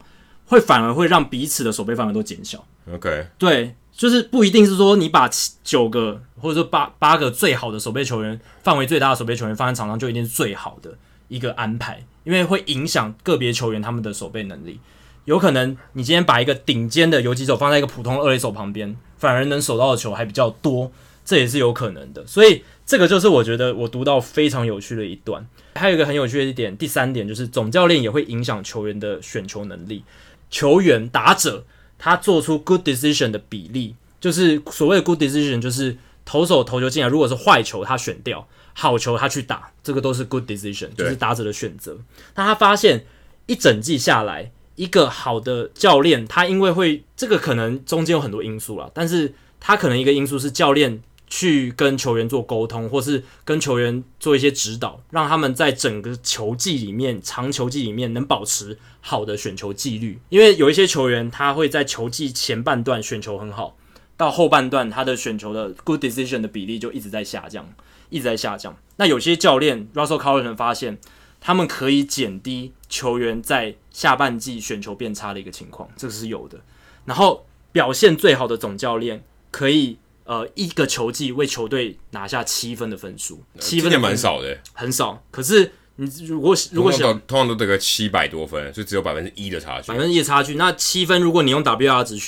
[0.46, 2.64] 会反而会让彼此的守备范围都减小。
[2.90, 5.28] OK，对，就是不一定是说你把
[5.62, 10.96] 九个或者说八八个最好的守备球员，范围最大的守备球员放在场上就一定是最好的
[11.28, 14.80] 一个安排，因为会影响个别球员他们的守备能力。
[15.28, 20.90] 有可能你今天把一个顶尖的游击手放在一个普通的二垒手旁边，反而能守到的球还比较多，
[21.22, 22.26] 这也是有可能的。
[22.26, 25.46] 所以这个就是我觉得我读到非常有趣的一段。
[25.74, 30.02] 还有一个很有趣的一点，第三点就是总教练也会影响球员的选球能力。
[30.48, 31.62] 球员打者
[31.98, 41.98] 他做出 good decision 的比例，就是所谓的 good decision，就是投手投球进来，如果是坏球他选掉，好球他去打，这个都是 good decision，就是打者的选择。
[42.34, 43.04] 那他发现
[43.44, 44.52] 一整季下来。
[44.78, 60.20] 一个好的教练，他因为会这个可能中间有很多因素啦，但是他可能一个因素是教练去跟球员做沟通，或是跟球员做一些指导，让他们在整个球季里面、长球季里面能保持好的选球纪律。
[60.28, 63.76] 因为有一些球员他会在球季前半段选球很好，
[64.16, 67.68] 到后半段他的选球的 good decision 的比例就一直在下降，
[68.10, 68.76] 一直在下降。
[68.96, 70.98] 那有些教练 Russell Carleton 发现。
[71.40, 76.58] 他们可以减低球员在下半季选球变差的一个情况，这个是有的。
[77.04, 85.22] 然后表现最好的总教练可以呃一个球季为球队拿下七分的分数，七分也蛮少的，很少。
[85.30, 90.54] 可是你如果如果想通常都得个七百多分，就只有百分之一的差距，百分之一的差距。
[90.54, 92.18] 那七分如果你用 WR 值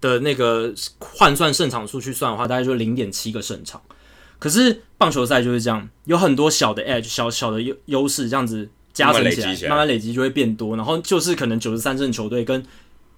[0.00, 3.80] 的那个换算胜场数去算的话，大概就零点七个胜场。
[4.38, 12.64] 可是棒球赛就是这样，有很多小的 edge，小小的优优势，这样子加成起来，慢慢累积就会变多，然后就是可能九十三胜球队跟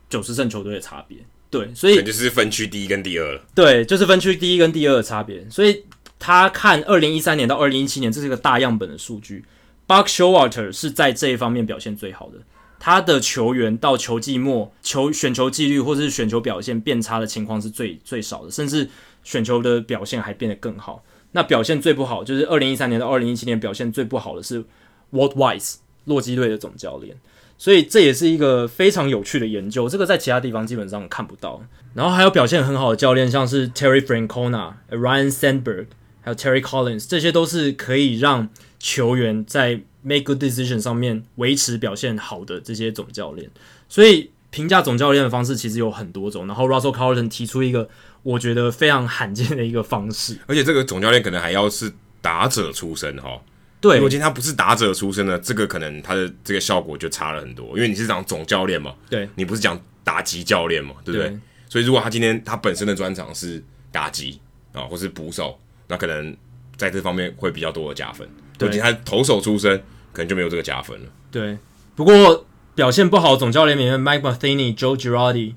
[0.08, 1.18] 九十胜球队的差别。
[1.50, 3.42] 对，所以就是分区第一跟第二了。
[3.54, 5.44] 对，就是分区第一跟第二的差别。
[5.50, 5.84] 所以
[6.18, 9.44] 他看二零一三年到二零一七年，这是一个大样本的数据。
[9.86, 12.38] Buck Showalter 是在这一方面表现最好的，
[12.78, 18.88] 他的球员到球季末球选球纪律或者是选球表现变差的情况是最最少的，甚至
[19.22, 21.04] 选球的表现还变得更好。
[21.32, 24.64] 那表现最不好，就是二零一三年到二零一七年表现最不好的是
[25.12, 27.16] Walt Weiss 洛基队的总教练，
[27.56, 31.62] 所以这也是一个非常有趣的研究，这个在其他地方基本上看不到。
[31.94, 35.86] 然后还有表现很好的教练，像是 Terry Francona、Ryan Sandberg，
[36.22, 38.48] 还有 Terry Collins，这些都是可以让
[38.78, 43.50] 球员在 make good decision 上面维持表现好的这些总教练。
[43.88, 46.46] 所以评价总教练的方式其实有很多种。
[46.46, 47.88] 然后 Russell Carlton 提出一个。
[48.24, 53.42] 我觉得非常罕见的一个方式，而且这个总教练可能还要是打者出身哈。
[53.82, 61.28] 对，如果今天他不是打者出身的，这个可能他的这个效果就差了很多，因为你是讲总教练嘛，对，你不是讲打击教练嘛，对不对？
[61.28, 61.38] 对，
[61.68, 63.60] 所以如果他今天他本身的专长是
[63.90, 64.40] 打击
[64.72, 66.34] 啊，或是捕手，那可能
[66.76, 68.26] 在这方面会比较多的加分。
[68.56, 69.76] 对，对，他投手出身，
[70.12, 71.06] 可能就没有这个加分了。
[71.32, 71.58] 对，
[71.96, 72.46] 不过
[72.76, 75.54] 表现不好总教练里面，Mike Matheny、Joe Girardi。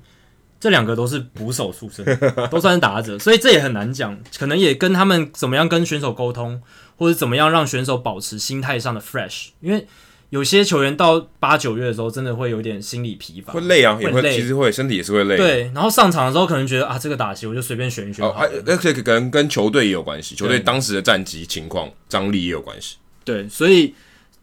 [0.58, 2.02] 这两个都是捕手出身，
[2.50, 6.60] 都算是打者，所以这也很难讲，可能也跟他们怎么样跟选手沟通，
[6.96, 9.86] 或者怎么样让选手保持心态上的 fresh，因为
[10.30, 15.36] 有些球员到八九月的时候，真的会有点心理疲乏，会累啊，也会，其实会身体也是会累。
[15.36, 18.24] 对，然后上场的时候可能觉得啊，这个打击我就随便选一选。
[18.24, 22.96] 哦，那这个可能跟球队也有关系，球队当时的战绩情况、张力也有关系。
[23.24, 23.94] 对，所以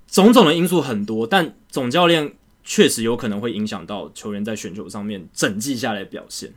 [0.10, 2.34] 种种的因素很多，但总教练。
[2.66, 6.50] 确实有可能会影响到球员在选球上面整季下来的表现。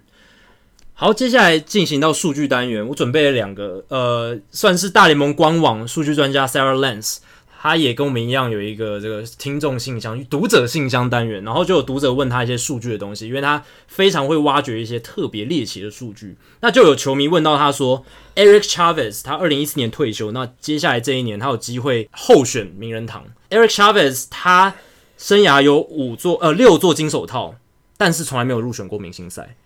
[0.98, 7.18] 好，接下来进行到数据单元，我准备了两个，呃，算是大联盟官网数据专家 Sarah Lance，
[7.60, 16.38] 他也跟我们一样有一个这个听众信箱、读者信箱单元，然后就有读者问他一些数据的东西，因为他非常会挖掘一些特别猎奇的数据。
[16.60, 18.02] 那就有球迷问到他说
[18.34, 23.24] ，Eric Chavez 他二零一四年退休，那接下来这一年他有机会候选名人堂。
[23.50, 24.74] Eric Chavez 他。
[25.18, 27.54] 生涯有五座呃六座金手套，
[27.96, 29.56] 但是从来没有入选过明星赛，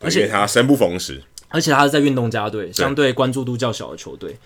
[0.00, 4.36] 而且他生不逢时，而且他是在运动家队，相对关注度较小的球队。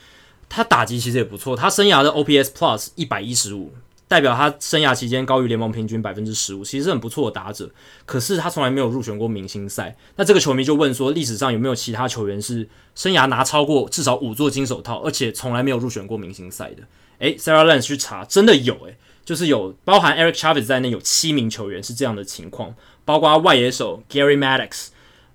[0.48, 3.72] 他打击其实也不错，他生涯的 OPS Plus 一百一十五，
[4.06, 7.70] 代表他生涯期间高于联盟平均百分之十五，其实是很不错的打者。
[8.04, 9.96] 可是他从来没有入选过明星赛。
[10.16, 16.82] 那这个球迷就问说，历史上有没有其他球员是生涯拿超过至少五座金手套，而且从来没有入选过明星赛的？
[17.20, 18.96] 诶，Sarah Lance 去查，真的有诶。
[19.24, 22.74] 就是有包含 Eric Chavez 在内，有七名球员是这样的情况，
[23.04, 24.88] 包括外野手 Gary Maddox，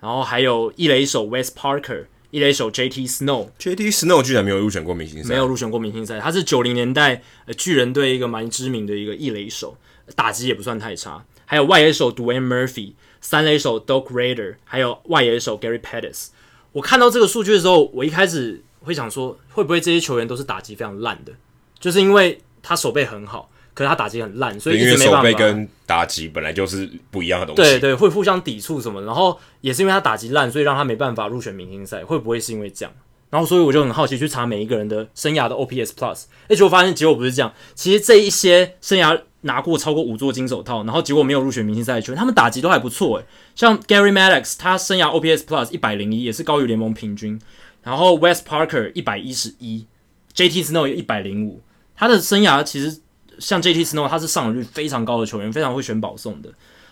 [0.07, 3.49] 然后还有一垒手 Wes Parker，一垒手 JT Snow。
[3.59, 6.17] JT Snow 居然没有入选过明星赛，没有入选过明星赛。
[6.17, 9.75] 他是九零年代呃巨人队一个蛮知名的一个一垒手，
[10.15, 11.25] 打击也不算太差。
[11.45, 16.27] 还有外野手 Dwayne Murphy，三垒手 Doc Rader，还有外野手 Gary Pettis。
[16.71, 21.33] 我看到这个数据的时候，我一开始会想说，会不会这些球员都是打击非常烂的？
[21.81, 23.51] 就是因为他手背很好。
[23.77, 25.05] 可是他打击很烂，所以没办法。
[25.05, 27.61] 因为手背跟打击本来就是不一样的东西。
[27.61, 29.03] 对对，会互相抵触什么。
[29.03, 32.03] 然后也是因为他打击烂，所以让他没办法入选明星赛。
[32.03, 32.91] 会不会是因为这样？
[33.29, 37.53] 然后所以我就很好奇去查每一个人的生涯的 OPS Plus，而且我发现结果不是这样。
[37.75, 43.25] 其实这一些生涯拿过超过五座金手套，然后结果没有入选明星赛的球员，他们打击都还不错诶。
[43.53, 47.39] 像 Gary Maddox，他生涯 OPS Plus 一百零一，也是高于联盟平均。
[47.83, 49.85] 然后 Wes Parker 一百一十一
[50.35, 51.61] ，JT Snow 有一百零五，
[51.95, 53.01] 他的生涯其实。
[53.39, 56.49] 像 JT Snow，他是上垒率非常高的球员，非常会选保送的。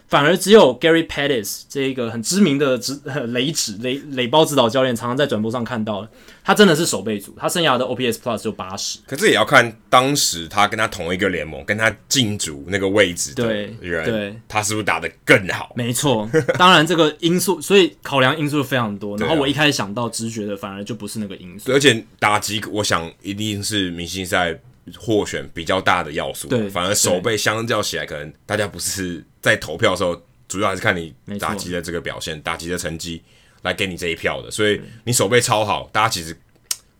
[0.07, 2.95] 反而只有 Gary Pettis 这一个很知名的指
[3.30, 6.09] 雷指雷垒包指导教练，常常在转播上看到了。
[6.43, 8.99] 他真的是守备组，他生涯的 OPS Plus 就八十。
[9.07, 13.51] 可是也要看当时他跟他同一个联盟，跟他竞逐那个位置的
[13.81, 15.73] 人，对，他是不是打得更好？
[15.76, 19.17] 没错，当然这个因素，所以考量因素非常多。
[19.17, 21.72] 然后我一开始想到直觉的，反而就不是那个因素。
[21.72, 24.55] 而且打击，我想一定是明星赛。
[24.98, 33.24] 获选比较大的要素，对，反而手背相较起来，可能大家不是在投票的时候，主要还是看你打击的这个表现，打击的成绩
[33.64, 34.52] 来给你这一票的。
[34.52, 36.38] 所以你手背超好，大家其实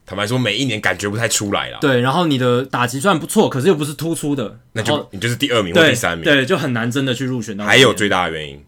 [0.06, 1.78] 坦白说，每一年感觉不太出来了。
[1.80, 7.66] 对，然后你的打击虽然不错，可是又不是突出的，那就你就是第二名或第三名，对，就很难真的去入选到。
[7.66, 8.64] 还有最大的原因，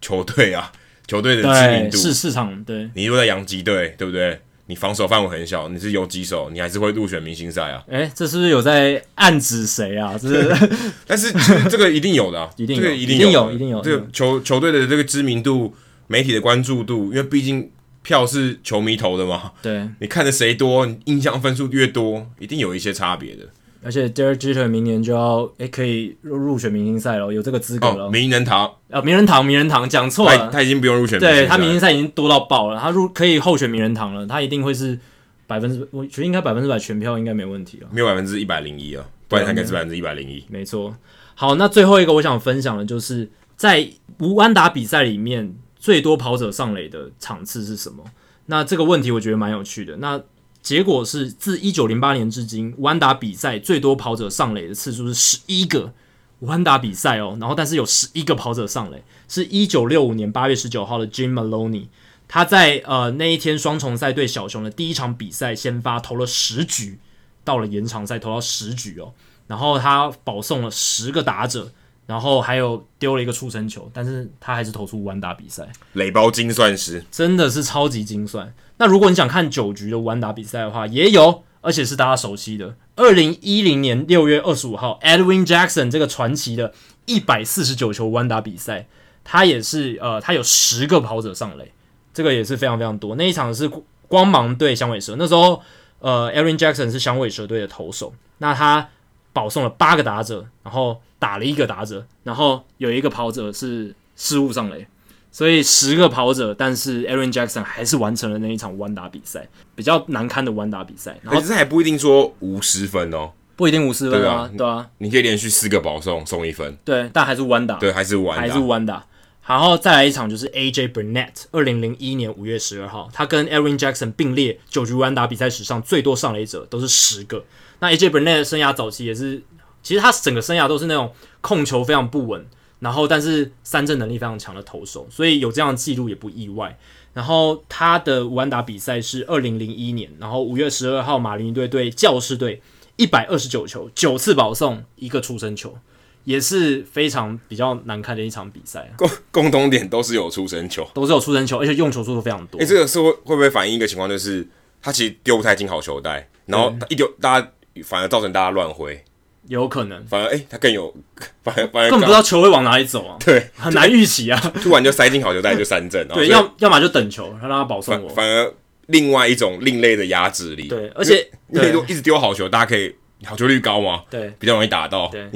[0.00, 0.72] 球队啊，
[1.06, 2.62] 球队的知名度是市场。
[2.64, 4.40] 对，你如果在洋基队，对不对？
[4.68, 7.82] 你防守范围很小，你是游击手，你还是会入选明星赛啊？
[7.90, 10.14] 哎、欸，这是不是有在暗指谁啊？
[10.20, 10.68] 这是，
[11.08, 11.32] 但是
[11.70, 13.80] 这个一定有的、啊， 一定有，这个一定有，一定有，一定有。
[13.80, 15.74] 这个球球队的这个知名度、
[16.06, 17.70] 媒体的关注度，因为毕竟
[18.02, 19.52] 票是球迷投的嘛。
[19.62, 23.44] 对，你看的谁多，你印象分数越多，一定有一些差别的。
[23.82, 28.06] 而且 Derek Jeter 明年就要诶、欸、可以入入选明星赛了，有这个资格了。
[28.06, 31.18] 哦、名人堂啊，名人堂，名人堂讲错了他，他已经不用入选。
[31.18, 34.98] 对，他明星赛已经多到爆了，他入可以候选名人堂了，他一定会是
[35.46, 37.88] 百分之，我觉得应该百分之百全票应该没问题了。
[37.92, 40.44] 没有百分之一百零一啊，不然他应该是百分之一百零一。
[40.48, 40.94] 没错。
[41.34, 43.88] 好，那最后一个我想分享的就是在
[44.18, 48.04] 无安打比赛里面最多跑者上垒的场次是什么？
[48.46, 49.98] 那这个问题我觉得蛮有趣的。
[49.98, 50.20] 那
[50.62, 55.92] 结果是自一九零八年至今，无安打比赛最多跑者上垒的次数是十一个
[56.40, 61.86] 无安打比赛哦，然后但是有十一个跑者上垒，是一九六五年八月十九号的 Jim Maloney，
[62.26, 66.98] 他在呃那一天双重赛对小熊的第一场比赛先发投了十局，
[67.44, 69.14] 到了延长赛投到十局哦，
[69.46, 71.72] 然后他保送了十个打者。
[72.08, 75.68] 然后还有丢了一个出生球，但是他还是投出无安打比赛。
[75.92, 78.50] 垒包精算师真的是超级精算。
[78.78, 82.74] 那如果你想看九局的无安打比赛的话，也有，而且是大家熟悉的。
[82.96, 86.72] 二零一零年六月二十五号，Edwin Jackson 这个传奇的
[87.06, 88.88] 一百四十九球无安打比赛，
[89.22, 91.72] 他也是呃，他有十个跑者上垒，
[92.14, 93.14] 这个也是非常非常多。
[93.16, 93.70] 那一场是
[94.08, 95.62] 光芒队响尾蛇，那时候
[96.00, 98.88] 呃，Edwin Jackson 是响尾蛇队的投手，那他
[99.32, 101.00] 保送了八个打者，然后。
[101.20, 104.86] 打了一个打者，然后有一个跑者是失误上垒，
[105.30, 111.18] 所以十个跑者，但是 Aaron Jackson 还是完成了那一场弯打比赛，比较难堪的弯打比赛。
[111.22, 119.04] 然后这还不一定说无失分哦，不一定无失分啊，对啊，你可以连续四个保送送一分，对，但还是弯打，对，还是弯打，还是弯打。
[119.46, 127.42] 然后再来一场就是 AJ Burnett，二零零一年五月十二号，他跟 Aaron Jackson 并列九局弯打比赛史上最多上垒者，都是十个。
[127.80, 129.42] 那 AJ Burnett 的生涯早期也是，
[129.82, 131.10] 其实他整个生涯都是那种
[131.40, 132.44] 控球非常不稳，
[132.80, 136.78] 然后但是三振能力非常强的投手，所以有这样的记录也不意外。
[137.14, 142.62] 然后他的弯打比赛是二零零一年，然后五月十二号马林鱼队对教士队
[142.96, 145.76] 一百二十九球，九次保送，一个出生球。
[146.24, 152.58] 也是非常比较难看的一场比赛，共共同点都是有出生球，都是有出生球，而且用球数都非常多。
[152.58, 154.46] 诶、欸，这个是会会不会反映一个情况，就是
[154.82, 157.50] 他其实丢不太进好球带，然后他一丢，大家
[157.82, 159.02] 反而造成大家乱挥，
[159.48, 160.94] 有可能，反而哎、欸，他更有，
[161.42, 168.54] 反而反而根本不知道球会往哪里走啊， 对，很难预期啊，突然就塞进好球袋就三振，对，要要么就等球，让他保送我，反而
[168.86, 171.58] 另外一种另类的压制力，对，而且你
[171.88, 172.94] 一直丢好球，大家可以
[173.24, 175.28] 好球率高嘛，对，比较容易打到，对。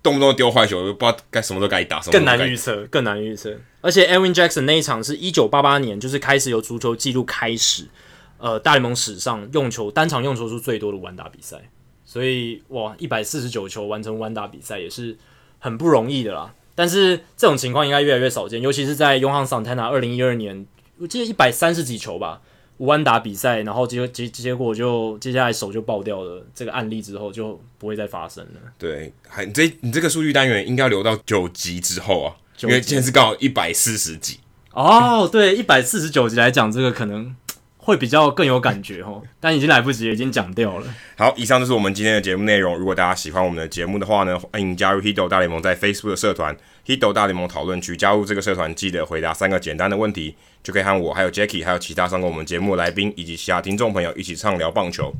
[0.00, 3.52] 动不动丢坏球，不知道该什么时候该打，什么更难预测，更难预测。
[3.80, 7.88] 而且，Aaron Jackson 那一场是一九八八年，就是开始有足球记录开始，
[8.38, 11.58] 呃，大联盟史上用球单场用球数最多的完打比赛。
[12.08, 15.14] 所以，哇，一百四十九球完成弯打比赛也是
[15.58, 16.54] 很不容易的啦。
[16.74, 20.66] 但是这种情况应该越来越少见，尤其是在 Johan Santana 二零一二年，
[20.96, 22.40] 我记得一百三十几球吧。
[22.78, 26.46] 弯打比赛，然后结结结果就接下来手就爆掉了。
[26.54, 28.60] 这个案例之后就不会再发生了。
[28.78, 34.38] 对，还你这你这个数据单元应该要留到九级之后啊，因为今天是刚好一百四十集。
[34.72, 37.34] 哦，对，一百四十九集来讲，这个可能
[37.88, 39.22] 会比较更有感觉哦。
[39.40, 40.86] 但已经来不及了，已经讲掉了。
[41.16, 42.76] 好，以上就是我们今天的节目内容。
[42.76, 46.54] 如果大家喜欢我们的节目的话呢，欢迎加入 Hito 大联盟在 Facebook 的社团
[46.84, 47.96] Hito 大联盟讨论区。
[47.96, 50.36] 加入这个社团，记得回答三个简单的问题。
[50.62, 55.14] 就可以和我、还有 Jackie、还有其他上过我们节目的来宾以及其他听众朋友一起畅聊棒球。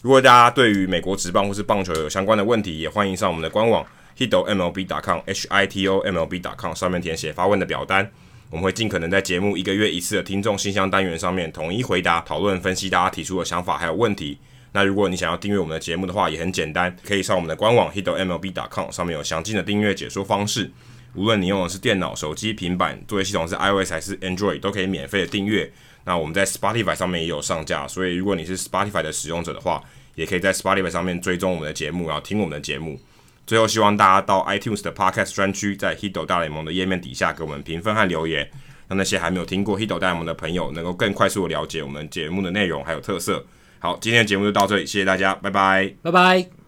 [0.00, 3.84] 如果大家对于美国职棒或是棒球有相关的问题，也欢迎上我们的官网
[4.16, 8.10] hitomlb.com h i t o m l b.com 上面填写发问的表单，
[8.54, 14.38] 我们会尽可能在节目一个月一次的听众信箱单元上面统一回答、讨论、分析大家提出的想法还有问题。
[14.70, 20.70] 那如果你想要订阅我们的节目的话，也很简单，可以上我们的官网 hitomlb.com 上面有详尽的订阅解说方式。
[21.16, 25.68] 无论你用的是电脑、手机、平板，作业系统是 iOS 还是 Android，都可以免费的订阅。
[26.04, 29.82] 那我们在 Spotify 上面也有上架，所以如果你是 Spotify 的使用者的话，
[30.14, 33.00] 也可以在 Spotify 上面追踪我们的节目，然后听我们的节目。
[33.46, 38.48] 最后，希望大家到 iTunes 的 Podcast 专区，在 Hito 大联盟的页面底下给我们评分和留言，
[38.88, 43.44] 让那些还没有听过 Hito 大联盟的朋友能够更快速的了解我们节目的内容还有特色。
[43.78, 46.63] 好，今天的节目就到这里，谢谢大家，拜拜，拜拜。